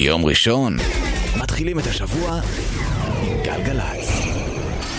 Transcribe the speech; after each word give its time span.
יום 0.00 0.24
ראשון, 0.24 0.76
מתחילים 1.36 1.78
את 1.78 1.86
השבוע 1.86 2.40
עם 3.22 3.42
גלגלצ. 3.44 4.08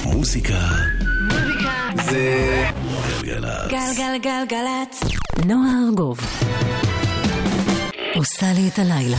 מוזיקה 0.05 0.59
זה 2.09 2.63
גלגלצ. 3.21 3.71
גלגלגלגלצ. 3.71 5.03
נועה 5.45 5.71
ארגוב 5.87 6.19
עושה 8.15 8.53
לי 8.53 8.67
את 8.73 8.79
הלילה. 8.79 9.17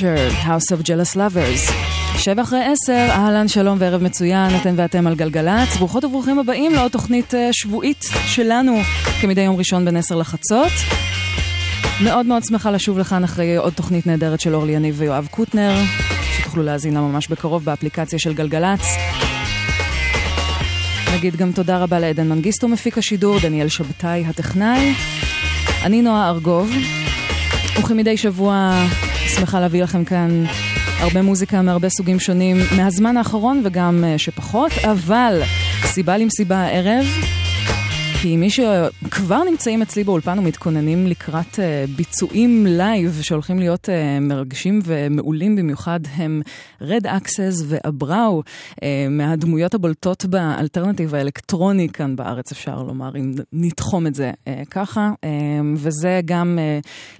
Rapture, 0.00 0.46
House 0.46 0.72
of 0.72 0.86
Jealous 0.86 1.16
Lovers. 1.16 1.72
שבע 2.18 2.42
אחרי 2.42 2.64
עשר, 2.64 3.06
אהלן, 3.10 3.48
שלום 3.48 3.78
וערב 3.80 4.02
מצוין, 4.02 4.56
אתם 4.56 4.74
ואתם 4.76 5.06
על 5.06 5.14
גלגלצ. 5.14 5.76
ברוכות 5.78 6.04
וברוכים 6.04 6.38
הבאים 6.38 6.74
לעוד 6.74 6.90
תוכנית 6.90 7.34
אה, 7.34 7.48
שבועית 7.52 8.04
שלנו, 8.26 8.80
כמדי 9.20 9.40
יום 9.40 9.56
ראשון 9.56 9.84
בין 9.84 9.96
עשר 9.96 10.16
לחצות. 10.16 10.72
מאוד 12.04 12.26
מאוד 12.26 12.42
שמחה 12.44 12.70
לשוב 12.70 12.98
לכאן 12.98 13.24
אחרי 13.24 13.56
עוד 13.56 13.72
תוכנית 13.72 14.06
נהדרת 14.06 14.40
של 14.40 14.54
אורלי 14.54 14.72
יניב 14.72 14.94
ויואב 14.98 15.28
קוטנר, 15.30 15.74
שתוכלו 16.36 16.62
להאזין 16.62 16.94
לה 16.94 17.00
ממש 17.00 17.28
בקרוב 17.28 17.64
באפליקציה 17.64 18.18
של 18.18 18.34
גלגלצ. 18.34 18.80
נגיד 21.14 21.36
גם 21.36 21.52
תודה 21.52 21.78
רבה 21.78 21.98
לעדן 21.98 22.28
מנגיסטו 22.28 22.68
מפיק 22.68 22.98
השידור, 22.98 23.38
דניאל 23.38 23.68
שבתאי 23.68 24.24
הטכנאי. 24.26 24.94
אני 25.84 26.02
נועה 26.02 26.28
ארגוב, 26.28 26.70
וכמדי 27.78 28.16
שבוע 28.16 28.82
שמחה 29.36 29.60
להביא 29.60 29.82
לכם 29.82 30.04
כאן 30.04 30.44
הרבה 31.00 31.22
מוזיקה 31.22 31.62
מהרבה 31.62 31.88
סוגים 31.88 32.20
שונים 32.20 32.56
מהזמן 32.76 33.16
האחרון 33.16 33.62
וגם 33.64 34.04
אה, 34.04 34.18
שפחות, 34.18 34.72
אבל 34.90 35.42
סיבה 35.84 36.16
למסיבה 36.16 36.56
הערב, 36.56 37.04
כי 38.22 38.36
מי 38.36 38.50
שכבר 38.50 39.44
נמצאים 39.50 39.82
אצלי 39.82 40.04
באולפן 40.04 40.38
ומתכוננים 40.38 41.06
לקראת 41.06 41.54
אה, 41.54 41.58
ביצועים 41.96 42.66
לייב 42.66 43.18
שהולכים 43.22 43.58
להיות 43.58 43.88
אה, 43.88 44.20
מרגשים 44.20 44.80
ומעולים 44.84 45.56
במיוחד 45.56 46.00
הם 46.16 46.42
Red 46.80 47.06
Axes 47.06 47.62
ואבראו, 47.66 48.42
אה, 48.70 48.84
מהדמויות 49.10 49.74
הבולטות 49.74 50.24
באלטרנטיב 50.24 51.14
האלקטרוני 51.14 51.88
כאן 51.88 52.16
בארץ, 52.16 52.52
אפשר 52.52 52.82
לומר, 52.82 53.16
אם 53.16 53.34
נתחום 53.52 54.06
את 54.06 54.14
זה 54.14 54.30
ככה. 54.70 55.10
וזה 55.76 56.20
גם 56.24 56.58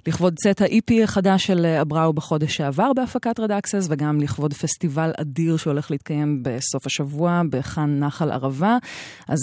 לכבוד 0.07 0.35
צאת 0.35 0.61
ה-EP 0.61 1.03
החדש 1.03 1.45
של 1.47 1.65
אבראו 1.65 2.13
בחודש 2.13 2.55
שעבר 2.55 2.93
בהפקת 2.93 3.39
רד 3.39 3.51
אקסס, 3.51 3.87
וגם 3.89 4.21
לכבוד 4.21 4.53
פסטיבל 4.53 5.11
אדיר 5.17 5.57
שהולך 5.57 5.91
להתקיים 5.91 6.43
בסוף 6.43 6.85
השבוע 6.85 7.41
בחאן 7.49 7.99
נחל 7.99 8.31
ערבה. 8.31 8.77
אז 9.27 9.39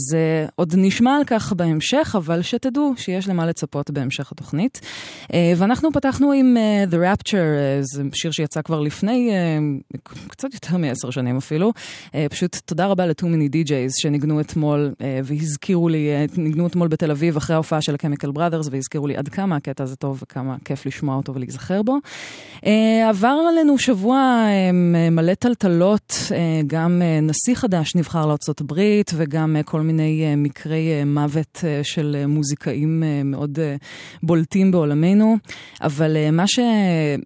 עוד 0.56 0.74
נשמע 0.76 1.16
על 1.16 1.24
כך 1.24 1.47
בהמשך, 1.52 2.14
אבל 2.18 2.42
שתדעו 2.42 2.94
שיש 2.96 3.28
למה 3.28 3.46
לצפות 3.46 3.90
בהמשך 3.90 4.32
התוכנית. 4.32 4.80
Uh, 5.22 5.30
ואנחנו 5.56 5.92
פתחנו 5.92 6.32
עם 6.32 6.56
uh, 6.56 6.92
The 6.92 6.96
Rapture, 6.96 7.30
uh, 7.30 7.34
זה 7.80 8.02
שיר 8.14 8.30
שיצא 8.30 8.62
כבר 8.62 8.80
לפני 8.80 9.30
קצת 10.28 10.54
יותר 10.54 10.76
מעשר 10.76 11.10
שנים 11.10 11.36
אפילו. 11.36 11.72
פשוט 12.30 12.56
תודה 12.64 12.86
רבה 12.86 13.06
ל-Too 13.06 13.24
Many 13.24 13.54
DJs 13.54 13.92
שניגנו 14.00 14.40
אתמול 14.40 14.92
והזכירו 15.24 15.88
לי, 15.88 16.08
ניגנו 16.36 16.66
אתמול 16.66 16.88
בתל 16.88 17.10
אביב 17.10 17.36
אחרי 17.36 17.54
ההופעה 17.54 17.82
של 17.82 17.94
ה-Chemical 17.94 18.28
Brothers 18.36 18.68
והזכירו 18.70 19.06
לי 19.06 19.16
עד 19.16 19.28
כמה 19.28 19.56
הקטע 19.56 19.84
הזה 19.84 19.96
טוב 19.96 20.18
וכמה 20.22 20.56
כיף 20.64 20.86
לשמוע 20.86 21.16
אותו 21.16 21.34
ולהיזכר 21.34 21.82
בו. 21.82 21.96
עבר 23.08 23.36
עלינו 23.48 23.78
שבוע 23.78 24.46
מלא 25.10 25.34
טלטלות, 25.34 26.14
גם 26.66 27.02
נשיא 27.22 27.54
חדש 27.54 27.94
נבחר 27.96 28.26
לארצות 28.26 28.60
הברית 28.60 29.10
וגם 29.16 29.56
כל 29.64 29.80
מיני 29.80 30.34
מקרי 30.36 31.04
מוות 31.04 31.37
uh, 31.56 31.60
של 31.82 32.16
uh, 32.22 32.26
מוזיקאים 32.26 33.02
uh, 33.02 33.24
מאוד 33.24 33.58
בולטים 34.22 34.70
בעולמנו, 34.70 35.36
אבל 35.80 36.30
מה, 36.32 36.46
ש, 36.46 36.58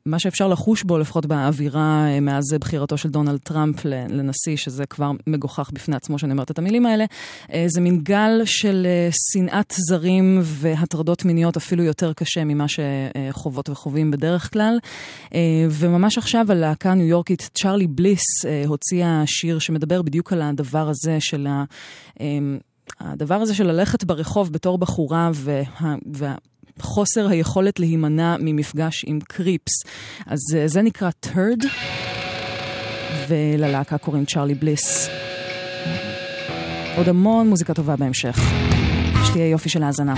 מה 0.06 0.18
שאפשר 0.18 0.48
לחוש 0.48 0.82
בו, 0.82 0.98
לפחות 0.98 1.26
באווירה 1.26 2.20
מאז 2.20 2.44
בחירתו 2.60 2.96
של 2.96 3.08
דונלד 3.08 3.38
טראמפ 3.38 3.84
לנשיא, 3.84 4.56
שזה 4.56 4.86
כבר 4.86 5.10
מגוחך 5.26 5.70
בפני 5.74 5.96
עצמו 5.96 6.18
שאני 6.18 6.32
אומרת 6.32 6.50
את 6.50 6.58
המילים 6.58 6.86
האלה, 6.86 7.04
זה 7.66 7.80
מין 7.80 8.00
גל 8.02 8.40
של 8.44 8.86
שנאת 9.32 9.74
זרים 9.88 10.40
והטרדות 10.42 11.24
מיניות 11.24 11.56
אפילו 11.56 11.84
יותר 11.84 12.12
קשה 12.12 12.44
ממה 12.44 12.66
שחוות 12.68 13.68
וחווים 13.68 14.10
בדרך 14.10 14.52
כלל. 14.52 14.78
וממש 15.70 16.18
עכשיו 16.18 16.46
הלהקה 16.48 16.90
הניו 16.90 17.06
יורקית 17.06 17.50
צ'ארלי 17.54 17.86
בליס 17.86 18.22
הוציאה 18.66 19.22
שיר 19.26 19.58
שמדבר 19.58 20.02
בדיוק 20.02 20.32
על 20.32 20.42
הדבר 20.42 20.88
הזה 20.88 21.16
של 21.20 21.46
ה... 21.46 21.64
הדבר 23.00 23.34
הזה 23.34 23.54
של 23.54 23.66
ללכת 23.66 24.04
ברחוב 24.04 24.52
בתור 24.52 24.78
בחורה 24.78 25.30
וה, 25.34 26.34
וחוסר 26.78 27.28
היכולת 27.28 27.80
להימנע 27.80 28.36
ממפגש 28.40 29.04
עם 29.06 29.18
קריפס. 29.20 29.72
אז 30.26 30.38
אה, 30.56 30.68
זה 30.68 30.82
נקרא 30.82 31.10
טרד, 31.20 31.58
וללהקה 33.28 33.98
קוראים 33.98 34.24
צ'ארלי 34.24 34.54
בליס. 34.54 35.08
עוד 36.96 37.08
המון 37.08 37.48
מוזיקה 37.48 37.74
טובה 37.74 37.96
בהמשך. 37.96 38.38
שתהיה 39.24 39.48
יופי 39.48 39.68
של 39.68 39.82
האזנה. 39.82 40.14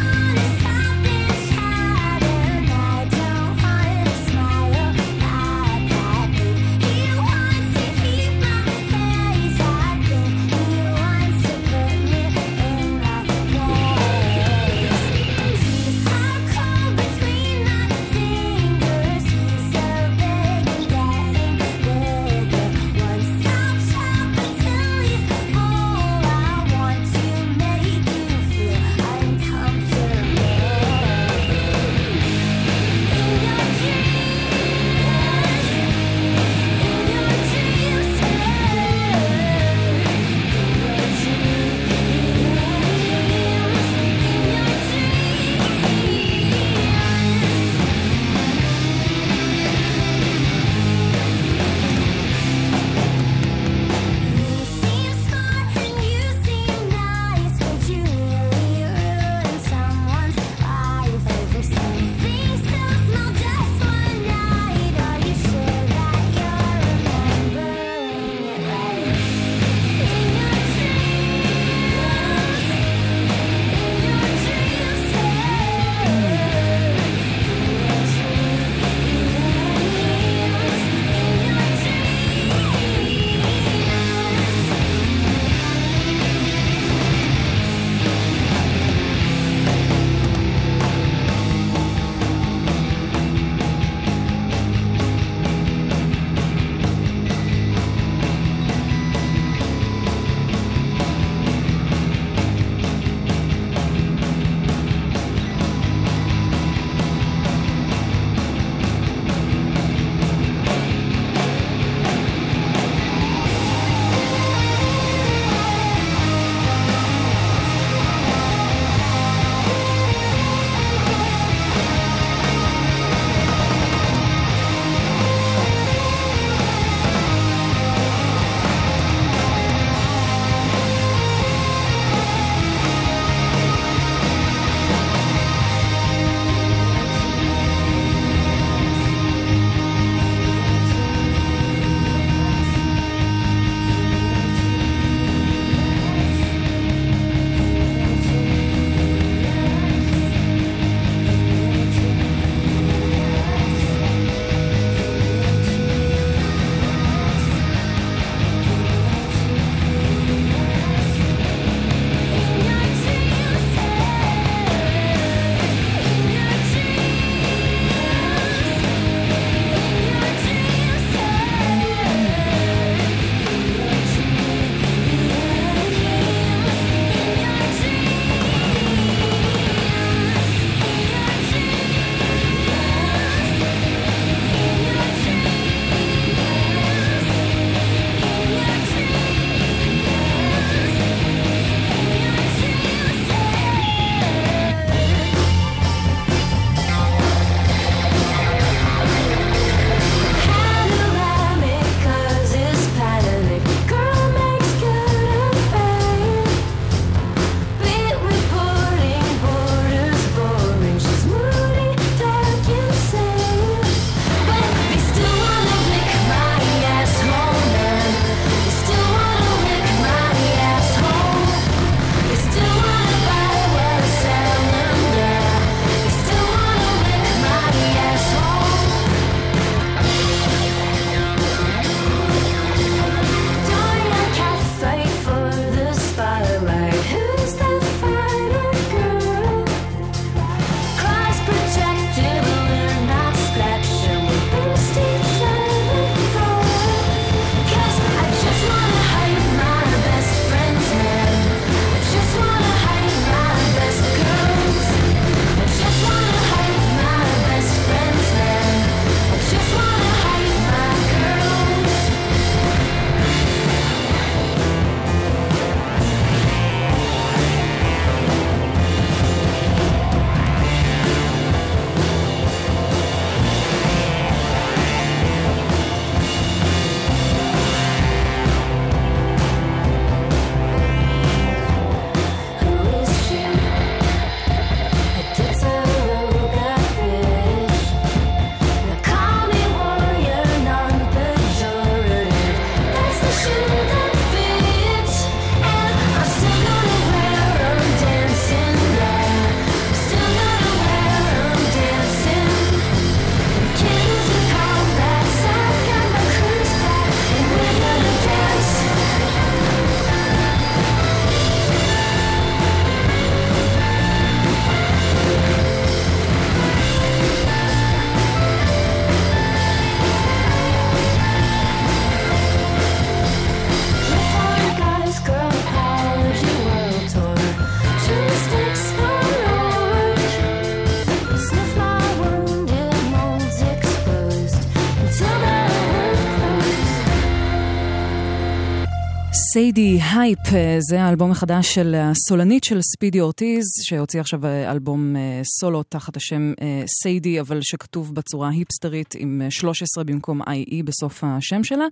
Sadie 339.55 339.99
Hype, 340.01 340.39
זה 340.79 341.03
האלבום 341.03 341.31
החדש 341.31 341.75
של 341.75 341.95
הסולנית 341.99 342.65
של 342.65 342.81
Speedy 342.83 343.21
Ortiz, 343.21 343.65
שהוציא 343.83 344.21
עכשיו 344.21 344.41
אלבום 344.47 345.17
סולו 345.61 345.83
תחת 345.83 346.17
השם 346.17 346.53
Sadie, 346.87 347.41
אבל 347.41 347.59
שכתוב 347.63 348.15
בצורה 348.15 348.49
היפסטרית 348.49 349.15
עם 349.19 349.43
13 349.51 350.05
במקום 350.05 350.43
IE 350.43 350.83
בסוף 350.85 351.25
השם 351.25 351.65
שלה. 351.65 351.85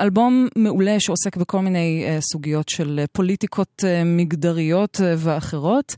אלבום 0.00 0.48
מעולה 0.56 1.00
שעוסק 1.00 1.36
בכל 1.36 1.60
מיני 1.60 2.04
סוגיות 2.20 2.68
של 2.68 3.00
פוליטיקות 3.12 3.84
מגדריות 4.04 5.00
ואחרות, 5.18 5.94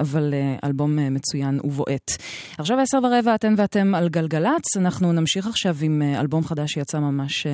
אבל 0.00 0.34
אלבום 0.64 1.14
מצוין 1.14 1.60
ובועט. 1.64 2.10
עכשיו 2.58 2.80
עשר 2.80 2.98
ורבע, 2.98 3.34
אתן 3.34 3.54
ואתם 3.56 3.94
על 3.94 4.08
גלגלצ, 4.08 4.76
אנחנו 4.76 5.12
נמשיך 5.12 5.46
עכשיו 5.46 5.76
עם 5.82 6.02
אלבום 6.02 6.44
חדש 6.44 6.72
שיצא 6.72 6.98
ממש 6.98 7.46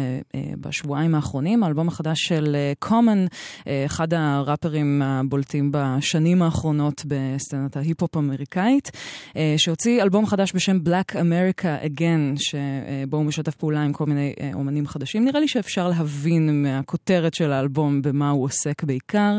בשבועיים 0.61 1.15
האחרונים, 1.15 1.63
האלבום 1.63 1.89
החדש 1.89 2.20
של 2.27 2.57
uh, 2.57 2.89
Common, 2.89 3.29
uh, 3.61 3.67
אחד 3.87 4.15
הראפרים 4.15 5.03
הבולטים 5.03 5.73
בשנים 5.73 6.43
האחרונות 6.43 7.05
בסצנת 7.07 7.77
ההיפ-הופ 7.77 8.17
האמריקאית, 8.17 8.89
uh, 8.89 9.37
שהוציא 9.57 10.03
אלבום 10.03 10.27
חדש 10.27 10.53
בשם 10.55 10.79
Black 10.87 11.13
America 11.13 11.87
Again, 11.87 12.37
שבו 12.37 13.17
הוא 13.17 13.25
משתף 13.25 13.55
פעולה 13.55 13.83
עם 13.83 13.93
כל 13.93 14.07
מיני 14.07 14.35
אומנים 14.55 14.87
חדשים. 14.87 15.25
נראה 15.25 15.41
לי 15.41 15.49
שאפשר 15.49 15.89
להבין 15.89 16.63
מהכותרת 16.63 17.35
של 17.35 17.53
האלבום 17.53 18.03
במה 18.03 18.31
הוא 18.31 18.45
עוסק 18.45 18.85
בעיקר, 18.85 19.39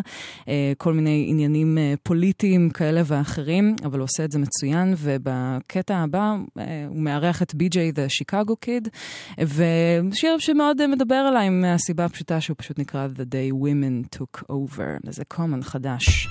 כל 0.77 0.93
מיני 0.93 1.25
עניינים 1.27 1.77
פוליטיים 2.03 2.69
כאלה 2.69 3.01
ואחרים, 3.05 3.75
אבל 3.83 3.99
הוא 3.99 4.03
עושה 4.03 4.25
את 4.25 4.31
זה 4.31 4.39
מצוין, 4.39 4.93
ובקטע 4.97 5.97
הבא 5.97 6.35
הוא 6.87 7.01
מארח 7.01 7.41
את 7.41 7.55
בי.ג'יי 7.55 7.91
The 7.95 8.09
Chicago 8.21 8.53
Kid, 8.65 8.89
ושיר 9.41 10.37
שמאוד 10.37 10.87
מדבר 10.87 11.25
אליי 11.29 11.49
מהסיבה 11.49 12.05
הפשוטה 12.05 12.41
שהוא 12.41 12.55
פשוט 12.57 12.70
נקרא 12.78 13.06
The 13.16 13.24
Day 13.24 13.52
Women 13.52 14.18
Took 14.18 14.44
Over, 14.48 14.98
וזה 15.04 15.22
common 15.34 15.62
חדש. 15.62 16.28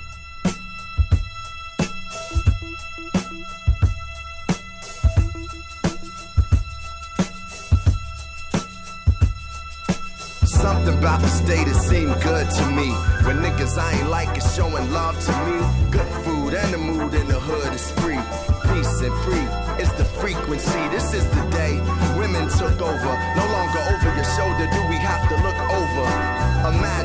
Something 10.66 10.98
about 10.98 11.20
the 11.20 11.28
state 11.42 11.66
that 11.70 11.80
seemed 11.90 12.16
good 12.30 12.46
to 12.58 12.64
me. 12.78 12.88
When 13.26 13.36
niggas 13.44 13.74
I 13.86 13.88
ain't 13.98 14.10
like 14.18 14.32
is 14.40 14.48
showing 14.56 14.86
love 15.00 15.16
to 15.26 15.34
me. 15.46 15.58
Good 15.96 16.10
food 16.24 16.52
and 16.60 16.70
the 16.74 16.80
mood 16.88 17.12
in 17.20 17.26
the 17.34 17.40
hood 17.48 17.72
is 17.78 17.86
free. 18.00 18.22
Peace 18.68 18.96
and 19.06 19.16
free, 19.24 19.46
it's 19.82 19.94
the 20.00 20.06
frequency. 20.20 20.82
This 20.96 21.08
is 21.18 21.24
the 21.36 21.44
day 21.60 21.74
women 22.18 22.48
took 22.60 22.78
over. 22.80 23.12
No 23.40 23.44
longer 23.56 23.80
over 23.92 24.08
your 24.18 24.28
shoulder 24.36 24.66
do 24.76 24.80
we 24.92 24.96
have 24.96 25.22
to 25.30 25.36
a 26.03 26.71
man 26.71 27.00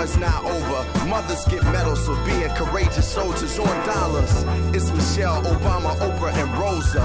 is 0.00 0.16
not 0.16 0.44
over. 0.46 0.80
Mothers 1.10 1.44
get 1.44 1.62
medals 1.64 2.06
for 2.06 2.16
being 2.24 2.48
courageous 2.56 3.06
soldiers 3.06 3.58
on 3.58 3.86
dollars. 3.86 4.32
It's 4.74 4.90
Michelle 4.92 5.42
Obama, 5.42 5.92
Oprah, 6.00 6.32
and 6.32 6.50
Rosa. 6.56 7.04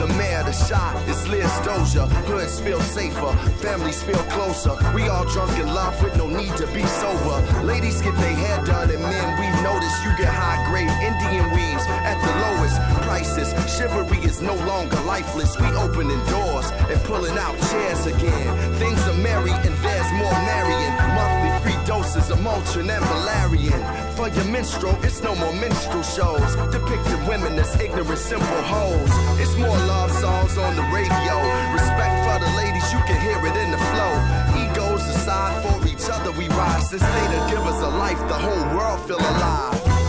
The 0.00 0.06
mayor, 0.14 0.42
the 0.44 0.52
shot 0.52 0.96
is 1.06 1.28
Liz 1.28 1.52
Doja. 1.60 2.08
Hoods 2.24 2.58
feel 2.60 2.80
safer, 2.80 3.36
families 3.60 4.02
feel 4.02 4.24
closer. 4.32 4.72
We 4.94 5.02
all 5.08 5.26
drunk 5.26 5.52
in 5.58 5.66
love 5.66 6.02
with 6.02 6.16
no 6.16 6.28
need 6.28 6.56
to 6.56 6.66
be 6.68 6.82
sober. 6.86 7.36
Ladies 7.62 8.00
get 8.00 8.16
their 8.16 8.34
hair 8.34 8.64
done, 8.64 8.88
and 8.88 9.02
men, 9.02 9.28
we 9.38 9.46
notice 9.62 9.92
you 10.02 10.10
get 10.16 10.32
high 10.32 10.64
grade 10.70 10.88
Indian 11.04 11.44
weaves 11.52 11.84
at 12.08 12.16
the 12.24 12.32
lowest 12.40 12.80
prices. 13.04 13.52
Chivalry 13.76 14.16
is 14.24 14.40
no 14.40 14.54
longer 14.64 14.98
lifeless. 15.02 15.60
We 15.60 15.66
opening 15.76 16.24
doors 16.24 16.70
and 16.88 16.98
pulling 17.04 17.36
out 17.36 17.60
chairs 17.68 18.06
again. 18.06 18.48
Things 18.80 19.00
are 19.06 19.20
merry, 19.20 19.52
and 19.52 19.74
there's 19.84 20.10
more 20.16 20.38
marrying. 20.48 20.94
Monthly 21.12 21.49
doses 21.90 22.30
of 22.30 22.38
Motrin 22.38 22.88
and 22.88 23.04
Valerian. 23.12 23.82
For 24.14 24.28
your 24.28 24.44
minstrel, 24.44 24.96
it's 25.02 25.20
no 25.24 25.34
more 25.34 25.52
minstrel 25.54 26.04
shows. 26.04 26.50
Depicting 26.70 27.26
women 27.26 27.58
as 27.58 27.74
ignorant, 27.80 28.16
simple 28.16 28.62
hoes. 28.74 29.12
It's 29.42 29.56
more 29.56 29.80
love 29.94 30.12
songs 30.12 30.56
on 30.56 30.76
the 30.76 30.86
radio. 30.98 31.34
Respect 31.74 32.14
for 32.26 32.38
the 32.44 32.52
ladies, 32.62 32.86
you 32.94 33.00
can 33.08 33.18
hear 33.26 33.40
it 33.50 33.56
in 33.64 33.72
the 33.72 33.82
flow. 33.90 34.14
Egos 34.62 35.02
aside 35.14 35.56
for 35.64 35.76
each 35.88 36.06
other, 36.08 36.30
we 36.38 36.46
rise. 36.60 36.90
This 36.90 37.02
day 37.02 37.26
to 37.34 37.40
give 37.50 37.64
us 37.66 37.82
a 37.82 37.90
life, 38.04 38.20
the 38.28 38.38
whole 38.46 38.66
world 38.76 39.00
feel 39.08 39.18
alive. 39.18 39.99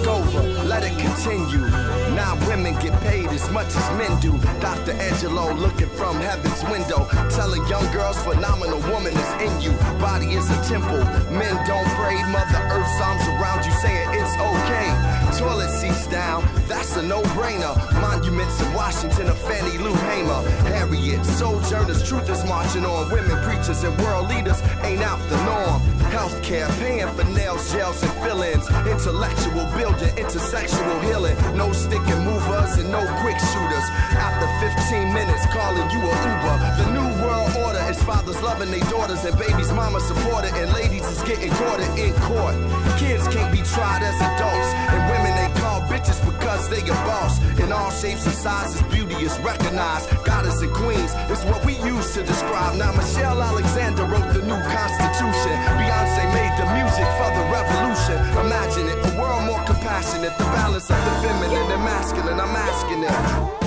Took 0.00 0.08
over, 0.08 0.42
let 0.64 0.82
it 0.84 0.96
continue. 0.98 1.66
Now 2.14 2.36
women 2.46 2.74
get 2.80 2.98
paid 3.00 3.28
as 3.28 3.50
much 3.50 3.66
as 3.68 3.98
men 3.98 4.20
do. 4.20 4.38
Dr. 4.60 4.92
Angelo 4.92 5.52
looking 5.54 5.88
from 5.88 6.16
heaven's 6.16 6.62
window, 6.64 7.06
telling 7.30 7.66
young 7.68 7.90
girls 7.92 8.20
phenomenal 8.22 8.80
woman 8.90 9.12
is 9.12 9.32
in 9.42 9.60
you. 9.60 9.72
Body 9.98 10.34
is 10.34 10.48
a 10.50 10.60
temple, 10.64 11.02
men 11.30 11.54
don't 11.66 11.88
pray. 11.98 12.16
Mother 12.30 12.60
Earth's 12.70 13.00
arms 13.00 13.26
around 13.28 13.64
you 13.64 13.72
saying 13.82 14.08
it's 14.12 14.34
okay. 14.36 15.19
Toilet 15.40 15.70
seats 15.70 16.06
down, 16.08 16.44
that's 16.68 16.96
a 16.96 17.02
no-brainer. 17.02 17.74
Monuments 17.98 18.60
in 18.60 18.74
Washington 18.74 19.26
of 19.28 19.38
Fannie 19.38 19.78
Lou 19.78 19.94
Hamer. 19.94 20.42
Harriet, 20.68 21.24
sojourners, 21.24 22.06
truth 22.06 22.28
is 22.28 22.44
marching 22.44 22.84
on. 22.84 23.10
Women 23.10 23.42
preachers 23.42 23.82
and 23.82 23.96
world 24.02 24.28
leaders 24.28 24.60
ain't 24.82 25.00
out 25.00 25.18
the 25.30 25.42
norm. 25.48 25.80
Healthcare, 26.12 26.68
paying 26.78 27.08
for 27.16 27.24
nails, 27.32 27.72
gels, 27.72 28.02
and 28.02 28.12
fill-ins. 28.20 28.68
Intellectual 28.84 29.64
building, 29.72 30.12
intersexual 30.20 31.02
healing. 31.08 31.36
No 31.56 31.72
stick 31.72 32.04
and 32.04 32.22
movers 32.22 32.76
and 32.76 32.90
no 32.92 33.00
quick 33.22 33.38
shooters. 33.40 33.86
After 34.12 34.44
15 34.60 35.14
minutes, 35.14 35.46
calling 35.56 35.88
you 35.88 36.04
a 36.04 36.12
Uber. 36.20 36.56
The 36.84 36.86
new 36.92 37.19
order 37.56 37.82
is 37.90 38.02
fathers 38.02 38.40
loving 38.42 38.70
their 38.70 38.84
daughters 38.90 39.24
and 39.24 39.36
babies 39.38 39.72
mama 39.72 40.00
supported 40.00 40.52
and 40.54 40.72
ladies 40.72 41.04
is 41.06 41.22
getting 41.22 41.50
courted 41.52 41.90
in 41.98 42.12
court. 42.28 42.54
Kids 42.98 43.26
can't 43.28 43.52
be 43.52 43.62
tried 43.62 44.02
as 44.02 44.16
adults 44.20 44.70
and 44.92 45.00
women 45.10 45.32
they 45.38 45.50
call 45.60 45.80
bitches 45.90 46.18
because 46.24 46.68
they 46.68 46.80
a 46.80 46.96
boss. 47.08 47.40
In 47.58 47.72
all 47.72 47.90
shapes 47.90 48.26
and 48.26 48.34
sizes, 48.34 48.82
beauty 48.92 49.14
is 49.24 49.38
recognized. 49.40 50.08
Goddess 50.24 50.60
and 50.62 50.72
queens 50.72 51.12
is 51.30 51.42
what 51.50 51.64
we 51.64 51.74
use 51.86 52.14
to 52.14 52.22
describe. 52.22 52.76
Now 52.76 52.92
Michelle 52.92 53.40
Alexander 53.42 54.04
wrote 54.04 54.32
the 54.32 54.42
new 54.42 54.60
constitution. 54.76 55.54
Beyonce 55.78 56.22
made 56.34 56.54
the 56.60 56.66
music 56.78 57.08
for 57.18 57.30
the 57.36 57.44
revolution. 57.52 58.18
Imagine 58.44 58.86
it, 58.92 58.98
a 59.06 59.10
world 59.18 59.44
more 59.44 59.62
compassionate. 59.64 60.36
The 60.38 60.44
balance 60.56 60.90
of 60.90 61.00
the 61.04 61.14
feminine 61.22 61.70
and 61.70 61.84
masculine. 61.84 62.40
I'm 62.40 62.56
asking 62.56 63.04
it. 63.04 63.59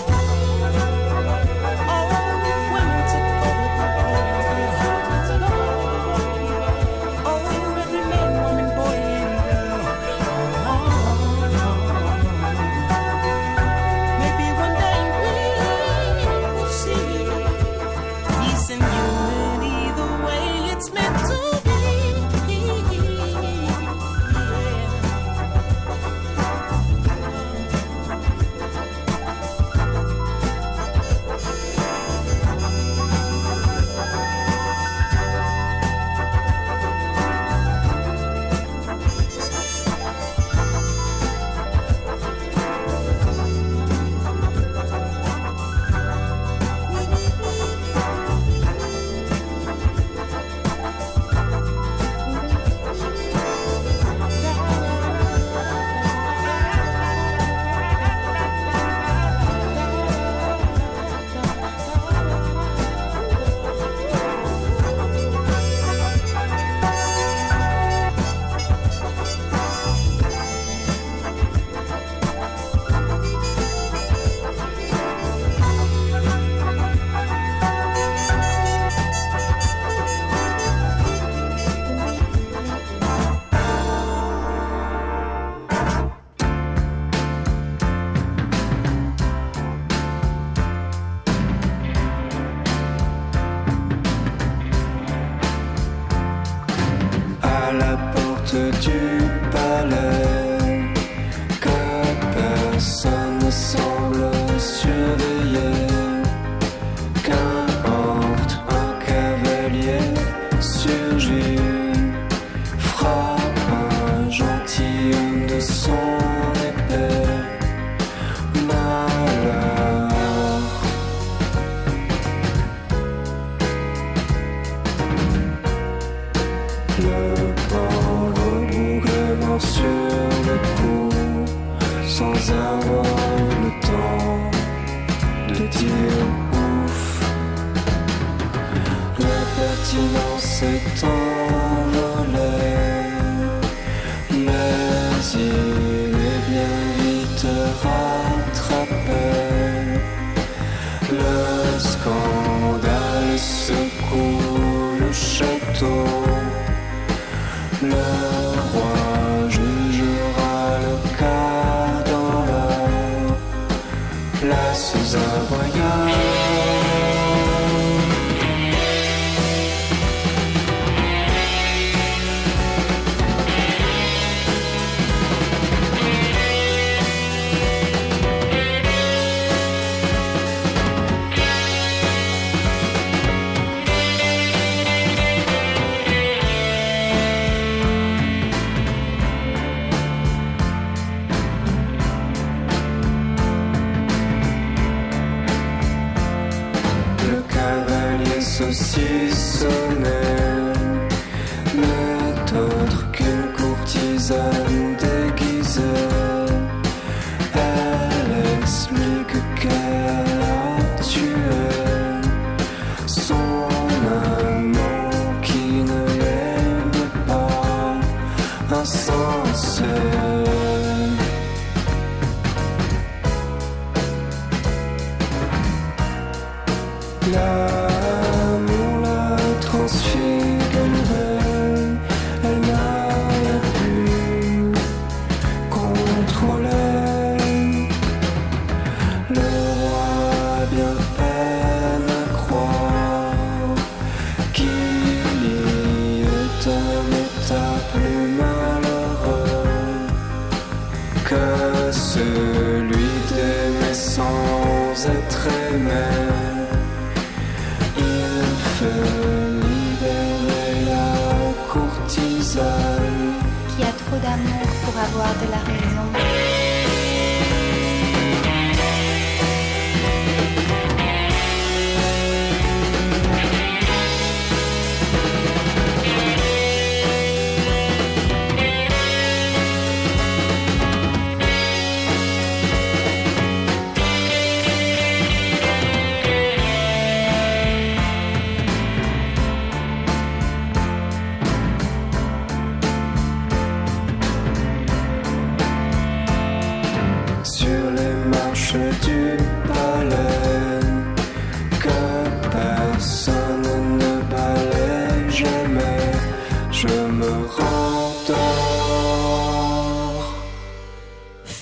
les 297.95 298.13
marches 298.29 298.73
du 299.05 299.37
palais. 299.67 300.32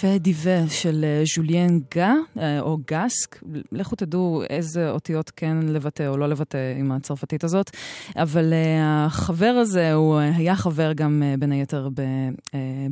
דיווה 0.05 0.69
של 0.69 1.03
אה, 1.03 1.23
ז'וליאן 1.35 1.79
גה, 1.95 2.13
אה, 2.39 2.59
או 2.59 2.77
גסק, 2.91 3.43
לכו 3.71 3.95
תדעו 3.95 4.43
איזה 4.49 4.89
אותיות 4.89 5.31
כן 5.35 5.57
לבטא 5.57 6.07
או 6.07 6.17
לא 6.17 6.29
לבטא 6.29 6.57
עם 6.79 6.91
הצרפתית 6.91 7.43
הזאת, 7.43 7.69
אבל 8.15 8.53
אה, 8.53 9.05
החבר 9.05 9.45
הזה, 9.45 9.93
הוא 9.93 10.17
היה 10.17 10.55
חבר 10.55 10.93
גם 10.93 11.23
בין 11.39 11.51
היתר 11.51 11.89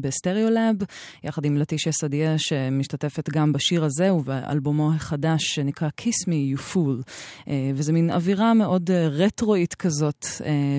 ב 0.02 0.09
Stereolab, 0.09 0.76
יחד 1.24 1.46
עם 1.46 1.58
Laetitia 1.58 1.92
Sadier, 1.92 2.38
שמשתתפת 2.38 3.30
גם 3.30 3.54
בשיר 3.54 3.84
הזה 3.84 4.14
ובאלבומו 4.14 4.92
החדש 4.94 5.44
שנקרא 5.44 5.90
Kiss 6.02 6.28
Me 6.28 6.58
You 6.58 6.74
Fool, 6.74 7.12
וזה 7.76 7.94
מין 7.94 8.12
אווירה 8.12 8.54
מאוד 8.54 8.92
רטרואית 8.92 9.76
כזאת, 9.76 10.26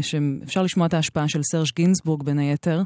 שאפשר 0.03 0.63
לשמוע 0.63 0.87
את 0.87 0.95
ההשפעה 0.95 1.29
של 1.29 1.43
סרז' 1.43 1.73
גינסבורג 1.73 2.23
בין 2.23 2.39
היתר, 2.39 2.83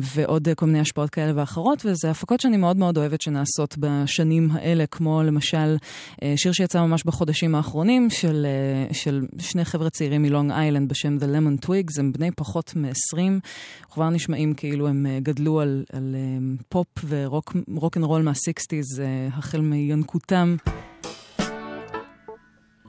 ועוד 0.00 0.48
כל 0.56 0.66
מיני 0.66 0.80
השפעות 0.80 1.10
כאלה 1.10 1.32
ואחרות, 1.34 1.86
וזה 1.86 2.10
הפקות 2.20 2.40
שאני 2.40 2.56
מאוד 2.56 2.76
מאוד 2.76 2.98
אוהבת 2.98 3.20
שנעשות 3.20 3.78
בשנים 3.78 4.50
האלה, 4.52 4.86
כמו 4.86 5.22
למשל 5.22 5.76
אה, 6.22 6.34
שיר 6.36 6.52
שיצא 6.52 6.80
ממש 6.80 7.04
בחודשים 7.04 7.54
האחרונים 7.54 8.10
של, 8.10 8.46
אה, 8.46 8.94
של 8.94 9.26
שני 9.38 9.64
חבר'ה 9.64 9.90
צעירים 9.90 10.22
מלונג 10.22 10.50
איילנד 10.50 10.88
בשם 10.88 11.16
The 11.16 11.22
Lemon 11.22 11.66
Twigs, 11.66 11.98
הם 11.98 12.12
בני 12.12 12.30
פחות 12.30 12.72
מ-20, 12.76 13.18
כבר 13.90 14.10
נשמעים 14.10 14.54
כאילו 14.54 14.88
הם 14.88 15.06
אה, 15.06 15.18
גדלו 15.20 15.60
על, 15.60 15.84
על 15.92 16.14
פופ 16.68 16.86
ורוק 17.08 17.96
אנד 17.96 18.04
רול 18.04 18.22
מה-60's, 18.22 19.00
החל 19.32 19.60
מינקותם. 19.60 20.56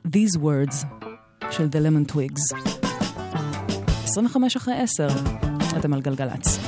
These 0.07 0.37
Words 0.37 0.85
של 1.51 1.67
The 1.71 1.77
Lemon 1.77 2.13
Twigs. 2.13 2.57
25 4.03 4.55
אחרי 4.55 4.73
10, 4.73 5.07
אתם 5.77 5.93
על 5.93 6.01
גלגלצ. 6.01 6.59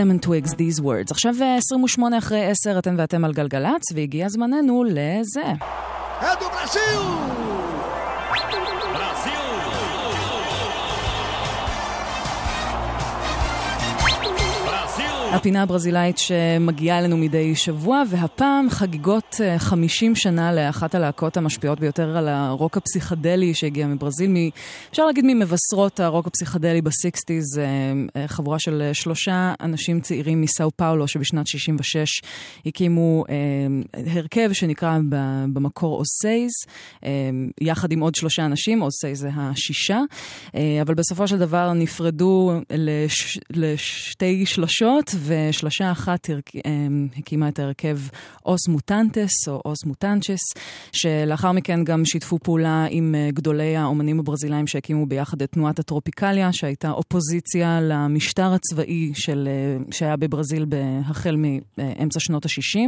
Lemon 0.00 0.26
Twigs, 0.26 0.50
These 0.50 0.80
Words. 0.80 1.10
עכשיו 1.10 1.34
28 1.56 2.18
אחרי 2.18 2.44
10, 2.46 2.78
אתם 2.78 2.94
ואתם 2.98 3.24
על 3.24 3.32
גלגלצ, 3.32 3.82
והגיע 3.94 4.28
זמננו 4.28 4.84
לזה. 4.84 5.52
É 6.20 6.36
do 6.36 7.79
הפינה 15.32 15.62
הברזילאית 15.62 16.18
שמגיעה 16.18 16.98
אלינו 16.98 17.16
מדי 17.16 17.54
שבוע, 17.54 18.02
והפעם 18.10 18.70
חגיגות 18.70 19.40
50 19.58 20.16
שנה 20.16 20.52
לאחת 20.52 20.94
הלהקות 20.94 21.36
המשפיעות 21.36 21.80
ביותר 21.80 22.16
על 22.16 22.28
הרוק 22.28 22.76
הפסיכדלי 22.76 23.54
שהגיע 23.54 23.86
מברזיל. 23.86 24.30
מ, 24.30 24.34
אפשר 24.90 25.06
להגיד 25.06 25.24
ממבשרות 25.28 26.00
הרוק 26.00 26.26
הפסיכדלי 26.26 26.82
בסיקסטיז, 26.82 27.60
חבורה 28.26 28.58
של 28.58 28.90
שלושה 28.92 29.54
אנשים 29.60 30.00
צעירים 30.00 30.40
מסאו 30.40 30.70
פאולו 30.76 31.08
שבשנת 31.08 31.46
66 31.46 32.20
הקימו 32.66 33.24
הרכב 34.14 34.52
שנקרא 34.52 34.98
במקור 35.52 35.98
O'Seis, 35.98 36.50
יחד 37.60 37.92
עם 37.92 38.00
עוד 38.00 38.14
שלושה 38.14 38.44
אנשים, 38.44 38.82
O'Seis 38.82 39.20
זה 39.20 39.30
השישה, 39.36 40.00
אבל 40.54 40.94
בסופו 40.94 41.28
של 41.28 41.38
דבר 41.38 41.72
נפרדו 41.72 42.52
לש, 42.70 43.38
לשתי 43.50 44.46
שלשות. 44.46 45.14
ושלושה 45.26 45.92
אחת 45.92 46.30
אמ, 46.66 47.08
הקימה 47.16 47.48
את 47.48 47.58
ההרכב 47.58 47.98
Os 48.46 48.68
Mutantes 48.68 49.48
או 49.48 49.62
Os 49.64 49.84
Mutantes, 49.84 50.40
שלאחר 50.92 51.52
מכן 51.52 51.84
גם 51.84 52.04
שיתפו 52.04 52.38
פעולה 52.38 52.86
עם 52.90 53.14
אה, 53.14 53.30
גדולי 53.30 53.76
האומנים 53.76 54.20
הברזילאים 54.20 54.66
שהקימו 54.66 55.06
ביחד 55.06 55.42
את 55.42 55.52
תנועת 55.52 55.78
הטרופיקליה, 55.78 56.52
שהייתה 56.52 56.90
אופוזיציה 56.90 57.80
למשטר 57.80 58.52
הצבאי 58.52 59.12
של, 59.14 59.48
אה, 59.50 59.92
שהיה 59.92 60.16
בברזיל 60.16 60.66
החל 61.06 61.36
מאמצע 61.78 62.20
שנות 62.20 62.46
ה-60. 62.46 62.78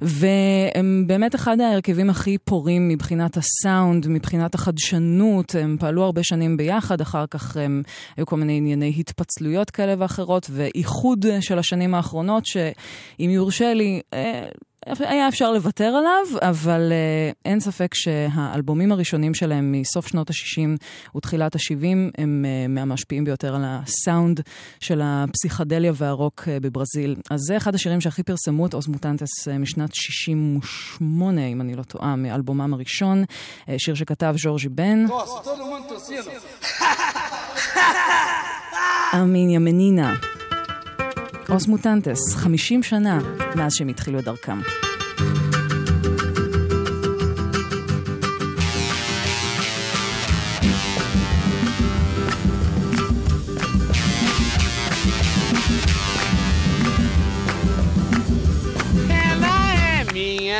והם 0.00 1.04
באמת 1.06 1.34
אחד 1.34 1.60
ההרכבים 1.60 2.10
הכי 2.10 2.38
פורים 2.38 2.88
מבחינת 2.88 3.36
הסאונד, 3.36 4.08
מבחינת 4.08 4.54
החדשנות, 4.54 5.54
הם 5.54 5.76
פעלו 5.80 6.04
הרבה 6.04 6.22
שנים 6.22 6.56
ביחד, 6.56 7.00
אחר 7.00 7.26
כך 7.26 7.56
הם, 7.56 7.82
היו 8.16 8.26
כל 8.26 8.36
מיני 8.36 8.56
ענייני 8.56 8.94
התפצלויות 8.98 9.70
כאלה 9.70 9.94
ואחרות, 9.98 10.46
ואיחוד 10.50 11.26
של 11.40 11.53
השנים 11.58 11.94
האחרונות, 11.94 12.46
שאם 12.46 13.30
יורשה 13.30 13.74
לי, 13.74 14.00
אה, 14.14 14.48
היה 14.86 15.28
אפשר 15.28 15.52
לוותר 15.52 15.84
עליו, 15.84 16.38
אבל 16.42 16.92
uh, 16.92 17.34
אין 17.44 17.60
ספק 17.60 17.94
שהאלבומים 17.94 18.92
הראשונים 18.92 19.34
שלהם 19.34 19.72
מסוף 19.72 20.06
שנות 20.06 20.30
ה-60 20.30 21.16
ותחילת 21.16 21.54
ה-70 21.54 22.12
הם 22.18 22.44
uh, 22.44 22.68
מהמשפיעים 22.68 23.24
ביותר 23.24 23.54
על 23.54 23.62
הסאונד 23.64 24.40
של 24.80 25.00
הפסיכדליה 25.04 25.92
והרוק 25.94 26.48
בברזיל. 26.48 27.16
אז 27.30 27.40
זה 27.40 27.56
אחד 27.56 27.74
השירים 27.74 28.00
שהכי 28.00 28.22
פרסמו 28.22 28.66
את 28.66 28.74
אוס 28.74 28.88
מוטנטס 28.88 29.48
משנת 29.48 29.94
68, 29.94 31.46
אם 31.46 31.60
אני 31.60 31.74
לא 31.74 31.82
טועה, 31.82 32.16
מאלבומם 32.16 32.74
הראשון, 32.74 33.24
שיר 33.78 33.94
שכתב 33.94 34.34
ז'ורג'י 34.38 34.68
בן. 34.68 35.04
אמיניה 39.14 39.58
מנינה. 39.58 40.14
אוס 41.54 41.66
מוטנטס, 41.68 42.34
50 42.34 42.82
שנה 42.82 43.18
מאז 43.54 43.72
שהם 43.74 43.88
התחילו 43.88 44.18
את 44.18 44.24
דרכם. 44.24 44.60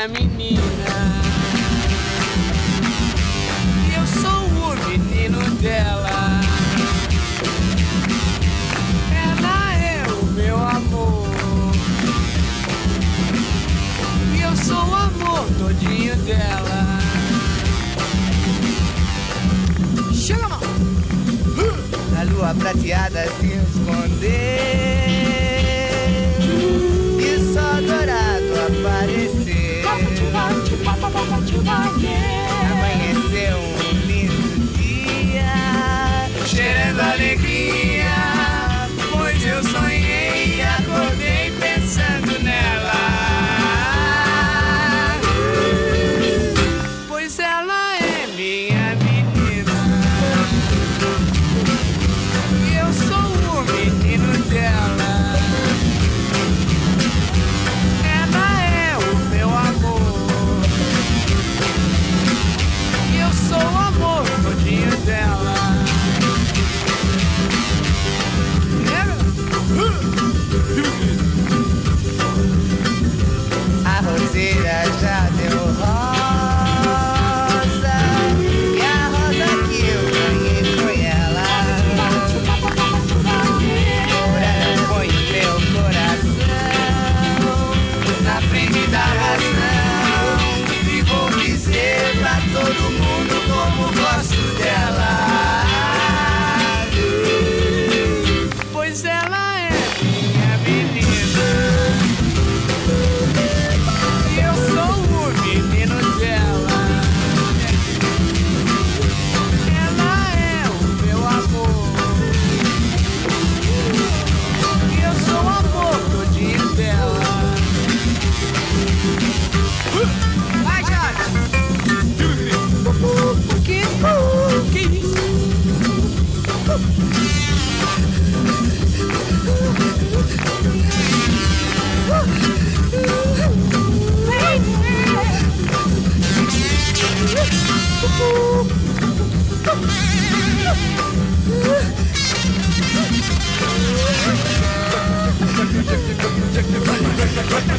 minha 0.07 0.34
sou 14.65 14.75
o 14.75 14.95
amor 14.95 15.45
todinho 15.59 16.15
dela. 16.17 16.99
Chega, 20.13 20.47
mão! 20.47 20.59
A 22.19 22.23
lua 22.23 22.55
prateada 22.55 23.25
se 23.39 23.47
escondeu 23.47 24.54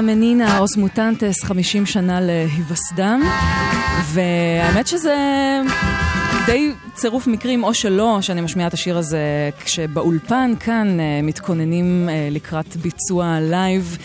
A 0.00 0.02
Minha 0.02 0.12
Menina, 0.12 0.58
Os 0.58 0.76
Mutantes, 0.76 1.44
50 1.44 1.86
שנה 1.86 2.20
להיווסדם, 2.20 3.22
והאמת 4.12 4.86
שזה 4.86 5.16
די 6.46 6.72
צירוף 6.94 7.26
מקרים, 7.26 7.64
או 7.64 7.74
שלא, 7.74 8.18
שאני 8.20 8.40
משמיעה 8.40 8.68
את 8.68 8.74
השיר 8.74 8.98
הזה 8.98 9.50
כשבאולפן 9.64 10.52
כאן 10.60 11.00
אה, 11.00 11.20
מתכוננים 11.22 12.08
אה, 12.08 12.28
לקראת 12.30 12.76
ביצוע 12.76 13.38
לייב. 13.40 13.98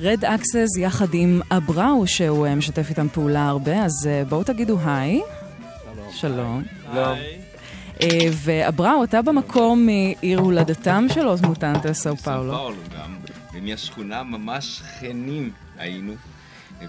Red 0.00 0.24
Axes 0.24 0.76
יחד 0.78 1.06
עם 1.12 1.40
אבראו, 1.50 2.06
שהוא 2.06 2.46
אה, 2.46 2.54
משתף 2.54 2.90
איתם 2.90 3.08
פעולה 3.08 3.48
הרבה, 3.48 3.84
אז 3.84 4.08
בואו 4.28 4.44
תגידו 4.44 4.78
היי. 4.84 5.20
שלום. 6.10 6.62
שלום. 6.92 7.18
ואבראו, 8.32 9.04
אתה 9.04 9.22
במקור 9.22 9.76
מעיר 9.76 10.38
הולדתם 10.38 11.06
של 11.14 11.28
Os 11.28 11.40
Mutantes, 11.40 12.00
סאו 12.02 12.16
פאולו. 12.16 12.52
סאו 12.52 12.58
פאולו 12.58 12.76
גם. 12.94 13.25
ומהשכונה 13.56 14.22
ממש 14.22 14.78
שכנים 14.78 15.52
היינו. 15.76 16.14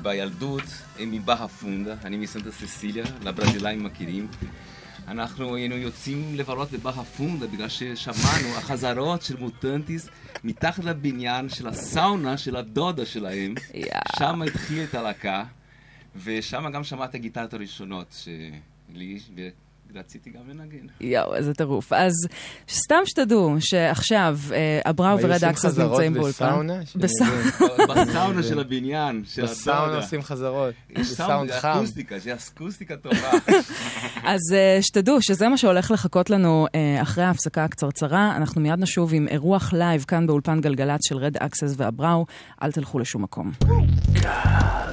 בילדות, 0.02 0.64
הם 1.00 1.12
מבאה 1.12 1.48
פונדה, 1.48 1.96
אני 2.04 2.18
מסנטה 2.18 2.52
ססיליה, 2.52 3.06
לברזילאים 3.24 3.84
מכירים. 3.84 4.28
אנחנו 5.08 5.56
היינו 5.56 5.76
יוצאים 5.76 6.36
לבלות 6.36 6.72
בבאה 6.72 7.04
פונדה 7.04 7.48
בגלל 7.48 7.70
ששמענו 7.70 8.58
החזרות 8.58 9.22
של 9.22 9.38
מוטנטיס 9.38 10.10
מתחת 10.44 10.84
לבניין 10.84 11.50
של 11.50 11.68
הסאונה 11.68 12.38
של 12.38 12.56
הדודה 12.56 13.06
שלהם. 13.06 13.54
Yeah. 13.58 14.20
שם 14.20 14.42
התחיל 14.42 14.84
את 14.84 14.96
הלהקה, 14.96 15.44
ושם 16.24 16.70
גם 16.74 16.84
שמעת 16.84 17.16
הגיטרות 17.16 17.54
הראשונות 17.54 18.24
שלי, 18.24 19.20
רציתי 19.96 20.30
גם 20.30 20.42
לנגן. 20.50 20.88
יואו, 21.02 21.36
איזה 21.36 21.54
טירוף. 21.54 21.94
אז 21.94 22.14
סתם 22.70 23.02
שתדעו 23.06 23.56
שעכשיו 23.60 24.40
אבראו 24.86 25.18
ו 25.22 25.27
Red 25.27 25.44
Axes 25.44 25.78
נמצאים 25.78 26.14
באולפן. 26.14 26.68
בסאונה 27.90 28.44
של 28.44 28.60
הבניין, 28.60 29.24
של 29.26 29.44
בסאונה 29.44 29.96
עושים 29.96 30.22
חזרות. 30.22 30.74
יש 30.90 31.08
סאונד 31.08 31.52
חם. 31.52 31.78
אקוסטיקה, 31.78 32.16
יש 32.16 32.50
אקוסטיקה 32.54 32.98
טובה. 32.98 33.32
אז 34.34 34.40
אה, 34.54 34.80
שתדעו 34.82 35.22
שזה 35.22 35.50
מה 35.50 35.58
שהולך 35.58 35.92
לחכות 35.92 36.30
לנו 36.30 36.68
אה, 36.76 37.02
אחרי 37.02 37.24
ההפסקה 37.24 37.64
הקצרצרה. 37.64 38.36
אנחנו 38.36 38.62
מיד 38.62 38.80
נשוב 38.80 39.14
עם 39.14 39.28
אירוח 39.28 39.74
לייב 39.74 40.06
כאן 40.08 40.28
באולפן 40.28 40.62
גלגלצ 40.62 41.08
של 41.08 41.18
Red 41.18 41.38
Axes 41.38 41.74
ואבראו. 41.78 42.26
אל 42.64 42.72
תלכו 42.72 43.00
לשום 43.00 43.24
מקום. 43.24 43.52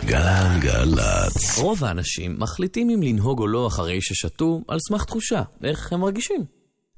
גלגלצ. 0.06 1.58
רוב 1.58 1.84
האנשים 1.84 2.36
מחליטים 2.38 2.90
אם 2.90 3.02
לנהוג 3.02 3.40
או 3.40 3.46
לא 3.46 3.66
אחרי 3.66 3.98
ששתו 4.00 4.62
על 4.68 4.78
סמך 4.88 5.04
תחושה, 5.04 5.42
איך 5.64 5.92
הם 5.92 6.00
מרגישים. 6.00 6.44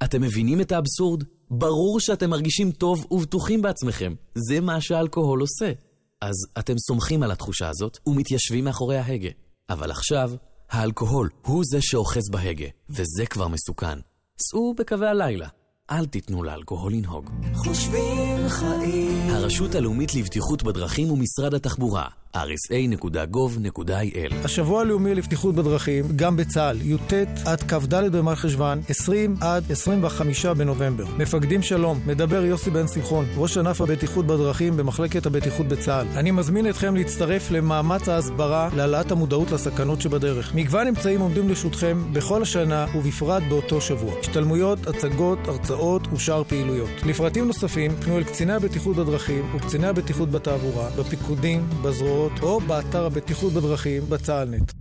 אתם 0.04 0.22
מבינים 0.22 0.60
את 0.60 0.72
האבסורד? 0.72 1.22
ברור 1.50 2.00
שאתם 2.00 2.30
מרגישים 2.30 2.72
טוב 2.72 3.06
ובטוחים 3.10 3.62
בעצמכם. 3.62 4.14
זה 4.34 4.60
מה 4.60 4.80
שהאלכוהול 4.80 5.40
עושה. 5.40 5.72
אז 6.20 6.34
אתם 6.58 6.74
סומכים 6.78 7.22
על 7.22 7.30
התחושה 7.30 7.68
הזאת 7.68 7.98
ומתיישבים 8.06 8.64
מאחורי 8.64 8.98
ההגה. 8.98 9.30
אבל 9.70 9.90
עכשיו, 9.90 10.30
האלכוהול 10.70 11.28
הוא 11.46 11.62
זה 11.66 11.78
שאוחז 11.80 12.30
בהגה, 12.30 12.66
וזה 12.90 13.26
כבר 13.30 13.48
מסוכן. 13.48 13.98
סעו 14.38 14.74
בקווי 14.78 15.08
הלילה. 15.08 15.48
אל 15.90 16.06
תיתנו 16.06 16.42
לאלכוהול 16.42 16.92
לנהוג. 16.92 17.30
חושבים 17.54 18.48
חיים. 18.48 19.30
הרשות 19.30 19.74
הלאומית 19.74 20.14
לבטיחות 20.14 20.62
בדרכים 20.62 21.10
ומשרד 21.10 21.54
התחבורה. 21.54 22.08
rsa.gov.il 22.36 24.34
השבוע 24.44 24.80
הלאומי 24.80 25.14
לבטיחות 25.14 25.54
בדרכים, 25.54 26.04
גם 26.16 26.36
בצה"ל, 26.36 26.82
י"ט 26.82 27.12
עד 27.44 27.62
כ"ד 27.62 27.94
במר 27.94 28.34
חשוון, 28.34 28.80
20 28.88 29.36
עד 29.40 29.72
25 29.72 30.46
בנובמבר. 30.46 31.04
מפקדים 31.18 31.62
שלום, 31.62 32.00
מדבר 32.06 32.44
יוסי 32.44 32.70
בן 32.70 32.86
שמחון, 32.86 33.26
ראש 33.36 33.58
ענף 33.58 33.80
הבטיחות 33.80 34.26
בדרכים 34.26 34.76
במחלקת 34.76 35.26
הבטיחות 35.26 35.68
בצה"ל. 35.68 36.06
אני 36.16 36.30
מזמין 36.30 36.68
אתכם 36.70 36.96
להצטרף 36.96 37.50
למאמץ 37.50 38.08
ההסברה 38.08 38.68
להעלאת 38.76 39.12
המודעות 39.12 39.50
לסכנות 39.50 40.00
שבדרך. 40.00 40.54
מגוון 40.54 40.86
אמצעים 40.86 41.20
עומדים 41.20 41.48
לרשותכם 41.48 41.98
בכל 42.12 42.42
השנה 42.42 42.86
ובפרט 42.94 43.42
באותו 43.48 43.80
שבוע. 43.80 44.14
השתלמויות, 44.20 44.86
הצגות, 44.86 45.38
הרצאות 45.48 46.12
ושאר 46.12 46.44
פעילויות. 46.44 46.90
לפרטים 47.06 47.46
נוספים, 47.46 47.90
פנו 47.90 48.18
אל 48.18 48.24
קציני 48.24 48.52
הבטיחות 48.52 48.96
בדרכים 48.96 49.54
וקציני 49.54 49.86
הבטיחות 49.86 50.30
בתעבורה, 50.30 50.90
בפיקודים, 50.98 51.68
בזרועות 51.82 52.15
הישירות 52.16 52.42
או 52.42 52.60
באתר 52.60 53.06
הבטיחות 53.06 53.52
בדרכים 53.52 54.02
בצה"לנט. 54.08 54.72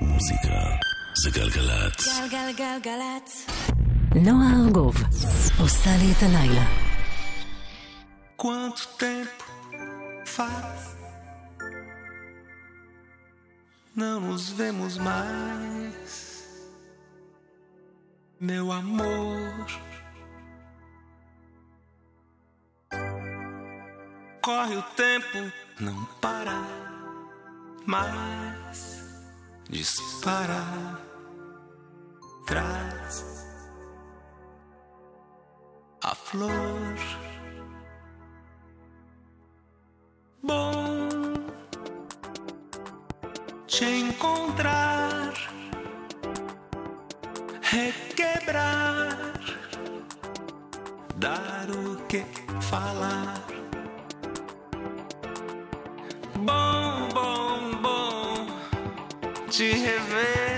מוזיקה 0.00 0.76
זה 1.22 1.30
גלגלצ. 1.30 2.08
גלגלגלגלצ. 2.08 3.46
נועה 4.14 4.64
ארגוב 4.64 4.94
עושה 5.60 5.90
לי 5.96 6.12
את 6.12 6.22
הלילה. 6.22 6.66
Quanto 8.42 8.82
tempo 9.00 9.44
faz 10.36 10.78
Não 13.96 14.16
nos 14.28 14.44
vemos 14.58 14.94
mais 15.08 16.06
Meu 18.48 18.66
amor 18.80 19.66
Corre 24.46 24.76
o 24.76 24.82
tempo 24.94 25.52
não 25.80 26.04
para 26.20 26.62
mais, 27.84 29.02
dispara, 29.68 30.62
traz 32.46 33.44
a 36.00 36.14
flor. 36.14 36.94
Bom 40.44 41.08
te 43.66 43.84
encontrar, 43.84 45.32
requebrar, 47.62 49.18
dar 51.16 51.68
o 51.68 51.96
que 52.06 52.24
falar. 52.62 53.65
Bom, 56.46 57.08
bom, 57.12 57.82
bom 57.82 58.46
te 59.50 59.72
rever, 59.72 60.55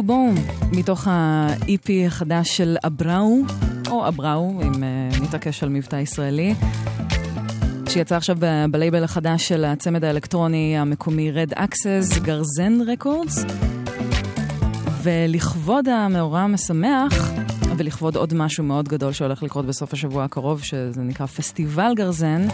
טודו 0.00 0.12
בום, 0.12 0.34
מתוך 0.72 1.08
ה-EP 1.08 2.06
החדש 2.06 2.56
של 2.56 2.76
אבראו, 2.84 3.36
או 3.90 4.08
אבראו, 4.08 4.60
אם 4.62 4.72
uh, 4.72 5.22
נתעקש 5.22 5.62
על 5.62 5.68
מבטא 5.68 5.96
ישראלי, 5.96 6.54
שיצא 7.88 8.16
עכשיו 8.16 8.36
בלייבל 8.70 9.04
החדש 9.04 9.48
של 9.48 9.64
הצמד 9.64 10.04
האלקטרוני 10.04 10.78
המקומי 10.78 11.32
Red 11.32 11.54
Access, 11.54 12.20
גרזן 12.22 12.78
רקורדס. 12.86 13.44
ולכבוד 15.02 15.88
המאורע 15.88 16.40
המשמח, 16.40 17.32
ולכבוד 17.76 18.16
עוד 18.16 18.34
משהו 18.34 18.64
מאוד 18.64 18.88
גדול 18.88 19.12
שהולך 19.12 19.42
לקרות 19.42 19.66
בסוף 19.66 19.92
השבוע 19.92 20.24
הקרוב, 20.24 20.62
שזה 20.62 21.02
נקרא 21.02 21.26
פסטיבל 21.26 21.92
גרזן, 21.96 22.48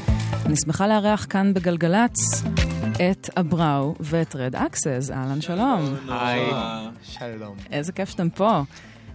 אני 0.46 0.56
שמחה 0.56 0.86
לארח 0.86 1.26
כאן 1.30 1.54
בגלגלצ 1.54 2.42
את 2.94 3.30
אבראו 3.36 3.94
ואת 4.00 4.36
רד 4.36 4.56
אקסס. 4.56 5.10
אהלן, 5.10 5.40
שלום. 5.40 5.94
היי, 6.08 6.50
שלום. 7.02 7.56
איזה 7.72 7.92
כיף 7.92 8.08
שאתם 8.08 8.30
פה. 8.30 8.62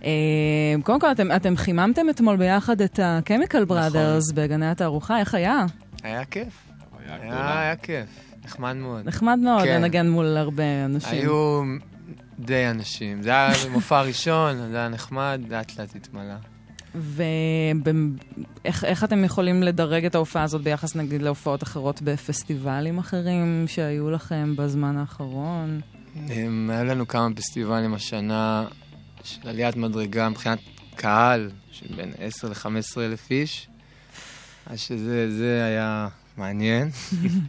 אה, 0.03 0.09
קודם 0.83 0.99
כל, 0.99 1.11
אתם, 1.11 1.31
אתם 1.35 1.57
חיממתם 1.57 2.09
אתמול 2.09 2.35
ביחד 2.37 2.81
את 2.81 2.99
ה-Chemical 2.99 3.69
Brothers 3.69 4.33
בגני 4.33 4.69
התערוכה, 4.71 5.19
איך 5.19 5.35
היה? 5.35 5.65
היה 6.03 6.25
כיף. 6.25 6.53
היה 7.07 7.59
היה 7.59 7.75
כיף. 7.75 8.07
נחמד 8.45 8.73
מאוד. 8.73 9.07
נחמד 9.07 9.39
מאוד 9.43 9.63
כן. 9.63 9.81
לנגן 9.81 10.09
מול 10.09 10.37
הרבה 10.37 10.85
אנשים. 10.85 11.19
היו 11.19 11.63
די 12.39 12.67
אנשים. 12.69 13.21
זה 13.21 13.29
היה 13.29 13.49
מופע 13.73 14.01
ראשון, 14.01 14.71
זה 14.71 14.77
היה 14.77 14.89
נחמד, 14.89 15.41
לאט 15.49 15.79
לאט 15.79 15.95
התמלא. 15.95 16.33
ואיך 16.95 18.83
איך 18.83 19.03
אתם 19.03 19.23
יכולים 19.23 19.63
לדרג 19.63 20.05
את 20.05 20.15
ההופעה 20.15 20.43
הזאת 20.43 20.61
ביחס 20.61 20.95
נגיד 20.95 21.21
להופעות 21.21 21.63
אחרות 21.63 22.01
בפסטיבלים 22.01 22.97
אחרים 22.97 23.63
שהיו 23.67 24.11
לכם 24.11 24.53
בזמן 24.57 24.97
האחרון? 24.97 25.81
הם, 26.15 26.69
היה 26.73 26.83
לנו 26.83 27.07
כמה 27.07 27.35
פסטיבלים 27.35 27.93
השנה 27.93 28.67
של 29.23 29.49
עליית 29.49 29.75
מדרגה 29.75 30.29
מבחינת 30.29 30.59
קהל, 30.95 31.49
של 31.71 31.95
בין 31.95 32.11
10 32.19 32.49
ל-15 32.49 32.99
אלף 32.99 33.31
איש. 33.31 33.67
אז 34.65 34.79
שזה 34.79 35.37
זה 35.37 35.63
היה 35.65 36.07
מעניין. 36.37 36.89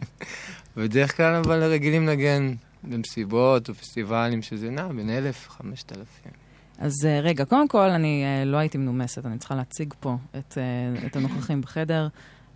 בדרך 0.77 1.17
כלל 1.17 1.35
אבל 1.35 1.63
רגילים 1.63 2.07
לנגן 2.07 2.53
במסיבות 2.83 3.69
או 3.69 3.73
פסטיבלים 3.73 4.41
שזה 4.41 4.69
נע 4.69 4.87
בין 4.87 5.09
1,000 5.09 5.47
ל-5,000. 5.61 6.29
אז 6.77 7.05
אה, 7.05 7.19
רגע, 7.19 7.45
קודם 7.45 7.67
כל, 7.67 7.89
אני 7.89 8.23
אה, 8.25 8.45
לא 8.45 8.57
הייתי 8.57 8.77
מנומסת, 8.77 9.25
אני 9.25 9.37
צריכה 9.37 9.55
להציג 9.55 9.93
פה 9.99 10.17
את, 10.37 10.57
אה, 10.57 11.05
את 11.07 11.15
הנוכחים 11.15 11.61
בחדר. 11.61 12.07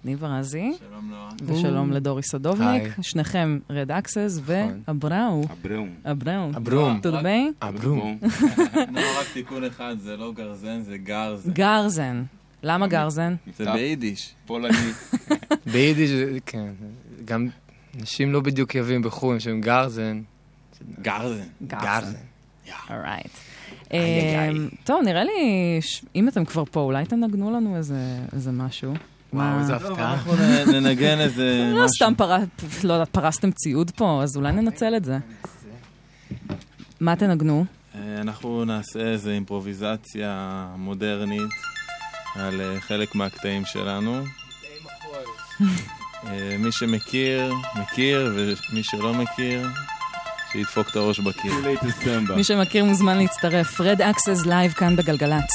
ניב 0.08 0.24
ארזי. 0.24 0.72
שלום 0.80 1.10
נועה. 1.10 1.30
ושלום 1.45 1.91
לדורי 1.91 2.24
סדובניק. 2.24 2.84
שניכם 3.01 3.60
רד 3.70 3.91
אקסס 3.91 4.39
ואבראו. 4.45 5.43
אברום. 5.51 5.89
אברום. 6.12 6.51
אברום. 6.55 6.99
tudo 7.03 7.24
bem? 7.24 7.68
אברום. 7.68 8.18
לא, 8.91 9.01
רק 9.20 9.28
תיקון 9.34 9.64
אחד, 9.64 9.95
זה 9.99 10.18
לא 10.18 10.32
גרזן, 10.32 10.82
זה 10.82 10.97
גרזן. 10.97 11.51
גרזן. 11.51 12.24
למה 12.64 12.88
גרזן? 12.88 13.36
זה 13.58 13.66
ביידיש. 13.66 14.34
פולני. 14.45 14.78
ביידיש, 15.74 16.12
כן. 16.45 16.72
גם 17.26 17.47
אנשים 17.99 18.34
לא 18.34 18.39
בדיוק 18.39 18.76
יבים 18.76 19.01
בחו"ל, 19.01 19.39
שהם 19.39 19.62
גרזן. 19.62 20.22
גרזן. 21.01 21.47
גרזן. 21.68 22.14
אורייט. 22.89 23.32
איי. 23.91 24.53
טוב, 24.84 25.01
נראה 25.05 25.24
לי, 25.24 25.32
אם 26.16 26.28
אתם 26.28 26.45
כבר 26.45 26.66
פה, 26.66 26.80
אולי 26.80 27.05
תנגנו 27.05 27.51
לנו 27.51 27.76
איזה 28.34 28.51
משהו. 28.51 28.93
וואו, 29.34 29.46
מה- 29.46 29.60
איזה 29.60 29.74
טוב, 29.80 29.92
הפתעה. 29.92 30.14
אנחנו 30.14 30.34
ננגן 30.72 31.20
איזה 31.20 31.44
לא 31.76 31.86
משהו. 31.86 31.96
סתם 31.96 32.14
פרס- 32.18 32.84
לא 32.84 32.94
יודעת, 32.94 33.10
פרסתם 33.10 33.52
ציוד 33.52 33.92
פה, 33.92 34.20
אז 34.24 34.38
אולי 34.38 34.52
ננצל 34.52 34.94
את 34.98 35.06
זה. 35.06 35.18
מה 37.00 37.16
תנגנו? 37.16 37.66
אה, 37.96 38.22
אנחנו 38.22 38.66
נעשה 38.66 39.00
איזה 39.00 39.32
אימפרוביזציה 39.32 40.66
מודרנית 40.78 41.42
על 42.36 42.62
אה, 42.62 42.80
חלק 42.82 43.16
מהקטעים 43.16 43.66
שלנו. 43.66 44.22
אה, 46.28 46.56
מי 46.60 46.72
שמכיר, 46.72 47.54
מכיר, 47.82 48.34
ומי 48.36 48.84
שלא 48.84 49.14
מכיר, 49.14 49.68
שידפוק 50.52 50.90
את 50.90 50.96
הראש 50.96 51.20
בקיר. 51.20 51.54
מי 52.36 52.44
שמכיר 52.44 52.86
מוזמן 52.86 53.18
להצטרף. 53.18 53.82
Red 53.82 54.02
Axes 54.02 54.45
לייב 54.46 54.72
כאן 54.72 54.96
בגלגלצ. 54.96 55.52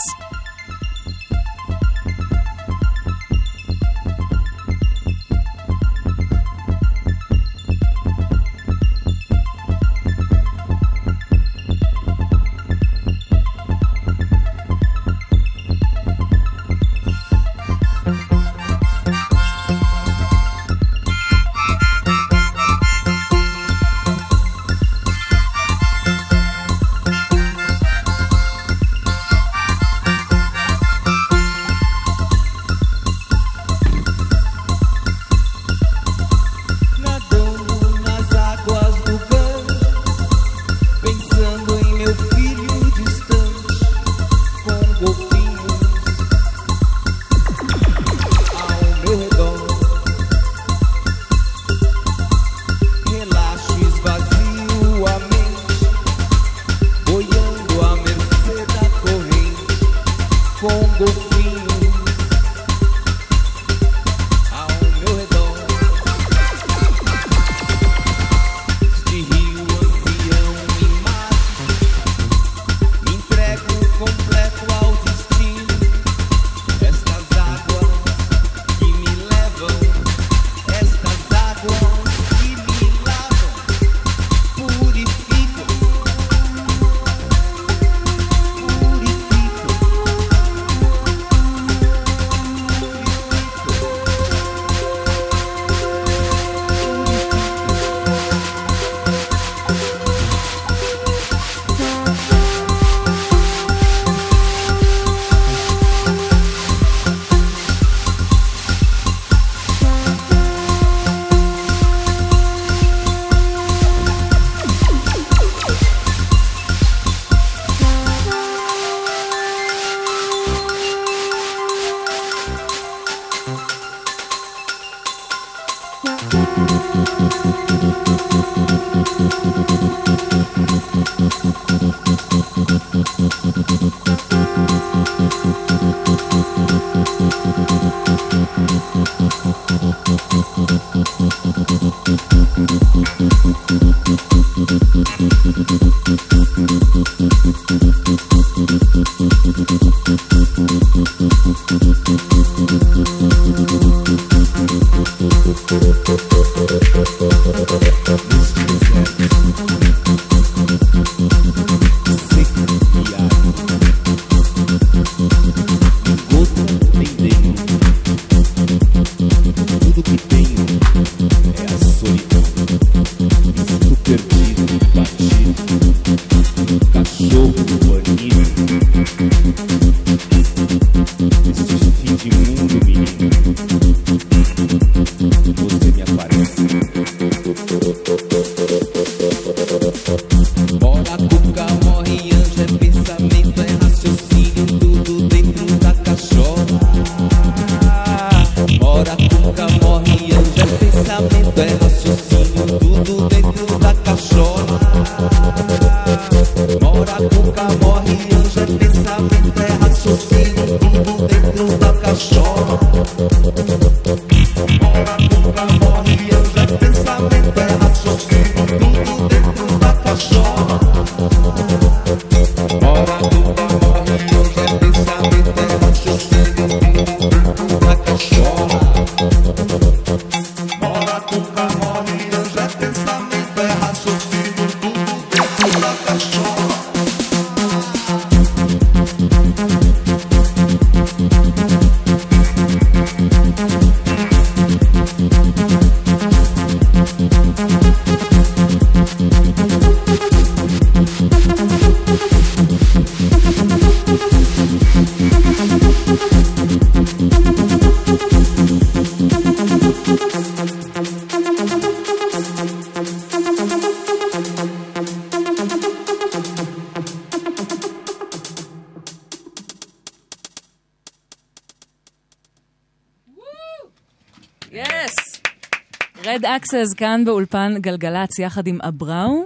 Red 276.75 276.79
Axes 276.81 276.95
כאן 276.95 277.25
באולפן 277.25 277.75
גלגלצ 277.81 278.39
יחד 278.39 278.67
עם 278.67 278.79
אבראו. 278.83 279.45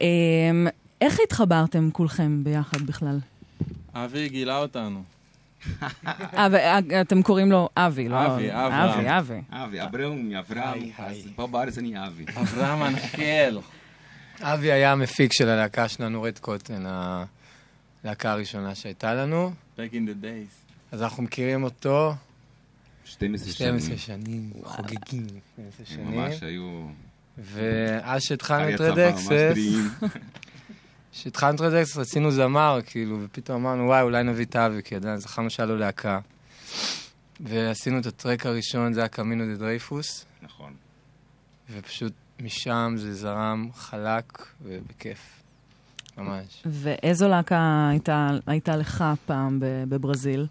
אמ, 0.00 0.66
איך 1.00 1.18
התחברתם 1.24 1.90
כולכם 1.90 2.44
ביחד 2.44 2.82
בכלל? 2.82 3.18
אבי 3.94 4.28
גילה 4.28 4.58
אותנו. 4.58 5.02
אתם 7.00 7.22
קוראים 7.22 7.52
לו 7.52 7.68
אבי, 7.76 8.08
לא? 8.08 8.26
אבי, 8.26 8.50
אברהם. 8.50 8.90
אבי, 8.90 9.18
אבי. 9.18 9.40
אבי, 9.50 9.82
אברהם 9.82 10.28
מאברהם, 10.28 10.90
אז 10.98 11.16
פה 11.36 11.46
בארץ 11.46 11.78
אני 11.78 12.06
אבי. 12.06 12.24
אברהם 12.36 12.82
הנחל. 12.82 13.58
אבי 14.40 14.72
היה 14.72 14.92
המפיק 14.92 15.32
של 15.32 15.48
הלהקה 15.48 15.88
שלנו, 15.88 16.22
Red 16.22 16.38
Cotton, 16.38 16.84
הלהקה 18.04 18.32
הראשונה 18.32 18.74
שהייתה 18.74 19.14
לנו. 19.14 19.50
Back 19.76 19.92
in 19.92 20.08
the 20.08 20.24
days. 20.24 20.66
אז 20.92 21.02
אנחנו 21.02 21.22
מכירים 21.22 21.64
אותו 21.64 22.14
12 23.06 23.52
שנים. 23.52 23.80
12 23.80 23.96
שנים, 23.96 24.50
חוגגים 24.64 25.26
12 25.54 25.86
שנים. 25.86 26.10
ממש 26.10 26.42
היו... 26.42 26.86
ואז 27.38 28.22
שהתחלנו 28.22 28.68
את 28.68 28.74
אחרי 28.74 28.88
רד 28.88 28.98
הצבא, 28.98 29.10
ממש 29.10 29.14
Axes, 29.14 29.28
טריים. 29.28 29.90
כשהתחלנו 31.12 31.54
את 31.56 31.60
Red 31.60 31.72
Axes 31.72 31.96
רצינו 31.96 32.30
זמר, 32.30 32.80
כאילו, 32.86 33.18
ופתאום 33.24 33.66
אמרנו, 33.66 33.86
וואי, 33.86 34.02
אולי 34.02 34.22
נביא 34.22 34.44
את 34.44 34.56
אבי, 34.56 34.82
כי 34.82 34.96
עדיין 34.96 35.16
זכרנו 35.16 35.50
שהיה 35.50 35.66
לו 35.66 35.76
להקה. 35.76 36.18
ועשינו 37.40 37.98
את 37.98 38.06
ה 38.06 38.13
track 38.13 38.46
הראשון, 38.46 38.92
זה 38.92 39.00
היה 39.00 39.08
Caminho 39.08 39.44
de 39.46 39.54
Dreyfus, 39.54 40.24
נכון. 40.42 40.72
ופשוט 41.70 42.12
משם 42.40 42.94
זה 42.96 43.14
זרם 43.14 43.68
חלק 43.74 44.46
ובכיף. 44.62 45.18
ממש. 46.18 46.62
ואיזו 46.66 47.28
להקה 47.28 47.88
הייתה, 47.90 48.28
הייתה 48.46 48.76
לך 48.76 49.04
פעם 49.26 49.60
ב- 49.60 49.84
בברזיל? 49.88 50.46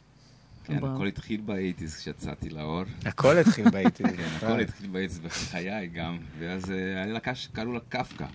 כן. 0.66 0.78
הכל 0.78 1.07
התחיל 1.07 1.41
באייטיז 1.41 1.95
כשיצאתי 1.97 2.49
לאור. 2.49 2.84
הכל 3.05 3.38
התחיל 3.38 3.70
באייטיז. 3.70 4.07
כן, 4.07 4.24
הכל 4.38 4.59
התחיל 4.59 4.89
באייטיז 4.89 5.20
בחיי 5.20 5.88
גם. 5.88 6.18
ואז 6.39 6.72
אה, 6.72 6.76
היה 6.78 7.05
להקה 7.05 7.36
שקראו 7.36 7.74
לה 7.74 7.80
קפקא. 7.89 8.26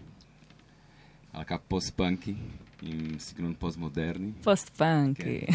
להקה 1.35 1.59
פוסט-פאנקי, 1.59 2.35
עם 2.83 3.19
סגנון 3.19 3.55
פוסט-מודרני. 3.59 4.31
פוסט-פאנקי. 4.43 5.41
כן, 5.47 5.53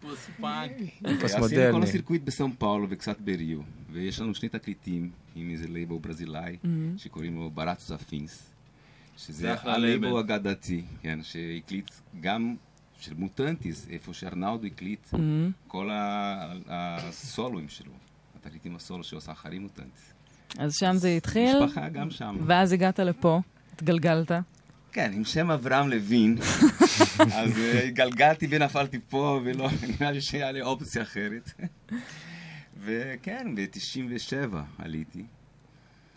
פוסט-פאנקי. 0.00 0.90
פוסט 1.20 1.34
עשינו. 1.34 1.72
כל 1.72 1.82
ה 1.82 1.87
circuit 1.87 2.22
בסאו 2.24 2.46
פאולו 2.58 2.86
וקצת 2.90 3.20
בריו. 3.20 3.58
ויש 3.92 4.20
לנו 4.20 4.34
שני 4.34 4.48
תקליטים 4.48 5.10
עם 5.36 5.50
איזה 5.50 5.68
לייבל 5.68 5.98
ברזילאי, 5.98 6.56
Mhm. 6.64 6.66
שקוראים 6.96 7.34
לו 7.36 7.50
Baratos 7.50 7.92
Afins. 7.92 8.50
זה 9.18 9.24
שזה 9.26 9.54
הלייבל 9.60 10.06
לייבל. 10.08 10.18
אגדתי, 10.20 10.82
כן, 11.02 11.18
שהקליט 11.22 11.90
גם 12.20 12.56
של 13.00 13.14
מוטנטיס, 13.14 13.86
איפה 13.90 14.14
שארנאודו 14.14 14.66
הקליט 14.66 15.06
Mhm. 15.12 15.16
כל 15.68 15.90
ה- 15.90 16.52
הסולואים 16.68 17.68
שלו, 17.68 17.92
התקליטים 18.36 18.76
הסולו 18.76 19.04
שעושה 19.04 19.32
אחרי 19.32 19.58
מוטנטיס. 19.58 20.12
אז 20.58 20.74
שם 20.76 20.92
זה 20.96 21.08
התחיל. 21.08 21.64
משפחה 21.64 21.88
גם 21.88 22.10
שם. 22.10 22.36
ואז 22.46 22.72
הגעת 22.72 22.98
לפה, 23.00 23.40
התגלגלת. 23.74 24.30
כן, 24.92 25.10
עם 25.14 25.24
שם 25.24 25.50
אברהם 25.50 25.88
לוין, 25.88 26.38
אז 27.34 27.58
אה, 27.58 27.82
התגלגלתי 27.82 28.46
ונפלתי 28.50 28.98
פה, 29.08 29.40
ולא, 29.44 29.68
נראה 29.88 30.10
לי 30.12 30.20
שהיה 30.20 30.52
לי 30.52 30.62
אופציה 30.62 31.02
אחרת. 31.02 31.50
וכן, 32.84 33.54
ב-97 33.54 34.34
עליתי. 34.78 35.24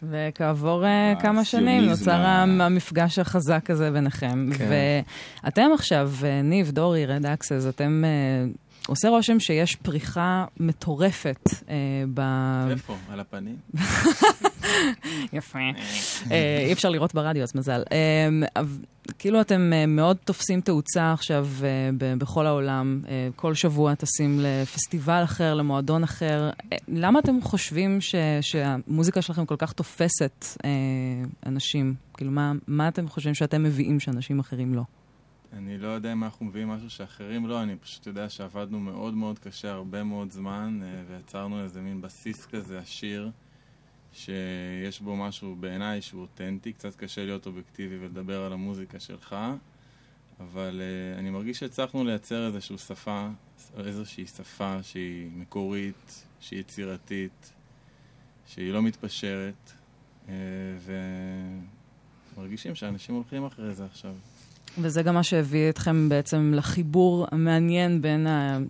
וכעבור 0.10 0.86
אה, 0.86 1.14
כמה 1.22 1.45
שנים 1.45 1.84
נוצר 1.86 2.12
ה- 2.22 2.43
המפגש 2.43 3.20
החזק 3.20 3.70
הזה 3.70 3.91
ביניכם. 3.91 4.49
כן. 4.58 4.70
ואתם 5.43 5.68
עכשיו, 5.74 6.12
אה, 6.24 6.41
ניב, 6.41 6.72
דורי, 6.72 7.06
רד 7.06 7.26
אקסס, 7.26 7.66
אתם... 7.70 8.04
אה, 8.06 8.51
עושה 8.88 9.10
רושם 9.10 9.39
שיש 9.39 9.76
פריחה 9.76 10.45
מטורפת 10.60 11.49
אה, 11.70 11.76
ב... 12.14 12.22
איפה? 12.72 12.95
על 13.12 13.20
הפנים? 13.20 13.56
יפה. 15.34 15.59
אה, 16.32 16.64
אי 16.68 16.74
אפשר 16.74 16.89
לראות 16.89 17.14
ברדיו, 17.14 17.43
אז 17.43 17.55
מזל. 17.55 17.84
אה, 17.91 18.30
כאילו 19.20 19.41
אתם 19.41 19.72
אה, 19.74 19.86
מאוד 19.86 20.18
תופסים 20.18 20.61
תאוצה 20.61 21.14
עכשיו 21.14 21.47
אה, 21.64 21.89
בכל 22.18 22.45
העולם. 22.47 23.01
אה, 23.07 23.28
כל 23.36 23.53
שבוע 23.53 23.95
טסים 23.95 24.39
לפסטיבל 24.41 25.22
אחר, 25.24 25.53
למועדון 25.53 26.03
אחר. 26.03 26.49
אה, 26.74 26.78
למה 26.88 27.20
אתם 27.20 27.41
חושבים 27.41 28.01
ש- 28.01 28.16
שהמוזיקה 28.41 29.22
שלכם 29.22 29.45
כל 29.45 29.55
כך 29.57 29.74
תופסת 29.74 30.45
אה, 30.66 30.70
אנשים? 31.45 31.93
כאילו, 32.18 32.32
מה, 32.32 32.51
מה 32.68 32.88
אתם 32.88 33.07
חושבים 33.07 33.34
שאתם 33.34 33.64
מביאים 33.64 33.99
שאנשים 33.99 34.39
אחרים 34.39 34.74
לא? 34.74 34.82
אני 35.57 35.78
לא 35.78 35.88
יודע 35.88 36.11
אם 36.14 36.24
אנחנו 36.24 36.45
מביאים 36.45 36.68
משהו 36.68 36.89
שאחרים 36.89 37.47
לא, 37.47 37.64
אני 37.64 37.76
פשוט 37.76 38.07
יודע 38.07 38.30
שעבדנו 38.30 38.80
מאוד 38.80 39.14
מאוד 39.14 39.39
קשה 39.39 39.72
הרבה 39.72 40.03
מאוד 40.03 40.32
זמן, 40.32 40.80
אה, 40.84 40.88
ויצרנו 41.09 41.64
איזה 41.64 41.82
מין 41.82 42.01
בסיס 42.01 42.45
כזה 42.45 42.80
עשיר, 42.80 43.30
שיש 44.14 45.01
בו 45.01 45.16
משהו 45.16 45.55
בעיניי 45.59 46.01
שהוא 46.01 46.22
אותנטי, 46.22 46.74
קצת 46.74 46.95
קשה 46.95 47.26
להיות 47.26 47.45
אובייקטיבי 47.45 47.97
ולדבר 47.97 48.41
על 48.41 48.53
המוזיקה 48.53 48.99
שלך, 48.99 49.36
אבל 50.39 50.82
uh, 50.82 51.20
אני 51.20 51.30
מרגיש 51.30 51.59
שהצלחנו 51.59 52.03
לייצר 52.03 52.45
איזושהי 52.45 52.78
שפה, 52.78 53.28
איזושהי 53.86 54.26
שפה 54.26 54.84
שהיא 54.84 55.30
מקורית, 55.36 56.24
שהיא 56.39 56.59
יצירתית, 56.59 57.53
שהיא 58.47 58.74
לא 58.74 58.82
מתפשרת, 58.82 59.72
uh, 60.26 60.30
ומרגישים 62.38 62.76
שאנשים 62.76 63.16
הולכים 63.16 63.45
אחרי 63.45 63.74
זה 63.74 63.86
עכשיו. 63.86 64.14
וזה 64.78 65.03
גם 65.03 65.14
מה 65.14 65.24
שהביא 65.24 65.70
אתכם 65.70 66.09
בעצם 66.09 66.51
לחיבור 66.55 67.28
המעניין 67.32 68.01
בין 68.01 68.28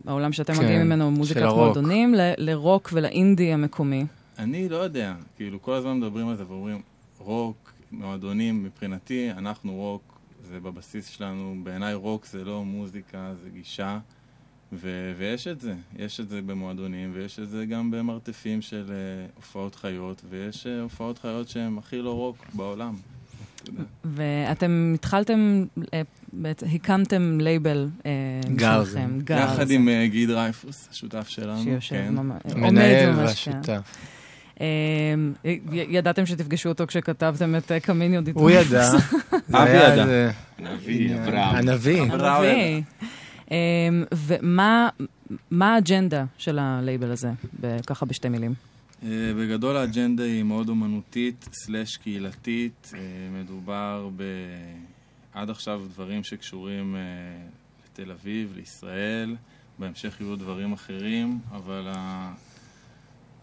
העולם 0.07 0.31
שאתם 0.31 0.53
כן, 0.53 0.63
מגיעים 0.63 0.81
ממנו, 0.81 1.11
מוזיקת 1.11 1.41
מועדונים, 1.41 2.15
לרוק 2.37 2.89
ולאינדי 2.93 3.53
המקומי. 3.53 4.05
אני 4.43 4.69
לא 4.69 4.77
יודע, 4.77 5.13
כאילו 5.35 5.61
כל 5.61 5.73
הזמן 5.73 5.97
מדברים 5.97 6.27
על 6.27 6.35
זה 6.35 6.43
ואומרים, 6.47 6.81
רוק, 7.19 7.73
מועדונים, 7.91 8.63
מבחינתי, 8.63 9.31
אנחנו 9.31 9.73
רוק, 9.73 10.19
זה 10.49 10.59
בבסיס 10.59 11.07
שלנו, 11.07 11.55
בעיניי 11.63 11.93
רוק 11.93 12.25
זה 12.25 12.43
לא 12.43 12.65
מוזיקה, 12.65 13.33
זה 13.43 13.49
גישה, 13.49 13.99
ו- 14.73 15.13
ויש 15.17 15.47
את 15.47 15.61
זה, 15.61 15.73
יש 15.95 16.19
את 16.19 16.29
זה 16.29 16.41
במועדונים, 16.41 17.11
ויש 17.13 17.39
את 17.39 17.49
זה 17.49 17.65
גם 17.65 17.91
במרתפים 17.91 18.61
של 18.61 18.85
uh, 18.87 19.31
הופעות 19.35 19.75
חיות, 19.75 20.21
ויש 20.29 20.65
uh, 20.65 20.81
הופעות 20.83 21.19
חיות 21.19 21.49
שהן 21.49 21.77
הכי 21.77 22.01
לא 22.01 22.13
רוק 22.13 22.37
בעולם. 22.53 22.95
ואתם 24.05 24.91
התחלתם, 24.95 25.65
אה, 25.93 26.01
הקמתם 26.75 27.37
לייבל 27.41 27.89
שלכם, 28.59 29.19
גל. 29.23 29.37
יחד 29.37 29.71
עם 29.71 29.89
גיא 30.05 30.29
דרייפוס, 30.29 30.88
השותף 30.91 31.27
שלנו. 31.27 31.63
שיושב 31.63 31.95
כן. 31.95 32.15
ממש, 32.15 32.41
מנהל 32.55 33.19
והשותף. 33.19 33.97
אמ, 34.64 35.34
ידעתם 35.72 36.26
שתפגשו 36.26 36.70
אותו 36.70 36.88
כשכתבתם 36.88 37.55
את 37.55 37.72
Caminho 37.84 38.23
de 38.23 38.27
Dreyfus? 38.27 38.39
הוא 38.39 38.51
ידע. 38.51 38.91
אבי 39.53 39.72
ידע. 39.72 40.32
הנביא, 40.57 41.16
אברהם. 41.16 41.55
הנביא. 41.55 42.82
אמ, 43.51 44.03
ומה 44.14 44.89
האג'נדה 45.61 46.26
של 46.38 46.59
הלייבל 46.59 47.11
הזה, 47.11 47.30
ככה 47.88 48.05
בשתי 48.05 48.30
מילים? 48.30 48.53
אה, 49.03 49.09
בגדול 49.39 49.78
האג'נדה 49.78 50.24
היא 50.24 50.43
מאוד 50.43 50.70
אומנותית, 50.70 51.49
סלאש 51.53 51.97
קהילתית. 51.97 52.91
אה, 52.93 52.99
מדובר 53.41 54.09
ב... 54.16 54.24
עד 55.34 55.49
עכשיו 55.49 55.82
דברים 55.93 56.24
שקשורים 56.24 56.95
אה, 56.95 57.01
לתל 57.86 58.11
אביב, 58.11 58.53
לישראל. 58.55 59.36
בהמשך 59.80 60.22
יהיו 60.22 60.36
דברים 60.36 60.74
אחרים, 60.74 61.39
אבל 61.51 61.88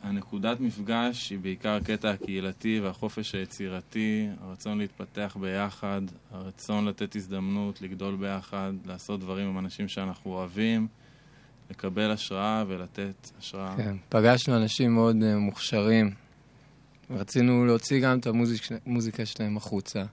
הנקודת 0.03 0.61
מפגש 0.61 1.31
היא 1.31 1.39
בעיקר 1.39 1.71
הקטע 1.71 2.11
הקהילתי 2.11 2.81
והחופש 2.81 3.35
היצירתי, 3.35 4.29
הרצון 4.41 4.79
להתפתח 4.79 5.37
ביחד, 5.41 6.03
הרצון 6.31 6.85
לתת 6.85 7.17
הזדמנות, 7.17 7.83
לגדול 7.83 8.17
ביחד, 8.17 8.73
לעשות 8.87 9.21
דברים 9.21 9.49
עם 9.49 9.59
אנשים 9.59 9.89
שאנחנו 9.89 10.33
אוהבים, 10.33 10.87
לקבל 11.71 12.11
השראה 12.11 12.65
ולתת 12.69 13.31
השראה. 13.39 13.77
כן, 13.77 13.97
פגשנו 14.09 14.57
אנשים 14.57 14.95
מאוד 14.95 15.17
uh, 15.17 15.37
מוכשרים, 15.37 16.11
ורצינו 17.11 17.65
להוציא 17.65 18.03
גם 18.03 18.19
את 18.19 18.27
המוזיקה 18.87 19.27
שלהם 19.27 19.57
החוצה. 19.57 20.05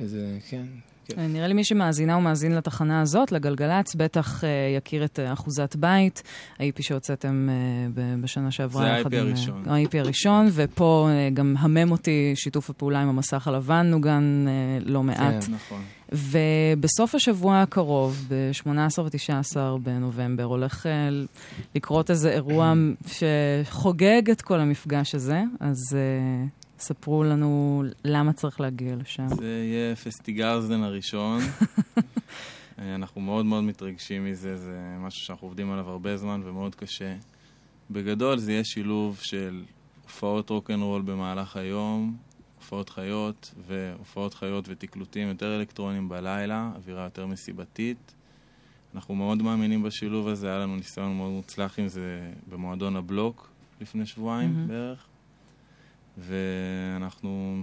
וזה, 0.00 0.38
כן, 0.48 0.66
כן. 1.04 1.32
נראה 1.32 1.46
לי 1.46 1.54
מי 1.54 1.64
שמאזינה 1.64 2.16
ומאזין 2.16 2.54
לתחנה 2.54 3.00
הזאת, 3.00 3.32
לגלגלצ, 3.32 3.94
בטח 3.94 4.40
uh, 4.40 4.46
יכיר 4.76 5.04
את 5.04 5.18
uh, 5.18 5.32
אחוזת 5.32 5.76
בית, 5.76 6.22
ה-IP 6.60 6.82
שהוצאתם 6.82 7.48
uh, 7.48 7.98
בשנה 8.22 8.50
שעברה. 8.50 8.84
זה 8.84 8.92
ה-IP 8.92 9.16
הראשון. 9.16 9.68
ה-IP 9.68 9.98
הראשון, 9.98 10.48
ופה 10.52 11.08
uh, 11.08 11.34
גם 11.34 11.54
המם 11.58 11.90
אותי 11.90 12.32
שיתוף 12.34 12.70
הפעולה 12.70 13.00
עם 13.02 13.08
המסך 13.08 13.48
הלבן 13.48 13.86
נוגן 13.86 14.46
uh, 14.46 14.90
לא 14.90 15.02
מעט. 15.02 15.44
כן, 15.44 15.52
נכון. 15.52 15.82
ובסוף 16.12 17.14
השבוע 17.14 17.62
הקרוב, 17.62 18.26
ב-18 18.28 19.00
ו-19 19.00 19.56
בנובמבר, 19.82 20.44
הולך 20.44 20.86
לקרות 21.74 22.10
איזה 22.10 22.30
אירוע 22.30 22.72
שחוגג 23.66 24.30
את 24.30 24.42
כל 24.42 24.60
המפגש 24.60 25.14
הזה, 25.14 25.42
אז 25.60 25.96
ספרו 26.78 27.24
לנו 27.24 27.82
למה 28.04 28.32
צריך 28.32 28.60
להגיע 28.60 28.96
לשם. 28.96 29.28
זה 29.28 29.64
יהיה 29.70 29.96
פסטיגרזן 29.96 30.82
הראשון. 30.82 31.40
אנחנו 32.78 33.20
מאוד 33.20 33.46
מאוד 33.46 33.64
מתרגשים 33.64 34.24
מזה, 34.24 34.56
זה 34.56 34.96
משהו 35.00 35.20
שאנחנו 35.20 35.48
עובדים 35.48 35.70
עליו 35.70 35.90
הרבה 35.90 36.16
זמן 36.16 36.40
ומאוד 36.44 36.74
קשה. 36.74 37.14
בגדול 37.90 38.38
זה 38.38 38.52
יהיה 38.52 38.64
שילוב 38.64 39.18
של 39.22 39.62
הופעות 40.02 40.50
רוקנרול 40.50 41.02
במהלך 41.02 41.56
היום, 41.56 42.16
הופעות 42.56 42.88
חיות, 42.88 43.54
והופעות 43.66 44.34
חיות 44.34 44.64
ותקלוטים 44.68 45.28
יותר 45.28 45.56
אלקטרונים 45.56 46.08
בלילה, 46.08 46.70
אווירה 46.76 47.04
יותר 47.04 47.26
מסיבתית. 47.26 48.14
אנחנו 48.94 49.14
מאוד 49.14 49.42
מאמינים 49.42 49.82
בשילוב 49.82 50.28
הזה, 50.28 50.48
היה 50.48 50.58
לנו 50.58 50.76
ניסיון 50.76 51.16
מאוד 51.16 51.30
מוצלח 51.30 51.78
עם 51.78 51.88
זה 51.88 52.30
במועדון 52.48 52.96
הבלוק 52.96 53.50
לפני 53.80 54.06
שבועיים 54.06 54.50
mm-hmm. 54.50 54.68
בערך. 54.68 55.06
ואנחנו 56.18 57.62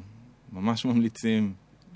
ממש 0.52 0.86
ממליצים 0.86 1.54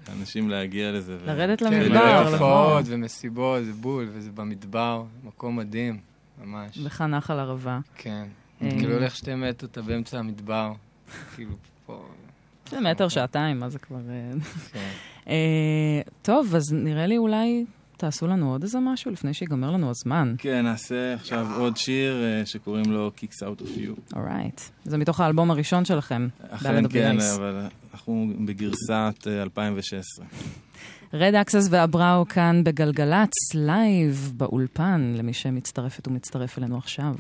לאנשים 0.10 0.50
להגיע 0.50 0.92
לזה. 0.92 1.18
לרדת 1.26 1.62
למדבר, 1.62 2.22
נכון. 2.24 2.34
הופעות 2.34 2.86
ומסיבות, 2.88 3.66
זה 3.66 3.74
בול, 3.74 4.10
וזה 4.14 4.32
במדבר, 4.32 5.04
מקום 5.24 5.56
מדהים, 5.56 6.00
ממש. 6.44 6.78
לך 6.78 7.02
נחל 7.02 7.40
ערבה. 7.40 7.80
כן. 7.96 8.28
אה. 8.62 8.70
כאילו 8.70 8.94
הולך 8.94 9.16
שתי 9.16 9.36
מטר, 9.36 9.68
אתה 9.68 9.82
באמצע 9.82 10.20
המדבר, 10.20 10.74
כאילו 11.36 11.52
פה... 11.86 12.06
זה 12.70 12.80
מטר, 12.82 13.08
שעתיים, 13.08 13.60
מה 13.60 13.70
זה 13.70 13.80
כבר... 13.80 14.00
אה, 14.10 14.32
כן. 14.72 14.92
אה, 15.28 16.02
טוב, 16.22 16.56
אז 16.56 16.74
נראה 16.74 17.08
לי 17.08 17.18
אולי 17.18 17.66
תעשו 17.98 18.28
לנו 18.28 18.52
עוד 18.52 18.64
איזה 18.64 18.80
משהו 18.80 19.12
לפני 19.12 19.34
שיגמר 19.34 19.72
לנו 19.72 19.90
הזמן. 19.90 20.36
כן, 20.38 20.66
נעשה 20.66 21.14
עכשיו 21.14 21.48
עוד 21.58 21.78
שיר 21.78 22.16
אה, 22.44 22.46
שקוראים 22.46 22.92
לו 22.92 23.12
Kicks 23.18 23.44
Out 23.44 23.62
of 23.62 23.78
You. 23.78 24.16
Alright. 24.16 24.60
Right. 24.60 24.72
זה 24.86 24.98
מתוך 24.98 25.20
האלבום 25.20 25.52
הראשון 25.52 25.86
שלכם, 25.86 26.28
אכן 26.50 26.90
כן, 26.90 27.18
אבל 27.36 27.62
אנחנו 27.94 28.28
בגרסת 28.46 29.16
אה, 29.22 29.44
2016. 29.44 30.26
Red 31.14 31.36
Axes 31.36 31.68
ואבראו 31.70 32.28
כאן 32.28 32.64
בגלגלצ, 32.64 33.34
לייב 33.54 34.34
באולפן, 34.38 35.14
למי 35.18 35.34
שמצטרפת 35.34 36.08
ומצטרף 36.08 36.58
אלינו 36.58 36.78
עכשיו. 36.78 37.16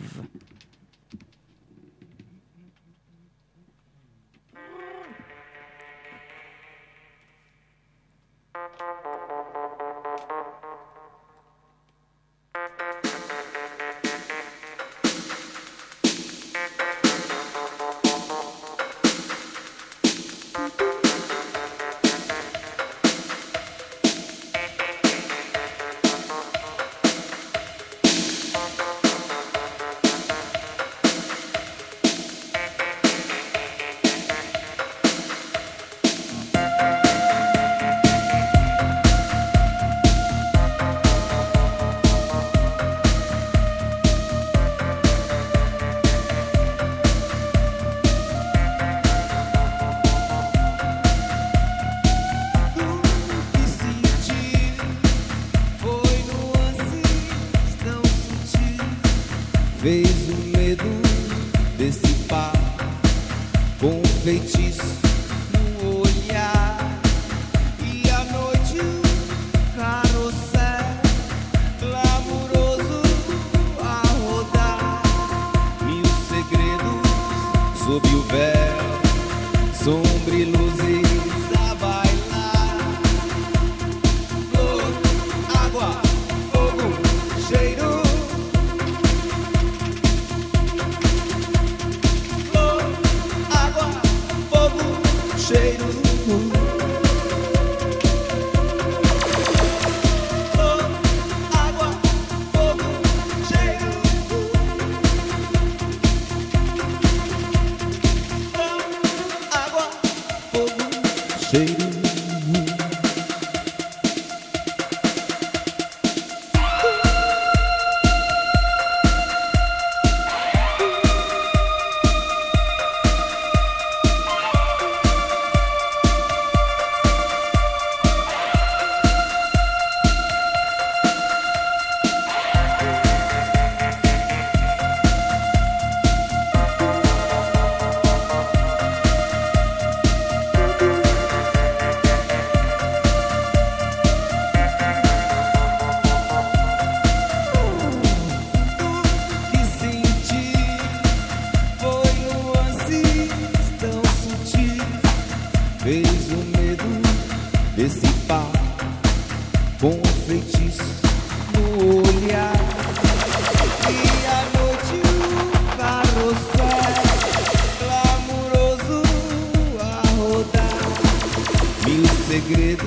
Mil 172.45 172.55
segredos 172.55 172.85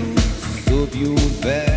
sob 0.69 1.05
o 1.05 1.17
véu 1.43 1.68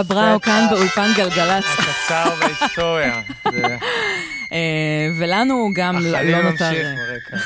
אקסס 0.00 0.10
ואבראו 0.10 0.40
כאן 0.40 0.66
באולפן 0.70 1.10
גלגלצ. 1.16 1.64
קצר 2.04 2.30
בהיסטוריה. 2.40 3.22
אה, 4.52 5.08
ולנו 5.18 5.68
גם 5.76 5.98
לא 5.98 6.20
לא 6.22 6.42
ממשיך 6.42 6.62
נותר... 6.62 6.94
ברקע. 6.96 7.44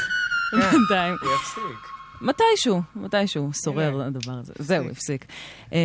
בינתיים. 0.72 1.16
הוא 1.22 1.30
יפסיק. 1.34 1.88
מתישהו, 2.20 2.82
מתישהו, 2.96 3.50
שורר 3.64 4.02
הדבר 4.02 4.32
הזה. 4.32 4.52
זהו, 4.58 4.88
הפסיק. 4.90 5.24
אה, 5.72 5.78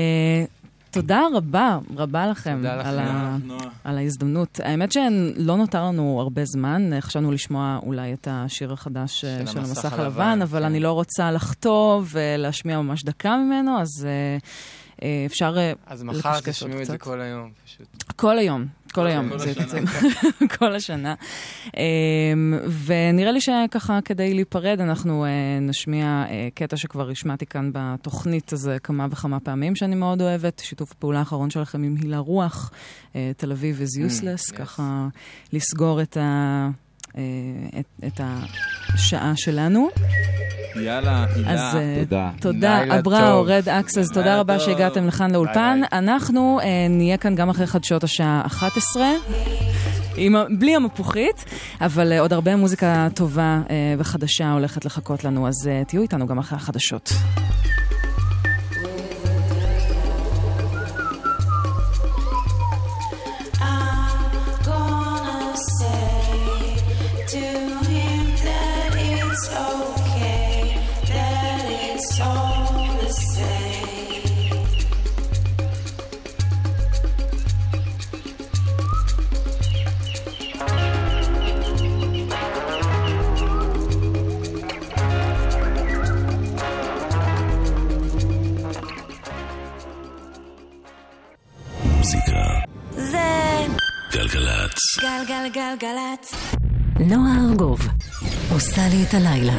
תודה 0.92 1.22
רבה, 1.34 1.80
רבה 1.98 2.28
לכם 2.28 2.56
תודה 2.58 2.76
לכם. 2.76 2.90
על 2.90 3.00
ה-. 3.00 3.38
על 3.84 3.98
ההזדמנות. 3.98 4.60
האמת 4.64 4.92
שלא 4.92 5.58
נותר 5.58 5.86
לנו 5.86 6.18
הרבה 6.22 6.46
זמן, 6.46 6.90
חשבנו 7.00 7.32
לשמוע 7.32 7.80
אולי 7.84 8.14
את 8.14 8.28
השיר 8.32 8.74
החדש 8.74 9.26
אה, 9.26 9.40
של 9.40 9.52
של 9.52 9.60
המסך 9.60 9.94
הלבן, 9.94 10.04
הלבן, 10.04 10.42
אבל 10.42 10.60
כן. 10.60 10.66
אני 10.66 10.80
לא 10.80 10.92
רוצה 10.92 11.32
לחטוא 11.32 12.02
ולהשמיע 12.12 12.82
ממש 12.82 13.04
דקה 13.04 13.38
ממנו, 13.38 13.82
אז 13.82 14.08
אה, 14.10 14.38
אפשר 15.26 15.58
אה, 15.58 15.74
אז 15.86 16.04
מחר 16.04 16.40
תשמעו 16.40 16.82
את 16.82 16.86
זה. 16.86 16.98
כל 16.98 17.22
היום, 17.22 17.52
פשוט. 17.66 18.04
כל 18.16 18.38
היום, 18.38 18.66
כל 18.94 19.08
היום. 19.08 19.30
כל 19.30 19.36
השנה. 19.36 19.92
כל 20.58 20.76
השנה. 20.76 21.16
אמ, 21.78 22.60
ונראה 22.86 23.32
לי 23.32 23.42
שככה, 23.42 24.00
כדי 24.06 24.34
להיפרד, 24.34 24.80
אנחנו 24.82 25.26
אה, 25.26 25.30
נשמיע 25.62 26.26
אה, 26.30 26.48
קטע 26.54 26.78
שכבר 26.78 27.10
השמעתי 27.10 27.46
כאן 27.46 27.70
בתוכנית 27.74 28.54
הזה 28.54 28.78
כמה 28.84 29.08
וכמה 29.12 29.40
פעמים, 29.40 29.76
שאני 29.76 29.96
מאוד 29.96 30.22
אוהבת, 30.22 30.62
שיתוף 30.66 30.92
הפעולה 30.92 31.20
האחרון 31.20 31.50
שלכם 31.50 31.84
עם 31.84 31.96
הילה 32.02 32.18
רוח, 32.18 32.72
אה, 33.16 33.32
תל 33.38 33.52
אביב 33.52 33.82
is 33.82 34.00
useless, 34.00 34.52
yes. 34.52 34.56
ככה 34.56 35.08
לסגור 35.54 36.02
את 36.02 36.18
ה... 36.18 36.70
אה, 37.18 37.24
את, 37.80 37.86
את 38.08 38.22
השעה 38.94 39.34
שלנו. 39.36 39.90
יאללה, 40.76 41.26
הילה. 41.36 41.52
אז 41.52 41.76
אה, 41.76 41.96
תודה. 42.00 42.32
תודה, 42.40 42.80
לילה 42.82 43.00
אבראו, 43.00 43.20
טוב. 43.20 43.48
Red 43.48 43.70
Axes, 43.70 44.12
תודה 44.14 44.40
רבה 44.40 44.58
טוב. 44.58 44.66
שהגעתם 44.66 45.08
לכאן 45.08 45.32
לאולפן. 45.32 45.80
ביי 45.82 46.00
אנחנו 46.00 46.60
אה, 46.60 46.88
נהיה 46.90 47.18
כאן 47.18 47.36
גם 47.36 47.50
אחרי 47.50 47.68
חדשות 47.68 48.04
השעה 48.04 48.42
11. 48.46 49.04
עם, 50.16 50.36
בלי 50.60 50.76
המפוחית, 50.76 51.46
אבל 51.82 52.12
אה, 52.12 52.20
עוד 52.20 52.34
הרבה 52.34 52.56
מוזיקה 52.56 53.08
טובה 53.16 53.62
אה, 53.70 53.96
וחדשה 53.98 54.52
הולכת 54.52 54.86
לחכות 54.86 55.24
לנו, 55.24 55.48
אז 55.48 55.68
אה, 55.68 55.82
תהיו 55.88 56.02
איתנו 56.02 56.28
גם 56.28 56.40
אחרי 56.40 56.58
החדשות. 56.58 57.14
על 95.42 95.50
גלגלצ. 95.50 96.34
נועה 97.00 97.36
ארגוב, 97.50 97.88
עושה 98.54 98.82
לי 98.90 99.04
את 99.04 99.14
הלילה. 99.14 99.54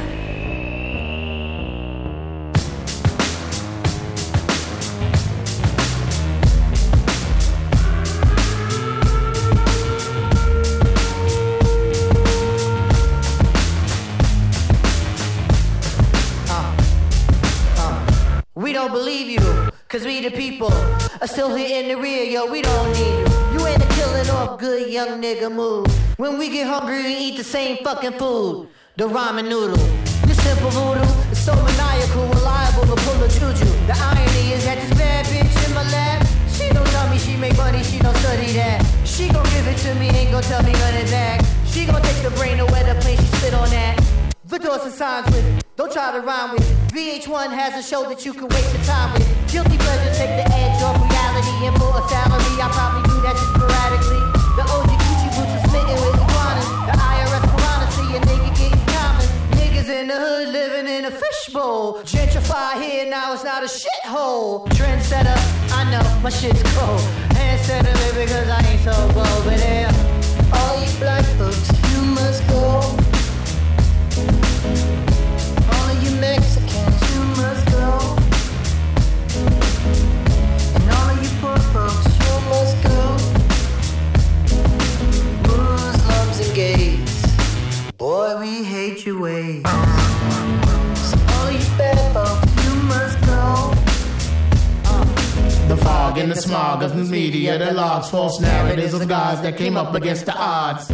We 18.56 18.72
don't 18.72 18.92
believe 18.92 19.28
you, 19.36 19.44
cause 19.90 20.04
we 20.08 20.14
the 20.28 20.34
people 20.44 20.72
are 21.22 21.30
still 21.34 21.52
here 21.56 21.72
in 21.80 21.86
the 21.90 21.96
rear, 22.04 22.24
yo, 22.34 22.40
we 22.54 22.60
don't 22.62 22.90
need 22.98 23.21
off 24.42 24.58
good 24.58 24.90
young 24.90 25.22
nigga 25.22 25.50
move. 25.50 25.86
When 26.18 26.36
we 26.38 26.48
get 26.48 26.66
hungry, 26.66 27.02
we 27.02 27.14
eat 27.14 27.36
the 27.36 27.44
same 27.44 27.76
fucking 27.84 28.18
food. 28.18 28.68
The 28.96 29.08
ramen 29.08 29.48
noodle. 29.48 29.84
This 30.26 30.42
simple 30.42 30.70
voodoo 30.70 31.06
is 31.30 31.38
so 31.38 31.54
maniacal, 31.54 32.26
reliable 32.28 32.86
to 32.90 32.96
pull 33.04 33.22
a 33.22 33.28
juju. 33.28 33.68
The 33.86 33.96
irony 34.10 34.52
is 34.52 34.64
that 34.64 34.78
this 34.82 34.98
bad 34.98 35.26
bitch 35.26 35.54
in 35.66 35.74
my 35.74 35.84
lap, 35.90 36.26
she 36.48 36.68
don't 36.74 36.86
tell 36.88 37.08
me 37.08 37.18
she 37.18 37.36
make 37.36 37.56
money, 37.56 37.82
she 37.84 37.98
don't 37.98 38.16
study 38.16 38.52
that. 38.52 38.84
She 39.04 39.28
gon' 39.28 39.44
give 39.54 39.66
it 39.66 39.78
to 39.78 39.94
me, 39.94 40.08
ain't 40.08 40.32
gon' 40.32 40.42
tell 40.42 40.62
me 40.62 40.72
none 40.72 40.96
of 41.02 41.10
that. 41.10 41.44
She 41.66 41.86
gon' 41.86 42.02
take 42.02 42.22
the 42.22 42.30
brain 42.30 42.58
to 42.58 42.66
where 42.66 42.84
the 42.84 43.00
plane, 43.00 43.18
she 43.18 43.26
spit 43.38 43.54
on 43.54 43.70
that. 43.70 44.02
The 44.46 44.58
doors 44.58 44.82
and 44.82 44.92
signs 44.92 45.26
with, 45.26 45.62
don't 45.76 45.90
try 45.90 46.12
to 46.12 46.20
rhyme 46.20 46.52
with. 46.52 46.66
VH1 46.92 47.50
has 47.52 47.72
a 47.82 47.88
show 47.88 48.02
that 48.10 48.26
you 48.26 48.34
can 48.34 48.48
waste 48.48 48.74
your 48.74 48.84
time 48.84 49.14
with. 49.14 49.24
Guilty 49.50 49.78
pleasure 49.78 50.12
take 50.12 50.34
the 50.36 50.46
edge 50.52 50.82
off 50.82 51.00
reality 51.00 51.66
and 51.66 51.74
for 51.78 51.88
a 51.96 52.02
salary. 52.08 52.60
I 52.60 52.68
probably 52.68 53.08
do 53.08 53.16
that 53.22 53.32
just 53.32 53.48
sporadically. 53.48 54.11
Fishbowl. 61.22 62.02
Gentrify 62.02 62.82
here, 62.82 63.08
now 63.08 63.32
it's 63.32 63.44
not 63.44 63.62
a 63.62 63.66
shithole. 63.66 64.66
Trendsetter, 64.68 65.36
I 65.72 65.90
know 65.90 66.20
my 66.22 66.30
shit's 66.30 66.62
cold. 66.76 67.00
Handsetter, 67.36 67.94
baby, 68.14 68.30
cause 68.30 68.48
I 68.48 68.60
ain't 68.70 68.82
so 68.82 68.92
bold. 69.12 69.44
But 69.44 69.58
yeah, 69.58 69.90
all 70.54 70.74
you 70.82 70.90
black 70.98 71.24
folks, 71.38 71.68
you 71.90 72.00
must 72.18 72.46
go. 72.48 72.62
All 75.74 75.92
you 76.02 76.10
Mexicans, 76.20 77.00
you 77.12 77.22
must 77.40 77.64
go. 77.70 78.16
And 80.76 80.86
all 80.96 81.10
of 81.10 81.22
you 81.22 81.30
poor 81.40 81.58
folks, 81.74 82.06
you 82.24 82.34
must 82.52 82.76
go. 82.88 83.00
Muslims 85.46 86.38
and 86.46 86.54
gays, 86.54 87.22
boy, 87.96 88.38
we 88.40 88.64
hate 88.64 89.06
your 89.06 89.20
ways. 89.20 89.62
Fog 95.84 96.18
in 96.18 96.28
the 96.28 96.36
smog 96.36 96.82
of 96.82 96.96
the 96.96 97.04
media, 97.04 97.58
that 97.58 97.74
logs, 97.74 98.10
false 98.10 98.40
narratives 98.40 98.94
of 98.94 99.08
guys 99.08 99.40
that 99.42 99.56
came 99.56 99.76
up 99.76 99.94
against 99.94 100.26
the 100.26 100.34
odds. 100.36 100.90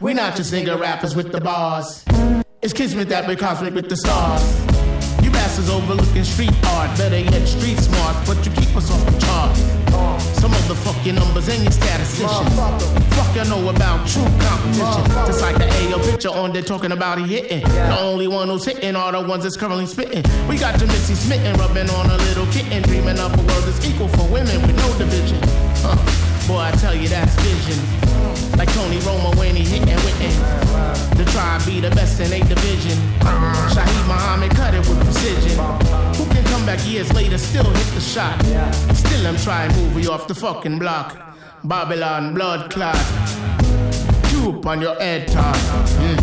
We're 0.00 0.14
not 0.14 0.36
just 0.36 0.52
nigga 0.52 0.78
rappers 0.78 1.14
with 1.14 1.32
the 1.32 1.40
bars. 1.40 2.04
It's 2.62 2.72
kismet 2.72 3.08
that 3.08 3.26
we're 3.26 3.36
cosmic 3.36 3.74
with 3.74 3.88
the 3.88 3.96
stars. 3.96 4.71
You 5.52 5.74
overlooking 5.74 6.24
street 6.24 6.54
art, 6.68 6.96
better 6.96 7.18
yet 7.18 7.46
street 7.46 7.76
smart, 7.76 8.16
but 8.26 8.42
you 8.44 8.50
keep 8.52 8.74
us 8.74 8.90
off 8.90 9.04
the 9.04 9.18
chart. 9.20 9.54
Some 10.40 10.50
of 10.50 10.66
the 10.66 10.74
fuck 10.74 11.04
numbers 11.04 11.46
and 11.48 11.62
your 11.62 11.70
statisticians. 11.70 12.54
Fuck 13.14 13.36
you 13.36 13.44
know 13.44 13.68
about 13.68 14.08
true 14.08 14.24
competition. 14.40 15.04
Just 15.26 15.42
like 15.42 15.58
the 15.58 15.68
AO 15.68 15.98
picture 16.10 16.30
on 16.30 16.54
there 16.54 16.62
talking 16.62 16.92
about 16.92 17.18
he 17.18 17.26
hitting. 17.26 17.60
The 17.60 18.00
only 18.00 18.28
one 18.28 18.48
who's 18.48 18.64
hitting 18.64 18.96
are 18.96 19.12
the 19.12 19.20
ones 19.20 19.42
that's 19.42 19.58
currently 19.58 19.84
spitting. 19.84 20.24
We 20.48 20.56
got 20.56 20.80
your 20.80 20.88
smitten, 20.88 21.54
rubbing 21.58 21.90
on 21.90 22.06
a 22.08 22.16
little 22.16 22.46
kitten, 22.46 22.82
dreaming 22.84 23.18
up 23.18 23.34
a 23.34 23.42
world 23.42 23.64
that's 23.64 23.84
equal 23.84 24.08
for 24.08 24.26
women 24.32 24.62
with 24.62 24.76
no 24.76 24.98
division. 24.98 25.38
Huh. 25.84 26.48
Boy, 26.48 26.60
I 26.60 26.70
tell 26.72 26.94
you 26.94 27.08
that's 27.08 27.34
vision. 27.42 28.51
Like 28.62 28.74
Tony 28.74 28.98
Romo 28.98 29.36
when 29.36 29.56
he 29.56 29.64
hitting 29.64 29.88
witten. 29.88 31.16
The 31.16 31.24
tribe 31.32 31.66
be 31.66 31.80
the 31.80 31.90
best 31.90 32.20
in 32.20 32.32
eight 32.32 32.48
division. 32.48 32.96
Shaheed 33.74 34.06
Muhammad 34.06 34.52
cut 34.52 34.72
it 34.72 34.88
with 34.88 35.02
precision. 35.02 35.58
Who 36.14 36.24
can 36.32 36.44
come 36.44 36.64
back 36.64 36.78
years 36.86 37.12
later, 37.12 37.38
still 37.38 37.64
hit 37.64 37.86
the 37.92 38.00
shot? 38.00 38.40
Still 38.94 39.26
I'm 39.26 39.36
trying 39.36 39.72
to 39.72 39.76
move 39.78 40.04
you 40.04 40.12
off 40.12 40.28
the 40.28 40.36
fucking 40.36 40.78
block. 40.78 41.18
Babylon 41.64 42.34
blood 42.34 42.70
clot. 42.70 42.94
Tube 44.30 44.64
on 44.64 44.80
your 44.80 44.94
head 44.94 45.26
top. 45.26 45.56
Mm. 45.98 46.20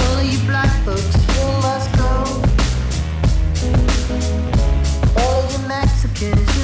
All 0.00 0.22
you 0.24 0.38
black 0.48 0.84
folks, 0.84 1.14
you 1.14 1.46
must 1.62 1.92
go. 1.96 2.10
All 5.22 5.42
you 5.52 5.68
Mexicans, 5.68 6.57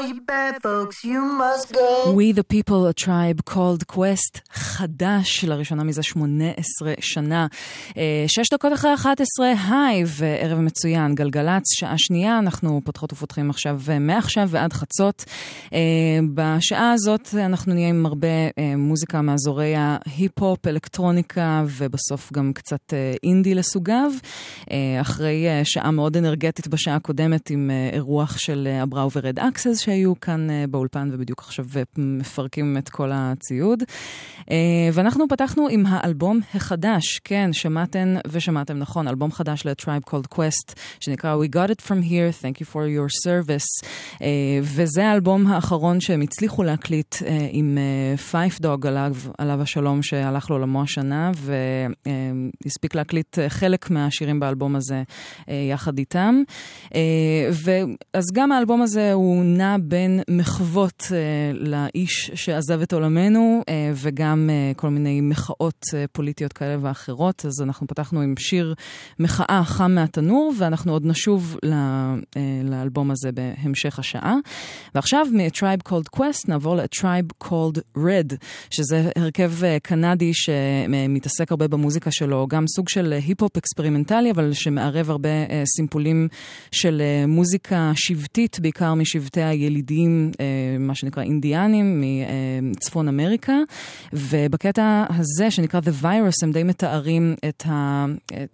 you 0.00 0.20
bad 0.20 0.62
folks, 0.62 1.04
you 1.04 1.20
must 1.42 1.72
go. 1.72 2.12
We 2.12 2.32
the 2.32 2.44
people, 2.44 2.86
a 2.86 2.94
tribe 2.94 3.44
called 3.44 3.86
quest 3.86 4.40
חדש, 4.52 5.44
לראשונה 5.44 5.84
מזה 5.84 6.02
18 6.02 6.94
שנה. 7.00 7.46
אה, 7.96 8.24
שש 8.26 8.52
דקות 8.52 8.72
אחרי 8.72 8.94
11, 8.94 9.52
היי, 9.68 10.04
וערב 10.06 10.60
מצוין, 10.60 11.14
גלגלצ, 11.14 11.62
שעה 11.74 11.94
שנייה, 11.98 12.38
אנחנו 12.38 12.80
פותחות 12.84 13.12
ופותחים 13.12 13.50
עכשיו, 13.50 13.80
אה, 13.88 13.98
מעכשיו 13.98 14.48
ועד 14.50 14.72
חצות. 14.72 15.24
אה, 15.72 15.78
בשעה 16.34 16.92
הזאת 16.92 17.34
אנחנו 17.34 17.74
נהיה 17.74 17.88
עם 17.88 18.06
הרבה 18.06 18.28
מוזיקה 18.76 19.22
מאזורי 19.22 19.74
ההיפ-הופ, 19.76 20.66
אלקטרוניקה, 20.66 21.64
ובסוף 21.66 22.32
גם 22.32 22.52
קצת 22.52 22.92
אינדי 23.22 23.54
לסוגיו. 23.54 24.12
אחרי 25.00 25.46
שעה 25.64 25.90
מאוד 25.90 26.16
אנרגטית 26.16 26.68
בשעה 26.68 26.94
הקודמת 26.94 27.50
עם 27.50 27.70
אירוח 27.92 28.38
של 28.38 28.68
אבראו 28.82 29.10
ו 29.16 29.21
Red 29.21 29.38
Axes 29.38 29.87
שהיו 29.88 30.20
כאן 30.20 30.50
אה, 30.50 30.64
באולפן 30.70 31.08
ובדיוק 31.12 31.40
עכשיו 31.40 31.64
מפרקים 31.98 32.76
את 32.78 32.88
כל 32.88 33.10
הציוד. 33.14 33.82
אה, 34.50 34.56
ואנחנו 34.92 35.28
פתחנו 35.28 35.68
עם 35.70 35.86
האלבום 35.86 36.40
החדש, 36.54 37.20
כן, 37.24 37.52
שמעתן 37.52 38.14
ושמעתם 38.26 38.78
נכון, 38.78 39.08
אלבום 39.08 39.32
חדש 39.32 39.66
ל-Tribe 39.66 40.10
Called 40.10 40.34
Quest, 40.34 40.74
שנקרא 41.00 41.36
We 41.36 41.54
Got 41.54 41.70
It 41.70 41.86
From 41.86 42.04
Here, 42.04 42.42
Thank 42.42 42.62
You 42.62 42.64
For 42.72 42.74
Your 42.74 43.26
Service, 43.26 43.86
אה, 44.22 44.28
וזה 44.62 45.06
האלבום 45.06 45.46
האחרון 45.46 46.00
שהם 46.00 46.20
הצליחו 46.20 46.62
להקליט 46.62 47.16
עם 47.50 47.78
פייף 48.30 48.60
דוג 48.60 48.86
עליו, 48.86 49.14
עליו 49.38 49.62
השלום 49.62 50.02
שהלך 50.02 50.50
לעולמו 50.50 50.82
השנה, 50.82 51.30
והספיק 52.64 52.94
להקליט 52.94 53.38
חלק 53.48 53.90
מהשירים 53.90 54.40
באלבום 54.40 54.76
הזה 54.76 55.02
יחד 55.48 55.98
איתם. 55.98 56.42
ואז 57.64 58.24
גם 58.32 58.52
האלבום 58.52 58.82
הזה 58.82 59.12
הוא 59.12 59.44
נע 59.44 59.77
בין 59.82 60.20
מחוות 60.30 61.02
אה, 61.12 61.18
לאיש 61.54 62.30
שעזב 62.34 62.82
את 62.82 62.92
עולמנו, 62.92 63.62
אה, 63.68 63.92
וגם 63.94 64.50
אה, 64.52 64.72
כל 64.76 64.88
מיני 64.88 65.20
מחאות 65.20 65.82
אה, 65.94 66.04
פוליטיות 66.12 66.52
כאלה 66.52 66.76
ואחרות. 66.80 67.46
אז 67.46 67.62
אנחנו 67.62 67.86
פתחנו 67.86 68.20
עם 68.20 68.34
שיר 68.38 68.74
מחאה 69.18 69.62
חם 69.64 69.92
מהתנור, 69.92 70.52
ואנחנו 70.58 70.92
עוד 70.92 71.06
נשוב 71.06 71.56
ל, 71.62 71.72
אה, 71.72 72.10
לאלבום 72.64 73.10
הזה 73.10 73.32
בהמשך 73.32 73.98
השעה. 73.98 74.36
ועכשיו 74.94 75.26
מ-Tribe 75.32 75.88
Called 75.88 76.18
Quest 76.18 76.44
נעבור 76.48 76.76
ל-Tribe 76.76 77.46
Called 77.48 77.78
Red, 77.98 78.34
שזה 78.70 79.10
הרכב 79.16 79.64
אה, 79.64 79.76
קנדי 79.82 80.30
שמתעסק 80.34 81.50
הרבה 81.50 81.68
במוזיקה 81.68 82.10
שלו, 82.10 82.46
גם 82.48 82.64
סוג 82.66 82.88
של 82.88 83.12
היפ-הופ 83.12 83.56
אקספרימנטלי, 83.56 84.30
אבל 84.30 84.52
שמערב 84.52 85.10
הרבה 85.10 85.28
אה, 85.28 85.62
סימפולים 85.76 86.28
של 86.72 87.02
אה, 87.04 87.26
מוזיקה 87.26 87.92
שבטית, 87.94 88.60
בעיקר 88.60 88.94
משבטי 88.94 89.42
הילידים, 89.42 89.67
אה, 90.40 90.76
מה 90.78 90.94
שנקרא 90.94 91.22
אינדיאנים, 91.22 92.04
מצפון 92.62 93.08
אמריקה. 93.08 93.56
ובקטע 94.12 95.04
הזה, 95.10 95.50
שנקרא 95.50 95.80
The 95.80 96.04
Virus, 96.04 96.42
הם 96.42 96.52
די 96.52 96.62
מתארים 96.62 97.34
את, 97.48 97.62
ה, 97.66 98.06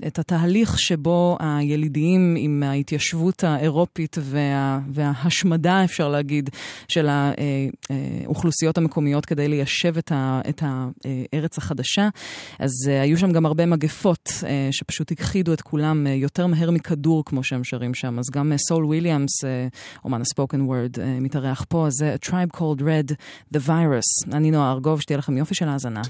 את 0.07 0.19
התהליך 0.19 0.79
שבו 0.79 1.37
הילידיים 1.41 2.37
עם 2.39 2.62
ההתיישבות 2.62 3.45
האירופית 3.45 4.17
וה, 4.21 4.81
וההשמדה, 4.93 5.85
אפשר 5.85 6.09
להגיד, 6.09 6.51
של 6.89 7.09
האוכלוסיות 7.09 8.79
המקומיות 8.79 9.27
כדי 9.27 9.49
ליישב 9.49 9.99
את, 9.99 10.12
ה, 10.12 10.41
את 10.49 10.62
הארץ 10.62 11.59
החדשה. 11.59 12.09
אז 12.59 12.71
אה, 12.89 13.01
היו 13.01 13.19
שם 13.19 13.33
גם 13.33 13.47
הרבה 13.47 13.67
מגפות 13.67 14.29
אה, 14.47 14.69
שפשוט 14.71 15.12
הכחידו 15.12 15.53
את 15.53 15.61
כולם 15.61 16.07
יותר 16.07 16.47
מהר 16.47 16.71
מכדור, 16.71 17.25
כמו 17.25 17.45
שהם 17.45 17.65
שרים 17.65 17.95
שם. 17.95 18.19
אז 18.19 18.25
גם 18.33 18.53
סול 18.57 18.85
וויליאמס, 18.85 19.45
אומן 20.05 20.21
הספוקן 20.21 20.61
וורד, 20.61 20.99
מתארח 21.07 21.64
פה, 21.68 21.86
זה 21.90 22.14
A 22.14 22.26
Tribe 22.26 22.57
Called 22.57 22.80
Red, 22.80 23.14
The 23.55 23.61
Virus. 23.66 24.32
אני 24.32 24.50
נועה 24.50 24.72
ארגוב, 24.72 25.00
שתהיה 25.00 25.18
לכם 25.18 25.36
יופי 25.36 25.55
של 25.55 25.68
האזנה. 25.68 26.02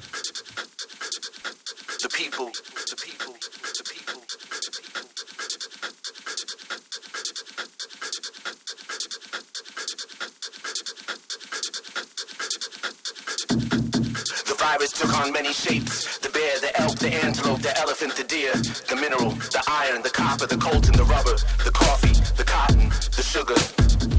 Took 15.01 15.15
on 15.23 15.33
many 15.33 15.53
shapes. 15.53 16.19
The 16.19 16.31
bear, 16.37 16.55
the 16.65 16.73
elk, 16.83 16.97
the 17.05 17.13
antelope, 17.25 17.63
the 17.69 17.75
elephant, 17.85 18.13
the 18.21 18.23
deer, 18.35 18.53
the 18.91 18.97
mineral, 19.03 19.31
the 19.57 19.63
iron, 19.67 20.03
the 20.03 20.11
copper, 20.11 20.47
the 20.47 20.59
coltan, 20.67 20.95
the 20.97 21.05
rubber, 21.15 21.37
the 21.65 21.73
coffee, 21.73 22.15
the 22.41 22.45
cotton, 22.45 22.91
the 23.17 23.25
sugar. 23.33 24.14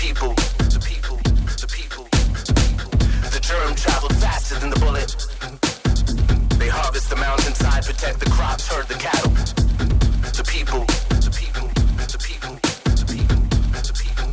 people, 0.00 0.34
to 0.72 0.80
people, 0.80 1.18
to 1.60 1.66
people, 1.68 2.08
to 2.08 2.52
people. 2.56 2.88
The 3.36 3.40
germ 3.42 3.76
traveled 3.76 4.16
faster 4.16 4.56
than 4.58 4.70
the 4.70 4.80
bullet. 4.80 5.12
They 6.56 6.68
harvest 6.72 7.10
the 7.10 7.16
mountainside, 7.16 7.84
protect 7.84 8.18
the 8.20 8.30
crops, 8.30 8.66
herd 8.66 8.88
the 8.88 8.96
cattle. 8.96 9.28
To 10.32 10.42
people, 10.48 10.88
to 11.20 11.30
people, 11.36 11.68
to 12.08 12.16
people, 12.16 12.56
to 12.96 13.04
people, 13.12 13.44
to 13.76 13.92
people. 13.92 14.28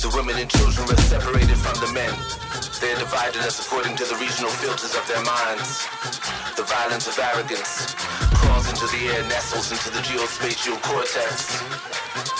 The 0.00 0.10
women 0.16 0.36
and 0.40 0.48
children 0.48 0.88
were 0.88 1.02
separated 1.12 1.60
from 1.60 1.76
the 1.84 1.92
men. 1.92 2.16
They 2.80 2.96
divided 2.96 3.44
us 3.44 3.60
according 3.60 4.00
to 4.00 4.08
the 4.08 4.16
regional 4.16 4.50
filters 4.56 4.96
of 4.96 5.04
their 5.04 5.20
minds. 5.20 5.84
The 6.56 6.64
violence 6.64 7.04
of 7.12 7.20
arrogance 7.20 7.92
crawls 8.40 8.72
into 8.72 8.88
the 8.88 9.12
air, 9.12 9.22
nestles 9.28 9.68
into 9.68 9.92
the 9.92 10.00
geospatial 10.00 10.80
cortex. 10.80 12.39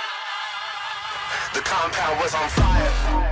The 1.53 1.59
compound 1.59 2.19
was 2.21 2.33
on 2.33 2.47
fire. 2.49 3.30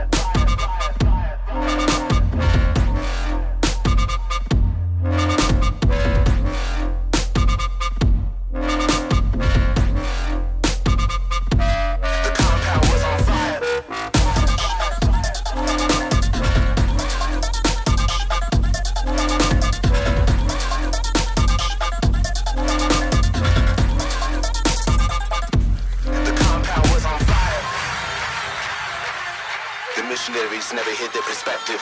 Missionaries 30.09 30.73
never 30.73 30.89
hid 30.89 31.13
their 31.13 31.21
perspective. 31.21 31.79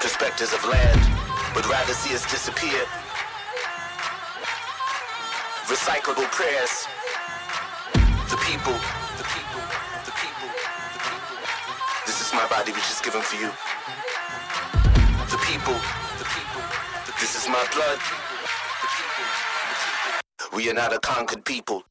Perspectives 0.00 0.52
of 0.52 0.60
land 0.66 1.00
would 1.54 1.64
rather 1.66 1.94
see 1.94 2.12
us 2.12 2.28
disappear. 2.28 2.82
Recyclable 5.70 6.26
prayers. 6.34 6.74
The 8.26 8.38
people, 8.42 8.74
the 9.14 9.26
people, 9.30 9.62
the 10.02 10.14
people, 10.18 10.50
the 10.90 10.98
people. 10.98 11.30
This 12.06 12.20
is 12.20 12.34
my 12.34 12.46
body 12.50 12.72
which 12.72 12.90
is 12.90 13.00
given 13.00 13.22
for 13.22 13.36
you. 13.36 13.50
The 15.30 15.38
people, 15.46 15.78
the 16.18 16.26
people, 16.26 16.62
the 17.06 17.12
this 17.22 17.38
is 17.38 17.46
my 17.46 17.64
blood. 17.72 18.00
We 20.52 20.68
are 20.70 20.74
not 20.74 20.92
a 20.92 20.98
conquered 20.98 21.44
people. 21.44 21.84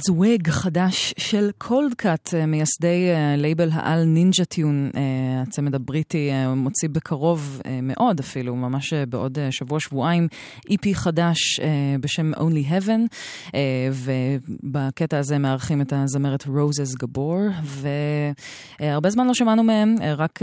Donald's 0.00 0.18
Wig 0.18 0.48
חדש 0.48 1.14
של 1.18 1.50
Coldcut, 1.58 2.34
מייסדי 2.46 3.10
אה, 3.10 3.36
לייבל 3.36 3.68
העל 3.72 4.04
Ninja 4.04 4.44
Tune, 4.44 4.90
אה, 4.96 5.42
הצמד 5.42 5.74
הבריטי 5.74 6.30
אה, 6.30 6.54
מוציא 6.54 6.88
בקרוב 6.88 7.60
אה, 7.66 7.79
מאוד 7.90 8.20
אפילו, 8.20 8.56
ממש 8.56 8.92
אה, 8.92 9.06
בעוד 9.06 9.38
אה, 9.38 9.52
שבוע-שבועיים, 9.52 10.28
EP 10.68 10.88
חדש 10.94 11.60
אה, 11.60 11.96
בשם 12.00 12.32
Only 12.34 12.72
Heaven, 12.72 13.16
ובקטע 13.92 15.18
הזה 15.18 15.38
מארחים 15.38 15.80
את 15.80 15.92
הזמרת 15.92 16.46
Roses 16.46 16.94
Gabor, 16.94 17.40
והרבה 18.80 19.10
זמן 19.10 19.26
לא 19.26 19.34
שמענו 19.34 19.62
מהם, 19.62 19.94
רק 20.16 20.40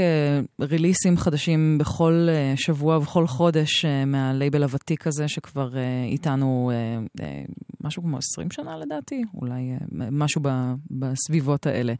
ריליסים 0.62 1.18
חדשים 1.18 1.78
בכל 1.78 2.28
שבוע 2.56 2.98
ובכל 2.98 3.28
חודש 3.28 3.86
מהלייבל 4.06 4.64
הוותיק 4.64 5.08
הזה, 5.08 5.28
שכבר 5.28 5.70
איתנו 6.12 6.72
משהו 7.84 8.04
כמו 8.04 8.18
20 8.18 8.52
שנה 8.52 8.78
לדעתי, 8.78 9.24
אולי 9.42 9.76
משהו 9.92 10.42
בסביבות 10.92 11.66
האלה. 11.66 11.94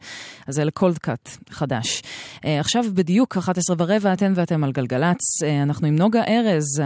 אז 0.46 0.54
זה 0.54 0.64
ל 0.64 0.98
Coldcut 0.98 1.28
חדש. 1.50 2.02
עכשיו 2.42 2.84
בדיוק 2.94 3.36
11 3.36 3.76
ורבע, 3.78 4.12
אתן 4.12 4.32
ואתם 4.36 4.64
על 4.64 4.72
גלגלצ. 4.72 5.37
אה, 5.42 5.62
אנחנו 5.62 5.86
עם 5.86 5.96
נוגה 5.96 6.22
ארז, 6.24 6.82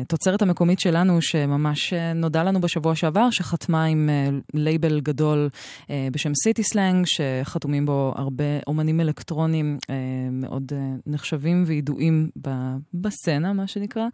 התוצרת 0.00 0.42
המקומית 0.42 0.80
שלנו, 0.80 1.22
שממש 1.22 1.92
אה, 1.92 2.12
נודע 2.12 2.44
לנו 2.44 2.60
בשבוע 2.60 2.94
שעבר, 2.94 3.30
שחתמה 3.30 3.84
עם 3.84 4.10
אה, 4.10 4.38
לייבל 4.54 5.00
גדול 5.00 5.48
אה, 5.90 6.08
בשם 6.12 6.34
City 6.34 6.62
Slang, 6.62 7.06
שחתומים 7.06 7.86
בו 7.86 8.12
הרבה 8.16 8.44
אומנים 8.66 9.00
אלקטרונים 9.00 9.78
אה, 9.90 9.94
מאוד 10.32 10.72
אה, 10.72 10.78
נחשבים 11.06 11.64
וידועים 11.66 12.30
בסצנה, 12.94 13.52
מה 13.52 13.66
שנקרא. 13.66 14.06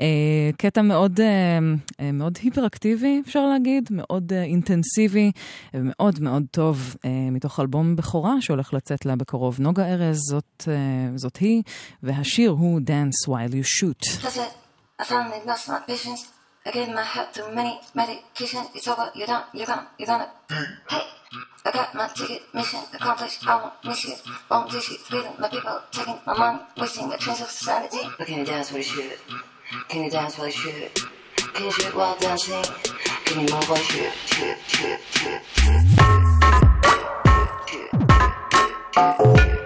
אה, 0.00 0.50
קטע 0.58 0.82
מאוד, 0.82 1.20
אה, 1.20 1.58
אה, 2.00 2.12
מאוד 2.12 2.38
היפראקטיבי, 2.42 3.22
אפשר 3.26 3.46
להגיד, 3.46 3.88
מאוד 3.90 4.32
אה, 4.32 4.42
אינטנסיבי, 4.42 5.32
ומאוד 5.74 6.20
מאוד 6.20 6.42
טוב, 6.50 6.96
אה, 7.04 7.10
מתוך 7.30 7.60
אלבום 7.60 7.96
בכורה 7.96 8.40
שהולך 8.40 8.74
לצאת 8.74 9.06
לה 9.06 9.16
בקרוב. 9.16 9.56
נוגה 9.60 9.86
ארז, 9.86 10.16
זאת, 10.16 10.64
אה, 10.68 11.16
זאת 11.16 11.36
היא, 11.36 11.62
והשיר 12.02 12.50
who 12.56 12.80
dance 12.80 13.26
while 13.28 13.52
you 13.54 13.62
shoot. 13.62 14.00
That's 14.22 14.36
it. 14.38 14.52
I 14.98 15.04
finally 15.04 15.40
lost 15.44 15.68
my 15.68 15.80
patience. 15.80 16.32
I 16.64 16.70
gave 16.72 16.88
my 16.88 17.02
heart 17.02 17.32
to 17.34 17.48
many 17.54 17.78
medications. 17.94 18.74
It's 18.74 18.88
over. 18.88 19.10
You 19.14 19.26
don't. 19.26 19.44
You 19.54 19.64
can't. 19.66 19.86
You 19.98 20.06
gonna. 20.06 20.28
Hey, 20.48 21.02
I 21.64 21.70
got 21.70 21.94
my 21.94 22.08
ticket. 22.08 22.42
Mission 22.54 22.80
accomplished. 22.92 23.46
I 23.46 23.62
won't 23.62 23.74
miss 23.84 24.04
you. 24.04 24.14
Won't 24.50 24.70
dish 24.70 24.90
it. 24.92 25.00
Freedom. 25.00 25.32
My 25.38 25.48
people 25.48 25.80
taking 25.92 26.18
my 26.26 26.36
money. 26.36 26.58
Wasting 26.76 27.08
the 27.08 27.16
chance 27.18 27.40
of 27.40 27.50
sanity. 27.50 27.98
But 28.18 28.26
can 28.26 28.38
you 28.40 28.44
dance 28.44 28.70
while 28.70 28.78
you 28.78 28.84
shoot? 28.84 29.18
Can 29.88 30.04
you 30.04 30.10
dance 30.10 30.38
while 30.38 30.48
you 30.48 30.52
shoot? 30.52 31.00
Can 31.54 31.64
you 31.66 31.70
shoot 31.70 31.94
while 31.94 32.16
dancing? 32.18 32.64
Can 33.26 33.46
you 33.46 33.54
move 33.54 33.68
while 33.68 33.78
you 33.78 33.84
shoot? 33.84 34.12
Shoot, 34.26 34.58
shoot, 34.66 34.98
shoot, 35.10 35.40
shoot, 35.42 35.42
shoot, 35.56 35.82
shoot, 36.06 37.06
shoot, 37.68 37.92
shoot, 38.90 39.36
shoot. 39.36 39.65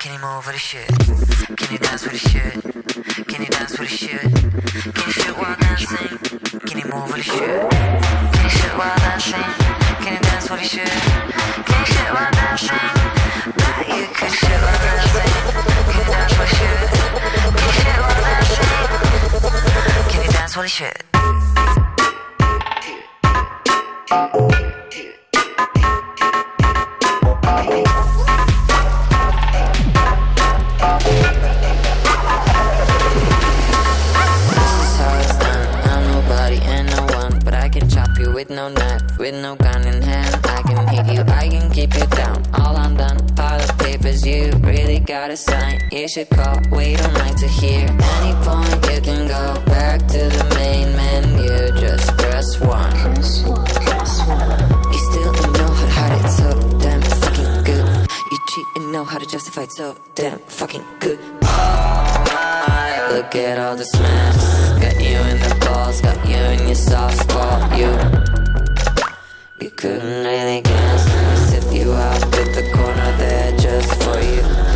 Can 0.00 0.14
you 0.14 0.20
move 0.20 0.46
with 0.46 0.54
the 0.54 0.58
shit? 0.58 0.88
Can 1.58 1.72
you 1.72 1.78
dance 1.78 2.04
with 2.04 2.12
the 2.12 2.18
shit? 2.18 2.54
Can 3.28 3.42
you 3.42 3.48
dance 3.50 3.78
with 3.78 3.90
the 3.90 3.96
shit? 3.96 4.22
Can 4.94 5.04
you 5.06 5.12
shoot 5.12 5.36
while 5.36 5.56
dancing? 5.60 6.16
Can 6.60 6.78
you 6.80 6.86
move 6.88 7.12
with 7.12 7.16
the 7.16 7.22
shit? 7.22 7.70
Can 7.70 8.42
you 8.42 8.48
shoot 8.48 8.78
while 8.78 8.96
dancing? 8.96 9.44
Can 10.00 10.14
you 10.14 10.20
dance 10.20 10.48
with 10.48 10.60
the 10.60 10.66
shit? 10.66 10.88
Can 10.88 11.80
you 11.80 11.84
shoot 11.84 12.12
while 12.16 12.32
dancing? 12.32 12.80
Bet 13.60 13.88
you 13.92 14.06
could 14.16 14.32
shoot 14.32 14.60
while 14.64 14.80
dancing. 14.80 15.32
Can 15.84 16.00
you 16.00 16.08
dance 16.08 16.32
with 16.32 16.48
the 16.48 16.56
shit? 16.56 16.80
Can 17.44 17.68
you 17.68 17.76
shoot 17.76 18.00
while 18.00 18.16
dancing? 18.24 18.72
Can 20.08 20.20
you 20.24 20.30
dance 20.32 20.56
with 20.56 20.64
the 20.64 20.72
shit? 24.64 24.69
Really 45.30 45.36
gotta 45.36 45.36
sign. 45.36 45.88
You 45.92 46.08
should 46.08 46.28
call, 46.30 46.60
we 46.70 46.96
don't 46.96 47.14
like 47.14 47.36
to 47.36 47.48
hear. 47.48 47.86
Any 47.88 48.34
point 48.44 48.70
you 48.90 49.00
can 49.00 49.28
go 49.28 49.62
back 49.66 50.00
to 50.08 50.18
the 50.18 50.44
main 50.56 50.96
menu, 50.96 51.48
just 51.78 52.16
press 52.18 52.60
one. 52.60 52.94
You 53.16 53.22
still 55.10 55.32
don't 55.32 55.52
know 55.52 55.68
how 55.68 55.86
to 55.86 55.92
hide 55.92 56.24
it, 56.24 56.30
so 56.30 56.78
damn 56.78 57.02
fucking 57.02 57.64
good. 57.64 58.08
You 58.30 58.38
cheat 58.48 58.66
and 58.76 58.92
know 58.92 59.04
how 59.04 59.18
to 59.18 59.26
justify 59.26 59.62
it, 59.62 59.72
so 59.72 59.96
damn 60.14 60.38
fucking 60.38 60.84
good. 61.00 61.18
Oh 61.42 62.24
my, 62.32 63.08
Look 63.12 63.34
at 63.34 63.58
all 63.58 63.76
the 63.76 63.84
smash. 63.84 64.80
Got 64.82 65.00
you 65.00 65.18
in 65.30 65.38
the 65.38 65.54
balls, 65.66 66.00
got 66.00 66.18
you 66.28 66.36
in 66.36 66.66
your 66.66 66.74
soft 66.74 67.18
spot. 67.18 67.78
You, 67.78 67.90
you 69.60 69.70
couldn't 69.70 70.24
really 70.24 70.62
guess. 70.62 71.50
Sip 71.50 71.72
you 71.72 71.92
out 71.92 72.22
at 72.22 72.54
the 72.54 72.70
corner 72.72 73.16
there 73.18 73.56
just 73.58 74.02
for 74.02 74.20
you. 74.20 74.69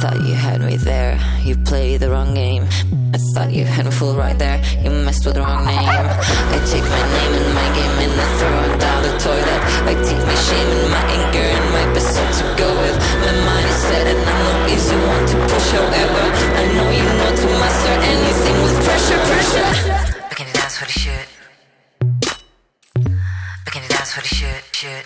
Thought 0.00 0.20
you 0.26 0.34
had 0.34 0.60
me 0.60 0.76
there. 0.76 1.18
You 1.44 1.56
played 1.56 2.00
the 2.00 2.10
wrong 2.10 2.34
game. 2.34 2.64
I 3.14 3.18
thought 3.32 3.52
you 3.52 3.64
had 3.64 3.84
me 3.86 3.92
full 3.92 4.14
right 4.16 4.36
there. 4.38 4.58
You 4.82 4.90
messed 4.90 5.24
with 5.26 5.34
the 5.34 5.42
wrong 5.42 5.64
name. 5.64 5.78
I 5.78 6.58
take 6.66 6.82
my 6.82 7.02
name 7.16 7.32
and 7.38 7.50
my 7.54 7.68
game 7.76 7.96
and 8.04 8.14
I 8.24 8.26
throw 8.38 8.56
it 8.66 8.80
down 8.80 9.00
the 9.02 9.12
toilet. 9.22 9.60
I 9.90 9.94
take 10.02 10.22
my 10.26 10.38
shame 10.46 10.68
and 10.74 10.90
my 10.90 11.04
anger 11.18 11.46
and 11.56 11.66
my 11.76 11.84
pursuit 11.94 12.30
to 12.38 12.44
go 12.58 12.68
with. 12.82 12.96
My 13.22 13.32
mind 13.46 13.66
is 13.68 13.78
set 13.86 14.06
and 14.10 14.20
I'm 14.30 14.40
no 14.42 14.54
easy 14.74 14.96
one 14.96 15.24
to 15.30 15.36
push. 15.50 15.68
However, 15.70 16.24
I 16.58 16.64
know 16.74 16.88
you 16.98 17.06
know 17.18 17.30
to 17.38 17.46
master 17.62 17.94
anything 18.12 18.56
with 18.64 18.76
pressure, 18.86 19.20
pressure. 19.30 19.70
But 20.28 20.36
can 20.38 20.48
dance 20.52 20.76
for 20.78 20.86
the 20.86 20.96
shit? 20.98 21.26
But 23.64 23.72
can 23.74 23.84
dance 23.88 24.10
for 24.14 24.22
the 24.22 24.32
shit, 24.34 24.62
shit? 24.72 25.04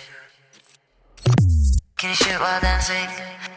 Can 1.97 2.09
you 2.09 2.15
shoot 2.15 2.39
while 2.39 2.61
dancing? 2.61 3.56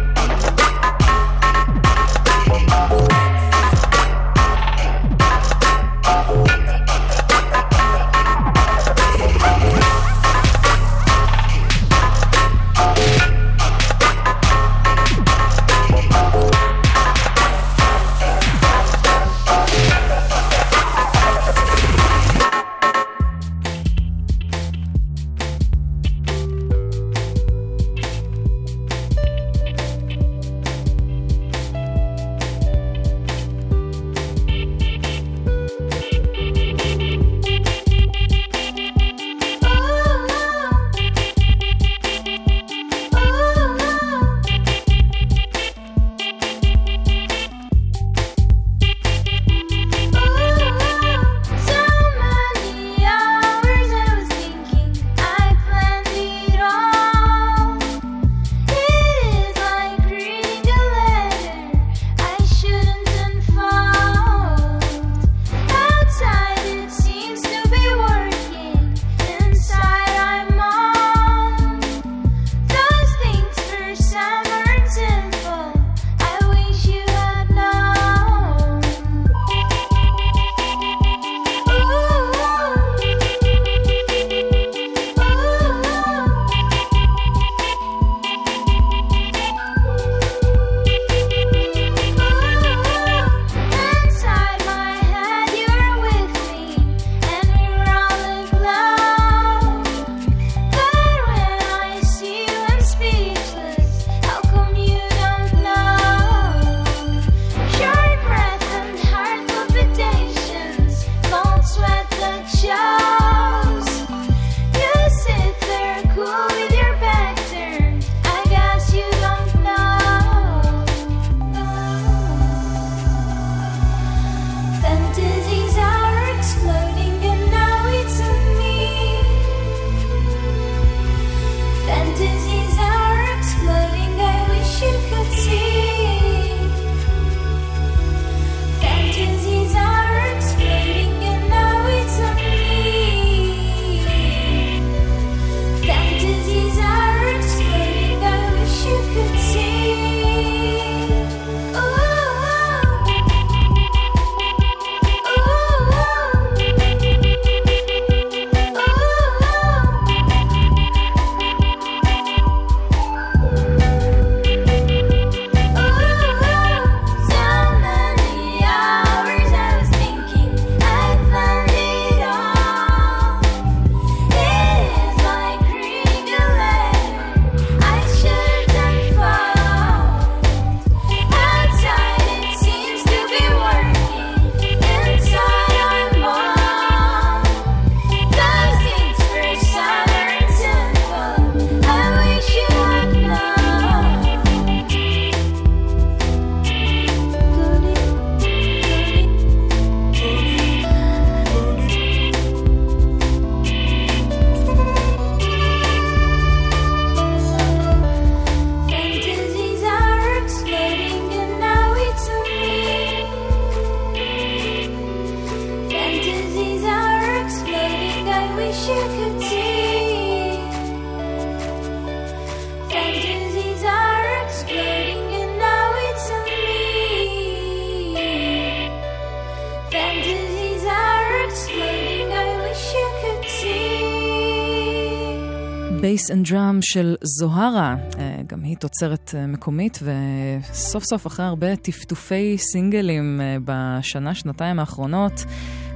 And 236.31 236.47
Drum 236.47 236.79
של 236.81 237.15
זוהרה, 237.21 237.95
אה, 238.19 238.41
גם 238.47 238.63
היא 238.63 238.77
תוצרת 238.77 239.35
אה, 239.37 239.47
מקומית, 239.47 239.99
וסוף 240.03 241.03
סוף 241.03 241.27
אחרי 241.27 241.45
הרבה 241.45 241.75
טפטופי 241.75 242.57
סינגלים 242.57 243.41
אה, 243.41 243.57
בשנה, 243.65 244.35
שנתיים 244.35 244.79
האחרונות, 244.79 245.45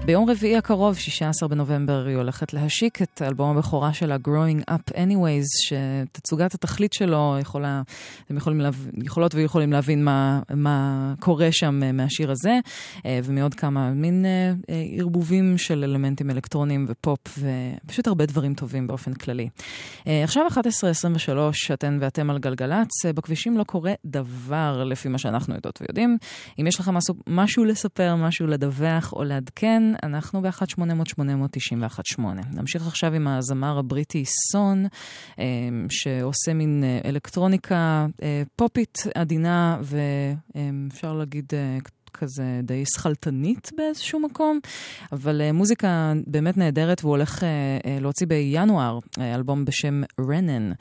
ביום 0.06 0.30
רביעי 0.30 0.58
הקרוב, 0.58 0.96
16 0.96 1.50
בנובמבר, 1.50 2.06
היא 2.06 2.16
הולכת 2.16 2.54
להשיק 2.54 3.02
את 3.02 3.22
אלבום 3.22 3.58
הבכורה 3.58 3.94
שלה, 3.94 4.16
Growing 4.28 4.72
Up 4.72 4.92
Anyways, 4.94 5.46
שתצוגת 5.68 6.54
התכלית 6.54 6.94
שלו 6.94 7.36
יכולה, 7.42 7.82
אתם 8.26 8.38
יכולים 8.38 8.62
להב... 8.62 8.88
יכולות 9.04 9.36
ויכולים 9.36 9.74
להבין 9.74 10.04
מה, 10.04 10.42
מה 10.54 11.14
קורה 11.20 11.52
שם 11.52 11.84
אה, 11.84 11.92
מהשיר 11.92 12.32
הזה, 12.32 12.60
אה, 13.06 13.20
ומעוד 13.24 13.54
כמה 13.54 13.90
מין 13.90 14.26
אה, 14.26 14.54
ערבובים 14.98 15.58
של 15.58 15.84
אלמנטים 15.84 16.30
אלקטרוניים 16.30 16.86
ופופ, 16.90 17.40
ופשוט 17.86 18.08
הרבה 18.08 18.26
דברים 18.26 18.54
טובים 18.54 18.88
באופן 18.88 19.14
כללי. 19.14 19.50
עכשיו 20.06 20.44
11.23, 20.50 21.74
אתן 21.74 21.98
ואתם 22.02 22.30
על 22.30 22.40
גלגלצ, 22.40 23.06
בכבישים 23.16 23.58
לא 23.58 23.64
קורה 23.64 23.94
דבר 24.06 24.84
לפי 24.84 25.10
מה 25.10 25.18
שאנחנו 25.18 25.56
יודעות 25.56 25.82
ויודעים. 25.82 26.18
אם 26.60 26.68
יש 26.68 26.80
לכם 26.80 26.94
משהו, 26.94 27.16
משהו 27.28 27.66
לספר, 27.66 28.16
משהו 28.16 28.48
לדווח 28.48 29.14
או 29.14 29.24
לעדכן, 29.24 29.84
אנחנו 30.04 30.42
ב-1-800-891-8. 30.42 32.22
נמשיך 32.54 32.88
עכשיו 32.88 33.14
עם 33.14 33.28
הזמר 33.28 33.80
הבריטי 33.80 34.24
סון, 34.26 34.86
אה, 35.40 35.46
שעושה 35.90 36.54
מין 36.54 36.84
אה, 36.84 37.10
אלקטרוניקה 37.10 38.06
אה, 38.22 38.44
פופית 38.56 38.98
עדינה, 39.16 39.80
ואפשר 39.82 41.14
להגיד 41.14 41.54
כזה 42.16 42.44
די 42.64 42.84
שכלתנית 42.96 43.72
באיזשהו 43.78 44.20
מקום, 44.20 44.60
אבל 45.12 45.42
uh, 45.50 45.54
מוזיקה 45.54 46.14
באמת 46.28 46.58
נהדרת, 46.58 47.02
והוא 47.02 47.12
הולך 47.12 47.40
uh, 47.40 47.44
להוציא 48.02 48.28
בינואר 48.28 49.00
uh, 49.00 49.22
אלבום 49.22 49.66
בשם 49.66 50.02
רנן. 50.20 50.72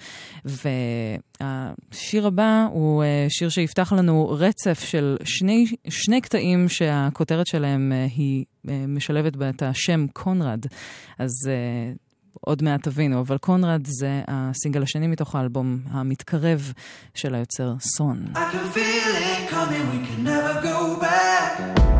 והשיר 0.44 2.26
הבא 2.26 2.66
הוא 2.72 3.02
uh, 3.02 3.06
שיר 3.28 3.48
שיפתח 3.48 3.92
לנו 3.92 4.28
רצף 4.30 4.80
של 4.80 5.16
שני, 5.24 5.66
שני 5.88 6.20
קטעים 6.20 6.68
שהכותרת 6.68 7.46
שלהם 7.46 7.92
uh, 7.92 8.12
היא 8.16 8.44
uh, 8.44 8.70
משלבת 8.88 9.36
בה 9.36 9.50
את 9.50 9.62
השם 9.62 10.06
קונרד. 10.12 10.66
אז 11.18 11.30
uh, 11.44 12.03
עוד 12.40 12.62
מעט 12.62 12.82
תבינו, 12.82 13.20
אבל 13.20 13.38
קונרד 13.38 13.86
זה 13.86 14.22
הסינגל 14.28 14.82
השני 14.82 15.06
מתוך 15.06 15.34
האלבום 15.34 15.78
המתקרב 15.90 16.72
של 17.14 17.34
היוצר 17.34 17.74
סון. 17.80 18.26
I 18.34 18.36
can 18.36 18.76
feel 18.76 19.14
it 19.16 19.50
coming, 19.50 19.84
we 19.92 20.06
can 20.06 20.24
never 20.24 20.62
go 20.62 21.00
back. 21.00 21.93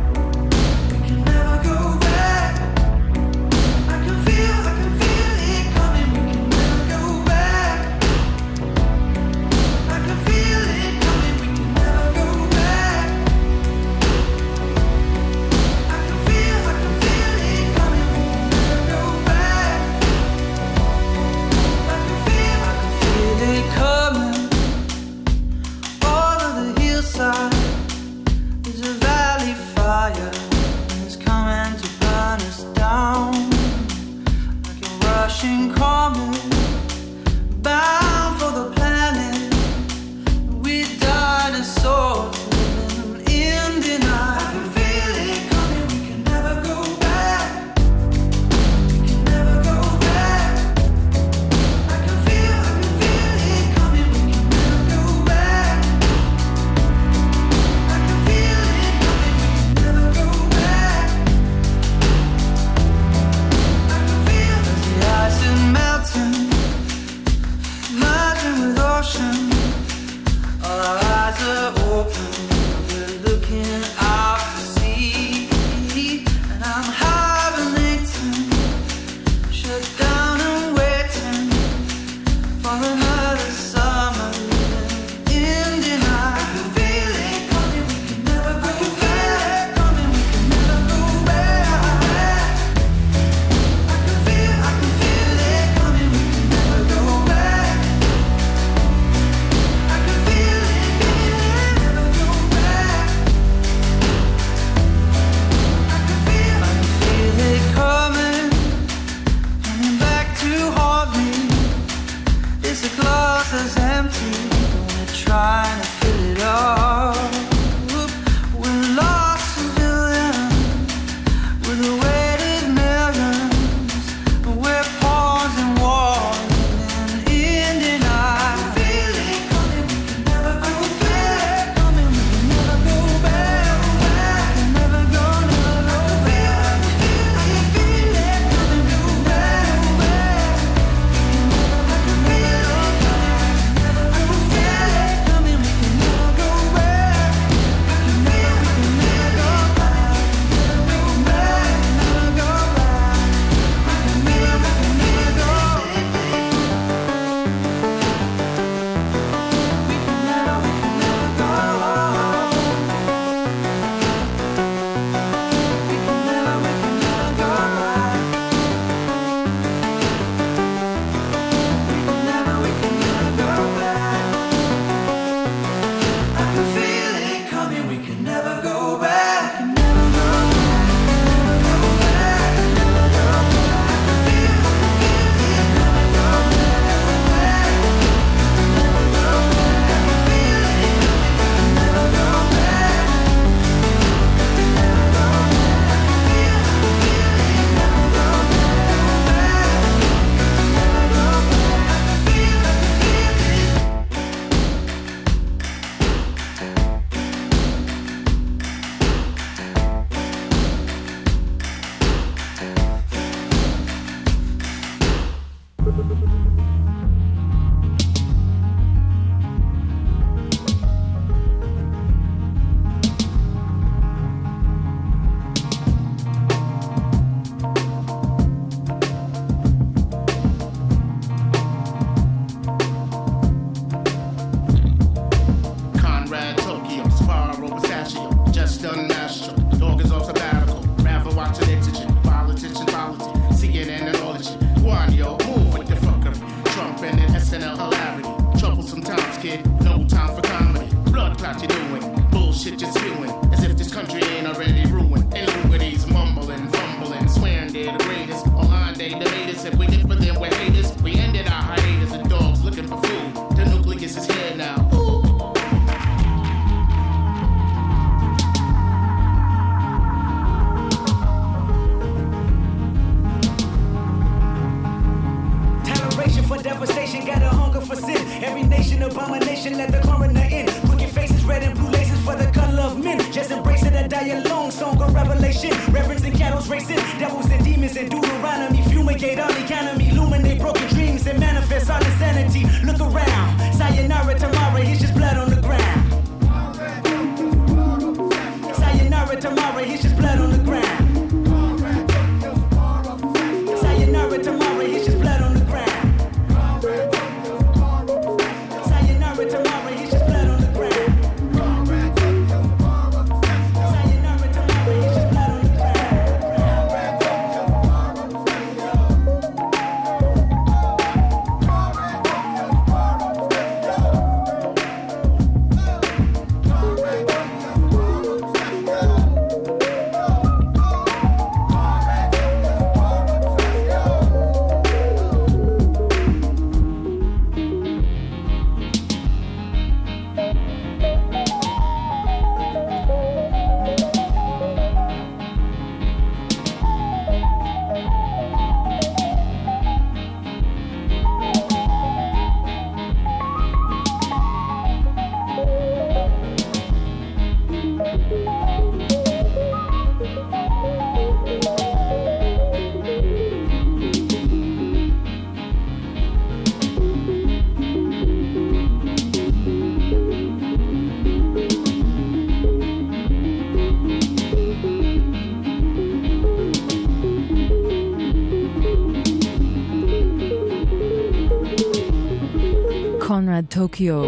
קונרד 383.54 383.64
טוקיו. 383.68 384.22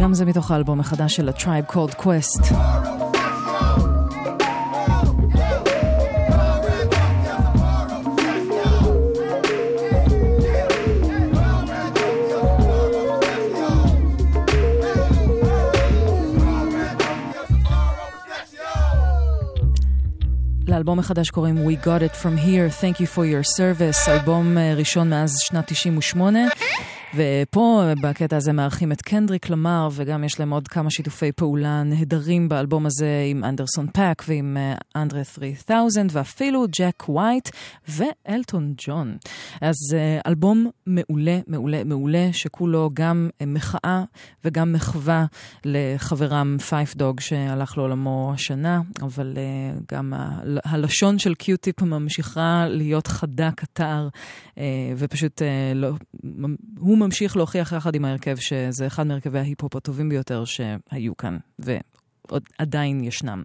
גם 0.00 0.14
זה 0.14 0.24
מתוך 0.24 0.50
האלבום 0.50 0.80
החדש 0.80 1.16
של 1.16 1.28
ה-Tribe 1.28 1.72
Called 1.72 1.94
Quest. 1.94 2.54
לאלבום 20.68 20.98
החדש 20.98 21.30
קוראים 21.30 21.68
We 21.68 21.84
Got 21.84 21.86
It 21.86 22.22
From 22.22 22.38
Here, 22.38 22.82
Thank 22.82 23.00
You 23.00 23.16
For 23.16 23.22
Your 23.22 23.58
Service, 23.58 24.10
אלבום 24.10 24.58
אה, 24.58 24.74
ראשון 24.76 25.10
מאז 25.10 25.38
שנת 25.38 25.66
98. 25.66 26.38
ופה 27.14 27.82
בקטע 28.02 28.36
הזה 28.36 28.52
מארחים 28.52 28.92
את 28.92 29.02
קנדריק 29.02 29.50
למר, 29.50 29.88
וגם 29.92 30.24
יש 30.24 30.40
להם 30.40 30.50
עוד 30.50 30.68
כמה 30.68 30.90
שיתופי 30.90 31.32
פעולה 31.32 31.82
נהדרים 31.82 32.48
באלבום 32.48 32.86
הזה 32.86 33.22
עם 33.30 33.44
אנדרסון 33.44 33.86
פאק 33.86 34.24
ועם 34.28 34.56
אה, 34.56 34.74
אנדרה 35.02 35.24
3000, 35.24 36.06
ואפילו 36.10 36.66
ג'ק 36.78 37.08
ווייט 37.08 37.48
ואלטון 37.88 38.74
ג'ון. 38.86 39.16
אז 39.60 39.76
אה, 39.94 40.20
אלבום 40.26 40.70
מעולה, 40.86 41.38
מעולה, 41.46 41.84
מעולה, 41.84 42.28
שכולו 42.32 42.90
גם 42.94 43.28
אה, 43.40 43.46
מחאה 43.46 44.04
וגם 44.44 44.72
מחווה 44.72 45.26
לחברם 45.64 46.56
Phife 46.68 46.96
Dawg 46.96 47.20
שהלך 47.20 47.78
לעולמו 47.78 48.30
השנה, 48.34 48.80
אבל 49.02 49.38
גם 49.92 50.12
ה- 50.14 50.40
הלשון 50.64 51.18
של 51.18 51.34
Q-Tip 51.34 51.82
ממשיכה 51.82 52.66
להיות 52.68 53.06
חדה 53.06 53.50
כתער, 53.56 54.08
ופשוט 54.96 55.42
לא, 55.74 55.88
הוא 56.78 56.95
ממשיך 56.96 57.36
להוכיח 57.36 57.72
יחד 57.72 57.94
עם 57.94 58.04
ההרכב 58.04 58.36
שזה 58.36 58.86
אחד 58.86 59.06
מהרכבי 59.06 59.38
ההיפ-הופ 59.38 59.76
הטובים 59.76 60.08
ביותר 60.08 60.44
שהיו 60.44 61.16
כאן, 61.16 61.36
ועוד 61.58 62.42
עדיין 62.58 63.04
ישנם. 63.04 63.42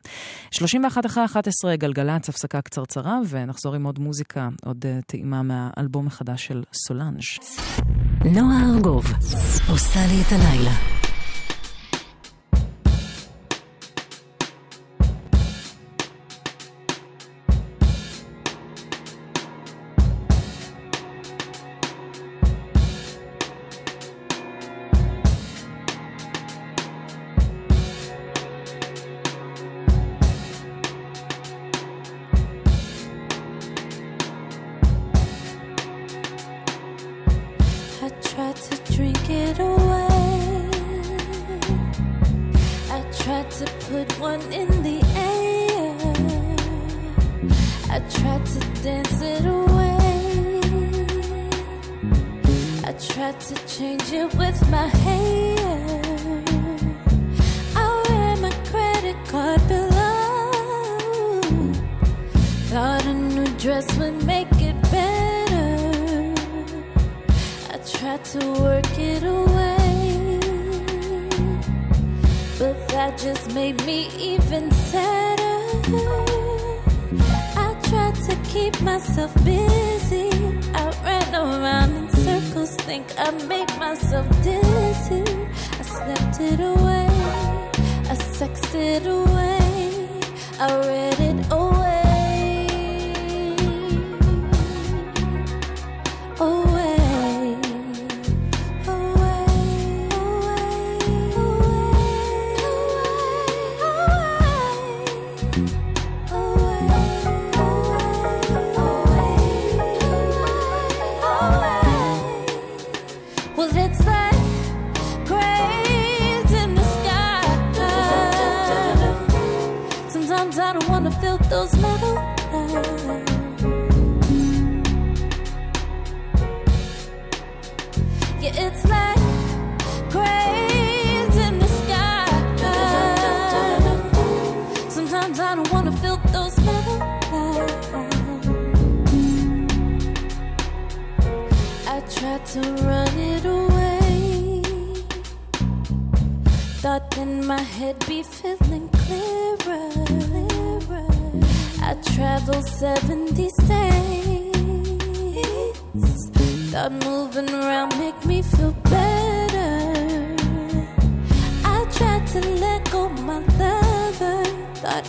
31 0.51 1.05
אחרי 1.05 1.25
11 1.25 1.75
גלגלצ, 1.75 2.29
הפסקה 2.29 2.61
קצרצרה, 2.61 3.19
ונחזור 3.29 3.75
עם 3.75 3.85
עוד 3.85 3.99
מוזיקה, 3.99 4.49
עוד 4.65 4.85
אה, 4.85 4.99
טעימה 5.07 5.41
מהאלבום 5.43 6.07
החדש 6.07 6.45
של 6.45 6.63
סולאנג'. 6.73 7.21
נועה 8.25 8.69
ארגוב 8.75 9.05
עושה 9.69 9.99
לי 10.07 10.21
את 10.21 10.31
הלילה. 10.31 11.00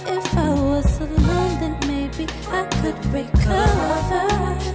If 0.07 0.37
I 0.37 0.51
was 0.51 1.01
alone, 1.01 1.61
then 1.61 1.77
maybe 1.87 2.27
I 2.51 2.65
could 2.81 2.99
recover. 3.13 3.91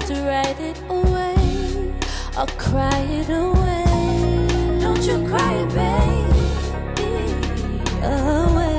To 0.07 0.13
write 0.23 0.59
it 0.61 0.79
away 0.89 1.93
or 2.37 2.45
cry 2.57 2.99
it 3.19 3.29
away. 3.29 4.79
Don't 4.79 5.03
you 5.03 5.27
cry, 5.27 5.65
baby. 5.75 6.27
Away. 8.03 8.76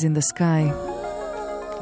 Cranes 0.00 0.04
in 0.04 0.14
the 0.14 0.34
Sky. 0.34 0.90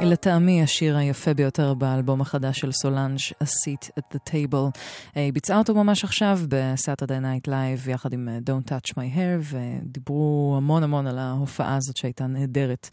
לטעמי 0.01 0.63
השיר 0.63 0.97
היפה 0.97 1.35
ביותר 1.35 1.75
באלבום 1.75 2.21
החדש 2.21 2.59
של 2.59 2.73
סולאנג' 2.73 3.19
A 3.19 3.47
Seat 3.47 3.91
at 3.99 4.15
the 4.15 4.31
Table. 4.31 4.79
אה, 5.17 5.23
היא 5.23 5.33
ביצעה 5.33 5.59
אותו 5.59 5.75
ממש 5.75 6.05
עכשיו 6.05 6.39
ב-Saturday 6.49 7.23
Night 7.23 7.49
Live 7.49 7.91
יחד 7.91 8.13
עם 8.13 8.29
אה, 8.29 8.39
Don't 8.47 8.69
Touch 8.69 8.93
My 8.93 9.17
Hair 9.17 9.55
ודיברו 9.55 10.55
המון 10.57 10.83
המון 10.83 11.07
על 11.07 11.19
ההופעה 11.19 11.77
הזאת 11.77 11.97
שהייתה 11.97 12.27
נהדרת 12.27 12.89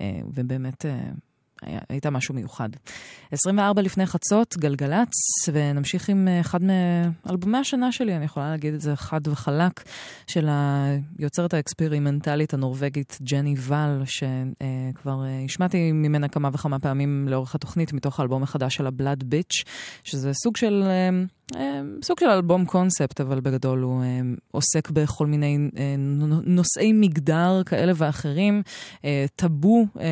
אה, 0.00 0.20
ובאמת 0.34 0.84
הייתה 1.88 2.10
משהו 2.10 2.34
מיוחד. 2.34 2.68
24 3.32 3.82
לפני 3.82 4.06
חצות, 4.06 4.56
גלגלצ, 4.58 5.12
ונמשיך 5.52 6.08
עם 6.08 6.28
אה, 6.28 6.40
אחד 6.40 6.60
מאלבומי 6.62 7.58
השנה 7.58 7.92
שלי, 7.92 8.16
אני 8.16 8.24
יכולה 8.24 8.50
להגיד 8.50 8.74
את 8.74 8.80
זה 8.80 8.96
חד 8.96 9.28
וחלק, 9.28 9.84
של 10.26 10.48
היוצרת 11.18 11.54
האקספרימנטלית 11.54 12.54
הנורבגית 12.54 13.18
ג'ני 13.22 13.54
ואל, 13.58 14.02
שכבר 14.04 15.24
אה, 15.24 15.44
השמעתי 15.44 15.92
ממנה 15.92 16.28
כמה 16.28 16.50
וכמה 16.52 16.78
פעמים 16.78 17.28
לאורך 17.28 17.54
התוכנית, 17.54 17.92
מתוך 17.92 18.20
האלבום 18.20 18.42
החדש 18.42 18.74
של 18.74 18.86
ה-Blood 18.86 19.22
Bitch, 19.22 19.64
שזה 20.04 20.32
סוג 20.32 20.56
של... 20.56 20.84
אה, 21.56 21.80
סוג 22.02 22.20
של 22.20 22.26
אלבום 22.26 22.64
קונספט, 22.64 23.20
אבל 23.20 23.40
בגדול 23.40 23.80
הוא 23.80 24.02
אה, 24.02 24.20
עוסק 24.50 24.90
בכל 24.90 25.26
מיני 25.26 25.58
אה, 25.78 25.94
נו- 25.98 26.40
נושאי 26.44 26.92
מגדר 26.92 27.62
כאלה 27.66 27.92
ואחרים, 27.96 28.62
אה, 29.04 29.24
טאבו 29.36 29.86
אה, 30.00 30.04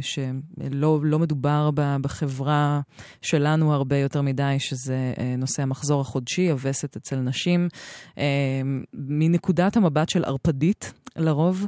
שלא 0.00 1.00
לא 1.02 1.18
מדובר 1.18 1.70
בחברה 1.74 2.80
שלנו 3.22 3.74
הרבה 3.74 3.96
יותר 3.96 4.22
מדי, 4.22 4.56
שזה 4.58 5.12
נושא 5.38 5.62
המחזור 5.62 6.00
החודשי, 6.00 6.50
הווסת 6.50 6.96
אצל 6.96 7.16
נשים, 7.16 7.68
אה, 8.18 8.24
מנקודת 8.94 9.76
המבט 9.76 10.08
של 10.08 10.24
ערפדית 10.24 10.92
לרוב. 11.16 11.66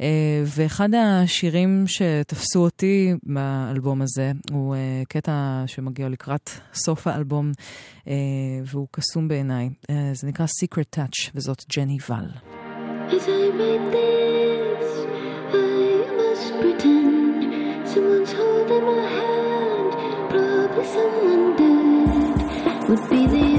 אה, 0.00 0.42
ואחד 0.46 0.88
השירים 0.94 1.84
שתפסו 1.86 2.60
אותי 2.60 3.14
באלבום 3.22 4.02
הזה 4.02 4.32
הוא 4.50 4.74
אה, 4.74 5.02
קטע 5.08 5.64
שמגיע 5.66 6.08
לקראת 6.08 6.50
סוף 6.74 7.06
האלבום, 7.06 7.52
אה, 8.08 8.14
והוא 8.66 8.86
קסום 8.90 9.28
בעיניי. 9.28 9.70
זה 10.12 10.26
נקרא 10.26 10.46
Secret 10.46 10.98
Touch, 10.98 11.30
וזאת 11.34 11.62
ג'ני 11.76 11.98
ואל. 12.08 12.28
Would 22.88 23.08
be 23.08 23.26
the 23.26 23.51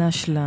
הטענה 0.00 0.12
של 0.12 0.38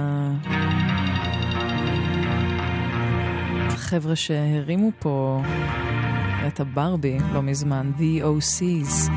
החבר'ה 3.69 4.15
שהרימו 4.15 4.91
פה 4.99 5.41
את 6.47 6.59
הברבי 6.59 7.17
לא 7.33 7.41
מזמן, 7.41 7.91
The 7.97 8.23
OC's. 8.23 9.11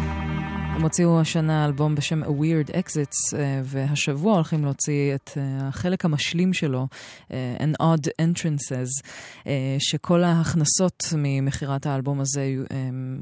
הוציאו 0.86 1.20
השנה 1.20 1.64
אלבום 1.64 1.94
בשם 1.94 2.22
A 2.22 2.26
Weird 2.26 2.70
Exits, 2.70 3.36
אה, 3.36 3.60
והשבוע 3.64 4.34
הולכים 4.34 4.64
להוציא 4.64 5.14
את 5.14 5.30
אה, 5.36 5.68
החלק 5.68 6.04
המשלים 6.04 6.52
שלו, 6.52 6.86
אה, 7.32 7.56
An 7.58 7.82
Odd 7.82 8.08
Entrances, 8.22 9.08
שכל 9.78 10.24
ההכנסות 10.24 11.04
ממכירת 11.16 11.86
האלבום 11.86 12.20
הזה 12.20 12.54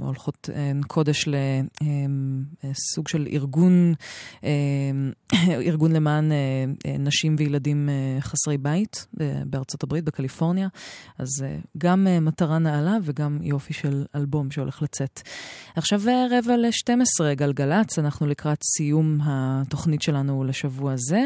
הולכות 0.00 0.48
קודש 0.86 1.28
לסוג 1.28 3.08
של 3.08 3.26
ארגון, 3.32 3.94
ארגון 5.68 5.92
למען 5.92 6.32
נשים 6.98 7.36
וילדים 7.38 7.88
חסרי 8.20 8.58
בית 8.58 9.06
בארצות 9.46 9.82
הברית, 9.82 10.04
בקליפורניה. 10.04 10.68
אז 11.18 11.44
גם 11.78 12.06
מטרה 12.20 12.58
נעלה 12.58 12.96
וגם 13.02 13.38
יופי 13.42 13.72
של 13.72 14.04
אלבום 14.14 14.50
שהולך 14.50 14.82
לצאת. 14.82 15.20
עכשיו 15.76 16.00
רבע 16.30 16.56
ל-12 16.56 17.24
גלגלצ, 17.54 17.98
אנחנו 17.98 18.26
לקראת 18.26 18.58
סיום 18.62 19.18
התוכנית 19.22 20.02
שלנו 20.02 20.44
לשבוע 20.44 20.92
זה, 20.96 21.22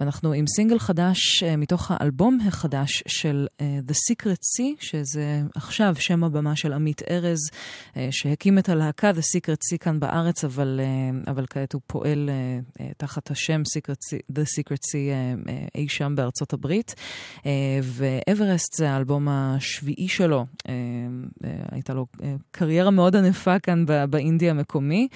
ואנחנו 0.00 0.32
עם 0.32 0.44
סינגל 0.46 0.78
חדש 0.78 1.42
אה, 1.42 1.56
מתוך 1.56 1.90
האלבום 1.90 2.38
החדש 2.46 3.02
של 3.06 3.46
אה, 3.60 3.78
The 3.88 3.92
Secret 3.92 4.60
Sea, 4.60 4.76
שזה 4.80 5.42
עכשיו 5.54 5.94
שם 5.98 6.24
הבמה 6.24 6.56
של 6.56 6.72
עמית 6.72 7.02
ארז, 7.10 7.38
אה, 7.96 8.08
שהקים 8.10 8.58
את 8.58 8.68
הלהקה 8.68 9.10
The 9.10 9.14
Secret 9.36 9.72
Sea 9.72 9.78
כאן 9.80 10.00
בארץ, 10.00 10.44
אבל, 10.44 10.80
אבל 11.26 11.46
כעת 11.50 11.72
הוא 11.72 11.80
פועל 11.86 12.30
תחת 12.96 13.30
השם 13.30 13.62
Secret 13.78 13.98
Sea, 14.10 14.32
The 14.32 14.44
Secret 14.58 14.80
Sea 14.92 15.48
אי 15.74 15.88
שם 15.88 16.12
בארצות 16.16 16.52
הברית. 16.52 16.94
ואברסט 17.82 18.74
זה 18.76 18.90
האלבום 18.90 19.28
השביעי 19.28 20.08
שלו. 20.08 20.46
הייתה 21.70 21.94
לו 21.94 22.06
קריירה 22.50 22.90
מאוד 22.90 23.16
ענפה 23.16 23.58
כאן 23.58 23.86
ב- 23.86 24.04
באינדי 24.04 24.50
המקומי, 24.50 25.08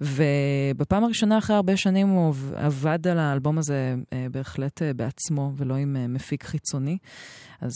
ובפעם 0.00 1.04
הראשונה 1.04 1.38
אחרי 1.38 1.56
הרבה 1.56 1.76
שנים 1.76 2.08
הוא 2.08 2.28
עב- 2.28 2.52
עבד 2.56 3.06
על 3.06 3.18
האלבום 3.18 3.58
הזה 3.58 3.94
אה, 4.12 4.26
בהחלט 4.30 4.82
אה, 4.82 4.92
בעצמו 4.94 5.52
ולא 5.56 5.74
עם 5.74 5.96
אה, 5.96 6.06
מפיק 6.08 6.44
חיצוני. 6.44 6.98
אז 7.60 7.72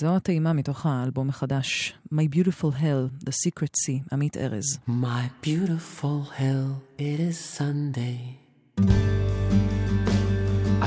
זו 0.00 0.16
הטעימה 0.16 0.52
מתוך 0.52 0.86
האלבום 0.86 1.28
החדש, 1.28 1.94
My 2.14 2.36
Beautiful 2.36 2.72
Hell, 2.80 3.24
The 3.26 3.32
Secret 3.46 3.72
Sea, 3.86 4.02
עמית 4.12 4.36
ארז. 4.36 4.78
My 4.88 5.46
beautiful 5.46 6.30
hell, 6.38 6.98
it 6.98 7.20
is 7.30 7.58
Sunday. 7.58 8.18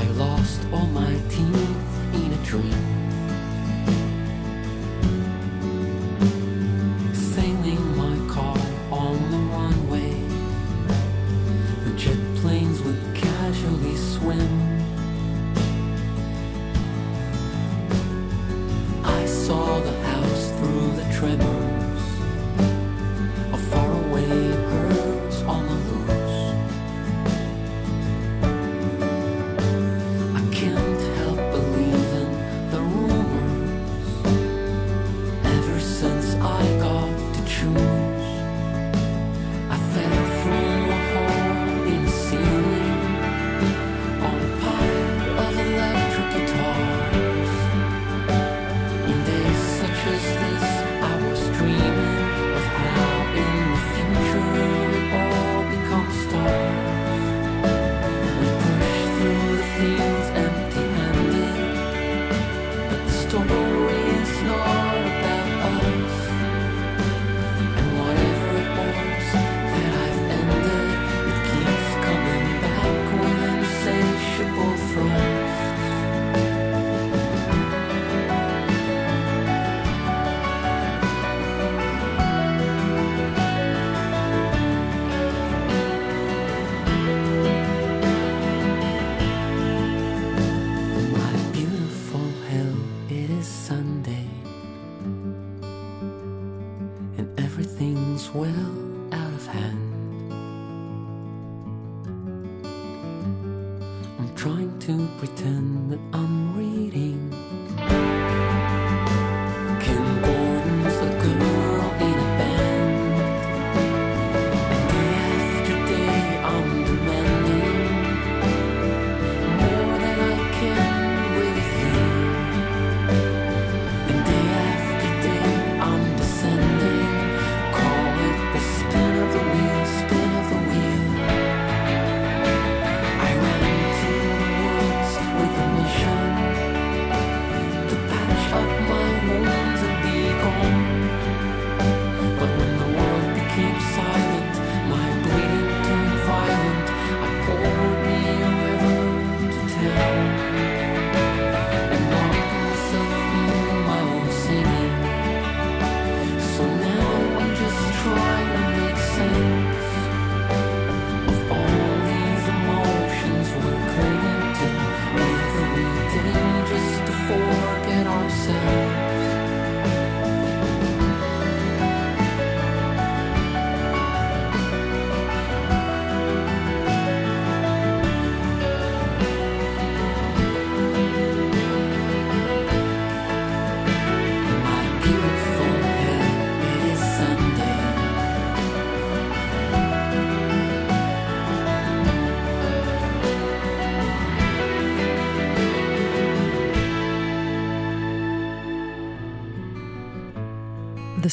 I 0.02 0.04
lost 0.24 0.60
all 0.72 0.88
my 1.02 1.12
teeth 1.34 1.92
in 2.22 2.30
a 2.38 2.50
dream. 2.50 2.93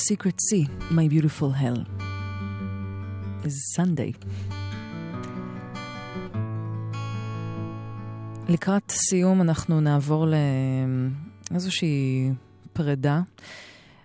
Secret 0.10 0.40
Sea, 0.48 0.66
My 0.98 1.08
Beautiful 1.08 1.52
Hell, 1.62 1.80
is 3.46 3.56
Sunday. 3.76 4.26
לקראת 8.50 8.92
סיום 8.92 9.42
אנחנו 9.42 9.82
נעבור 9.82 10.26
לאיזושהי 11.52 12.30
פרידה. 12.74 13.22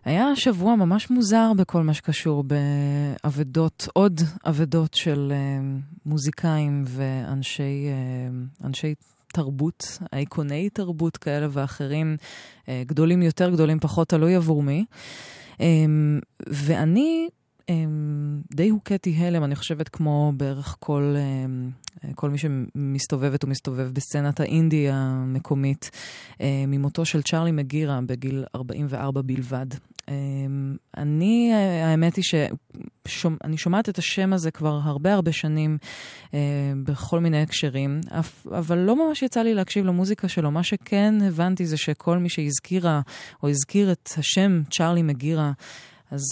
היה 0.04 0.36
שבוע 0.36 0.76
ממש 0.76 1.10
מוזר 1.10 1.52
בכל 1.56 1.82
מה 1.82 1.94
שקשור 1.94 2.44
באבדות, 2.44 3.88
עוד 3.92 4.20
אבדות 4.46 4.94
של 4.94 5.32
uh, 5.32 5.64
מוזיקאים 6.06 6.84
ואנשי 6.86 7.86
אנשי 8.64 8.94
תרבות, 9.32 9.98
אייקוני 10.12 10.70
תרבות 10.70 11.16
כאלה 11.16 11.46
ואחרים, 11.50 12.16
uh, 12.64 12.68
גדולים 12.86 13.22
יותר, 13.22 13.50
גדולים 13.50 13.80
פחות, 13.80 14.08
תלוי 14.08 14.34
עבור 14.34 14.62
מי. 14.62 14.84
Um, 15.56 15.60
ואני 16.46 17.28
um, 17.60 17.64
די 18.54 18.68
הוכיתי 18.68 19.14
הלם, 19.16 19.44
אני 19.44 19.56
חושבת 19.56 19.88
כמו 19.88 20.32
בערך 20.36 20.76
כל, 20.80 21.14
um, 21.16 21.85
כל 22.14 22.30
מי 22.30 22.38
שמסתובבת 22.38 23.44
ומסתובב 23.44 23.90
בסצנת 23.92 24.40
האינדי 24.40 24.88
המקומית, 24.90 25.90
um, 26.32 26.38
ממותו 26.68 27.04
של 27.04 27.22
צ'ארלי 27.22 27.52
מגירה 27.52 28.00
בגיל 28.06 28.44
44 28.54 29.22
בלבד. 29.22 29.66
אמ, 30.08 30.76
אני, 30.96 31.52
האמת 31.84 32.16
היא 32.16 32.24
שאני 33.08 33.56
שומעת 33.56 33.88
את 33.88 33.98
השם 33.98 34.32
הזה 34.32 34.50
כבר 34.50 34.80
הרבה 34.82 35.14
הרבה 35.14 35.32
שנים 35.32 35.78
אה, 36.34 36.38
בכל 36.84 37.20
מיני 37.20 37.42
הקשרים, 37.42 38.00
אבל 38.50 38.78
לא 38.78 39.06
ממש 39.06 39.22
יצא 39.22 39.42
לי 39.42 39.54
להקשיב 39.54 39.86
למוזיקה 39.86 40.28
שלו. 40.28 40.50
מה 40.50 40.62
שכן 40.62 41.14
הבנתי 41.22 41.66
זה 41.66 41.76
שכל 41.76 42.18
מי 42.18 42.28
שהזכירה 42.28 43.00
או 43.42 43.48
הזכיר 43.48 43.92
את 43.92 44.10
השם 44.18 44.62
צ'ארלי 44.70 45.02
מגירה, 45.02 45.52
אז 46.10 46.22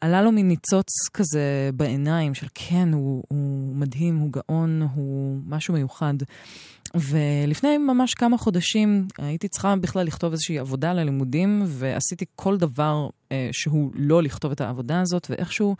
עלה 0.00 0.22
לו 0.22 0.32
מין 0.32 0.48
ניצוץ 0.48 0.88
כזה 1.14 1.70
בעיניים 1.74 2.34
של 2.34 2.46
כן, 2.54 2.92
הוא, 2.92 3.24
הוא 3.28 3.76
מדהים, 3.76 4.16
הוא 4.16 4.30
גאון, 4.32 4.88
הוא 4.94 5.38
משהו 5.46 5.74
מיוחד. 5.74 6.14
ולפני 6.94 7.78
ממש 7.78 8.14
כמה 8.14 8.38
חודשים 8.38 9.06
הייתי 9.18 9.48
צריכה 9.48 9.76
בכלל 9.76 10.06
לכתוב 10.06 10.32
איזושהי 10.32 10.58
עבודה 10.58 10.92
ללימודים, 10.92 11.62
ועשיתי 11.66 12.24
כל 12.36 12.56
דבר 12.56 13.08
אה, 13.32 13.48
שהוא 13.52 13.90
לא 13.94 14.22
לכתוב 14.22 14.52
את 14.52 14.60
העבודה 14.60 15.00
הזאת, 15.00 15.26
ואיכשהו 15.30 15.76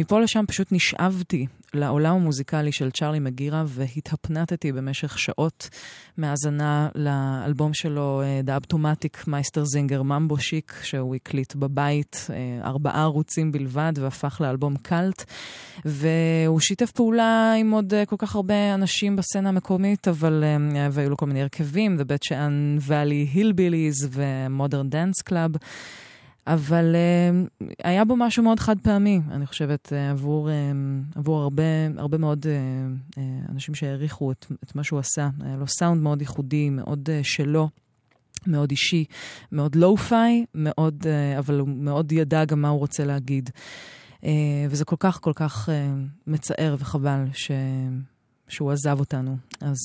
מפה 0.00 0.20
לשם 0.20 0.44
פשוט 0.48 0.72
נשאבתי 0.72 1.46
לעולם 1.74 2.16
המוזיקלי 2.16 2.72
של 2.72 2.90
צ'ארלי 2.90 3.18
מגירה, 3.18 3.64
והתהפנטתי 3.66 4.72
במשך 4.72 5.18
שעות 5.18 5.68
מהאזנה 6.16 6.88
לאלבום 6.94 7.74
שלו, 7.74 8.22
אה, 8.22 8.40
The 8.46 8.62
Abtomatic 8.62 9.24
Miesterzinger 9.26 10.02
Mambo 10.02 10.38
Chic, 10.38 10.80
שהוא 10.82 11.14
הקליט 11.14 11.54
בבית, 11.54 12.26
אה, 12.30 12.68
ארבעה 12.68 13.02
ערוצים 13.02 13.52
בלבד, 13.52 13.92
והפך 13.96 14.40
לאלבום 14.40 14.76
קאלט. 14.76 15.24
והוא 15.84 16.60
שיתף 16.60 16.90
פעולה 16.90 17.52
עם 17.52 17.70
עוד 17.70 17.94
אה, 17.94 18.06
כל 18.06 18.16
כך 18.18 18.34
הרבה 18.34 18.74
אנשים 18.74 19.16
בסצנה 19.16 19.48
המקומית, 19.48 20.08
אבל 20.08 20.44
והיו 20.90 21.10
לו 21.10 21.16
כל 21.16 21.26
מיני 21.26 21.42
הרכבים, 21.42 21.96
The 22.00 22.04
בית 22.04 22.22
שאן 22.22 22.76
Valley 22.80 23.28
Hillbillies 23.32 24.08
ו 24.10 24.21
Modern 24.21 24.88
Dance 24.88 25.22
Club. 25.22 25.50
אבל 26.54 26.94
uh, 26.94 27.64
היה 27.84 28.04
בו 28.04 28.16
משהו 28.16 28.42
מאוד 28.42 28.60
חד 28.60 28.76
פעמי, 28.82 29.20
אני 29.30 29.46
חושבת, 29.46 29.86
uh, 29.86 30.10
עבור, 30.10 30.48
uh, 30.48 31.18
עבור 31.18 31.42
הרבה, 31.42 31.62
הרבה 31.96 32.18
מאוד 32.18 32.46
uh, 32.46 33.14
uh, 33.16 33.18
אנשים 33.52 33.74
שהעריכו 33.74 34.32
את, 34.32 34.46
את 34.64 34.74
מה 34.74 34.84
שהוא 34.84 34.98
עשה. 34.98 35.28
היה 35.40 35.56
לו 35.56 35.66
סאונד 35.68 36.02
מאוד 36.02 36.20
ייחודי, 36.20 36.70
מאוד 36.70 37.08
שלו. 37.22 37.68
מאוד 38.46 38.70
אישי, 38.70 39.04
מאוד 39.52 39.74
לואו-פיי, 39.74 40.44
מאוד, 40.54 41.06
אבל 41.38 41.58
הוא 41.58 41.68
מאוד 41.68 42.12
ידע 42.12 42.44
גם 42.44 42.62
מה 42.62 42.68
הוא 42.68 42.78
רוצה 42.78 43.04
להגיד. 43.04 43.50
וזה 44.70 44.84
כל 44.84 44.96
כך 44.98 45.20
כל 45.20 45.32
כך 45.34 45.68
מצער 46.26 46.76
וחבל 46.78 47.24
ש, 47.32 47.50
שהוא 48.48 48.70
עזב 48.70 49.00
אותנו. 49.00 49.36
אז 49.60 49.78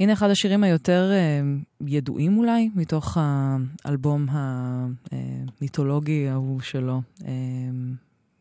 הנה 0.00 0.12
אחד 0.12 0.30
השירים 0.30 0.64
היותר 0.64 1.10
uh, 1.12 1.84
ידועים 1.86 2.38
אולי, 2.38 2.70
מתוך 2.74 3.18
האלבום 3.84 4.26
המיתולוגי 4.30 6.28
ההוא 6.28 6.60
שלו. 6.60 7.02
Uh, 7.18 7.24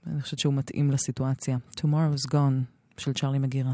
אני 0.07 0.21
חושבת 0.21 0.39
שהוא 0.39 0.53
מתאים 0.53 0.91
לסיטואציה. 0.91 1.57
Tomorrow's 1.77 2.31
Gone 2.31 2.63
של 2.97 3.13
צ'רלי 3.13 3.39
מגירה. 3.39 3.73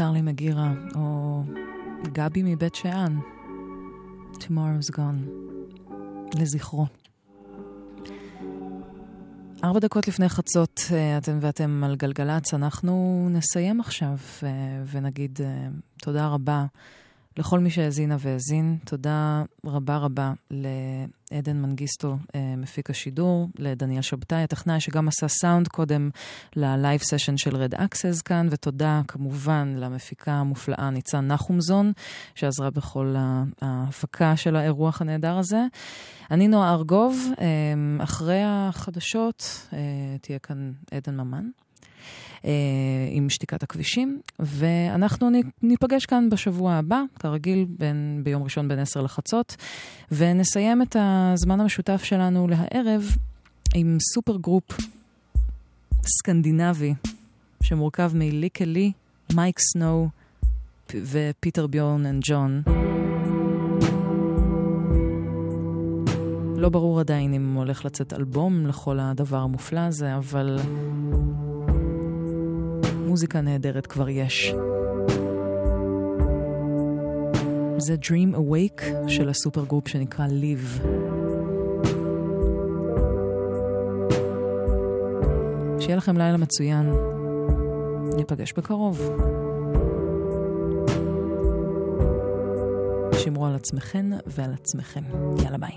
צ'רלי 0.00 0.22
מגירה, 0.22 0.72
או 0.94 1.42
גבי 2.02 2.42
מבית 2.42 2.74
שאן, 2.74 3.18
Tomorrow's 4.32 4.96
Gone, 4.96 5.30
לזכרו. 6.34 6.86
ארבע 9.64 9.78
דקות 9.80 10.08
לפני 10.08 10.28
חצות, 10.28 10.80
אה, 10.92 11.18
אתם 11.18 11.38
ואתם 11.40 11.84
על 11.84 11.96
גלגלצ, 11.96 12.54
אנחנו 12.54 13.26
נסיים 13.30 13.80
עכשיו 13.80 14.16
אה, 14.42 14.48
ונגיד 14.90 15.38
אה, 15.44 15.68
תודה 16.02 16.26
רבה 16.28 16.64
לכל 17.36 17.58
מי 17.58 17.70
שהאזינה 17.70 18.16
והאזין. 18.20 18.78
תודה 18.84 19.42
רבה 19.64 19.96
רבה 19.96 20.32
לעדן 20.50 21.56
מנגיסטו, 21.56 22.16
מפיק 22.56 22.90
השידור, 22.90 23.48
לדניאל 23.58 24.02
שבתאי, 24.02 24.42
הטכנאי 24.42 24.80
שגם 24.80 25.08
עשה 25.08 25.28
סאונד 25.28 25.68
קודם 25.68 26.10
ללייב 26.56 27.00
סשן 27.02 27.36
של 27.36 27.56
Red 27.56 27.74
Axes 27.74 28.22
כאן, 28.22 28.48
ותודה 28.50 29.00
כמובן 29.08 29.74
למפיקה 29.76 30.32
המופלאה 30.32 30.90
ניצן 30.90 31.26
נחומזון, 31.26 31.92
שעזרה 32.34 32.70
בכל 32.70 33.14
ההפקה 33.60 34.36
של 34.36 34.56
האירוח 34.56 35.00
הנהדר 35.00 35.38
הזה. 35.38 35.66
אני 36.30 36.48
נועה 36.48 36.72
ארגוב, 36.72 37.32
אחרי 37.98 38.42
החדשות 38.46 39.68
תהיה 40.20 40.38
כאן 40.38 40.72
עדן 40.90 41.20
ממן. 41.20 41.48
עם 43.10 43.30
שתיקת 43.30 43.62
הכבישים, 43.62 44.20
ואנחנו 44.38 45.30
ניפגש 45.62 46.06
כאן 46.06 46.30
בשבוע 46.30 46.72
הבא, 46.72 47.02
כרגיל 47.18 47.66
בין, 47.68 48.20
ביום 48.24 48.42
ראשון 48.42 48.68
בין 48.68 48.78
10 48.78 49.02
לחצות, 49.02 49.56
ונסיים 50.12 50.82
את 50.82 50.96
הזמן 50.98 51.60
המשותף 51.60 52.04
שלנו 52.04 52.48
להערב 52.48 53.16
עם 53.74 53.98
supergroup 54.14 54.78
סקנדינבי, 56.06 56.94
שמורכב 57.62 58.12
מ 58.14 58.22
Lykke 58.22 58.64
Li, 58.64 58.92
Miike 59.34 59.58
Snow 59.58 59.98
ו 59.98 60.08
Peter 60.94 61.66
Bjorn 61.66 62.06
and 62.06 62.22
John. 62.26 62.62
לא 66.56 66.68
ברור 66.68 67.00
עדיין 67.00 67.34
אם 67.34 67.54
הולך 67.54 67.84
לצאת 67.84 68.12
אלבום 68.12 68.66
לכל 68.66 68.98
הדבר 69.00 69.38
המופלא 69.38 69.80
הזה, 69.80 70.16
אבל 70.16 70.58
מוזיקה 73.10 73.40
נהדרת 73.40 73.86
כבר 73.86 74.08
יש. 74.08 74.54
זה 77.78 77.94
Dream 78.02 78.36
Awake 78.36 79.08
של 79.08 79.28
ה 79.28 79.64
supergroup 79.64 79.88
שנקרא 79.88 80.26
Liv. 80.26 80.86
שיהיה 85.80 85.96
לכם 85.96 86.16
לילה 86.16 86.36
מצוין. 86.36 86.92
ניפגש 88.16 88.52
בקרוב. 88.52 89.00
שמרו 93.18 93.46
על 93.46 93.54
עצמכן 93.54 94.06
ועל 94.26 94.52
עצמכם. 94.54 95.02
יאללה 95.44 95.58
ביי. 95.58 95.76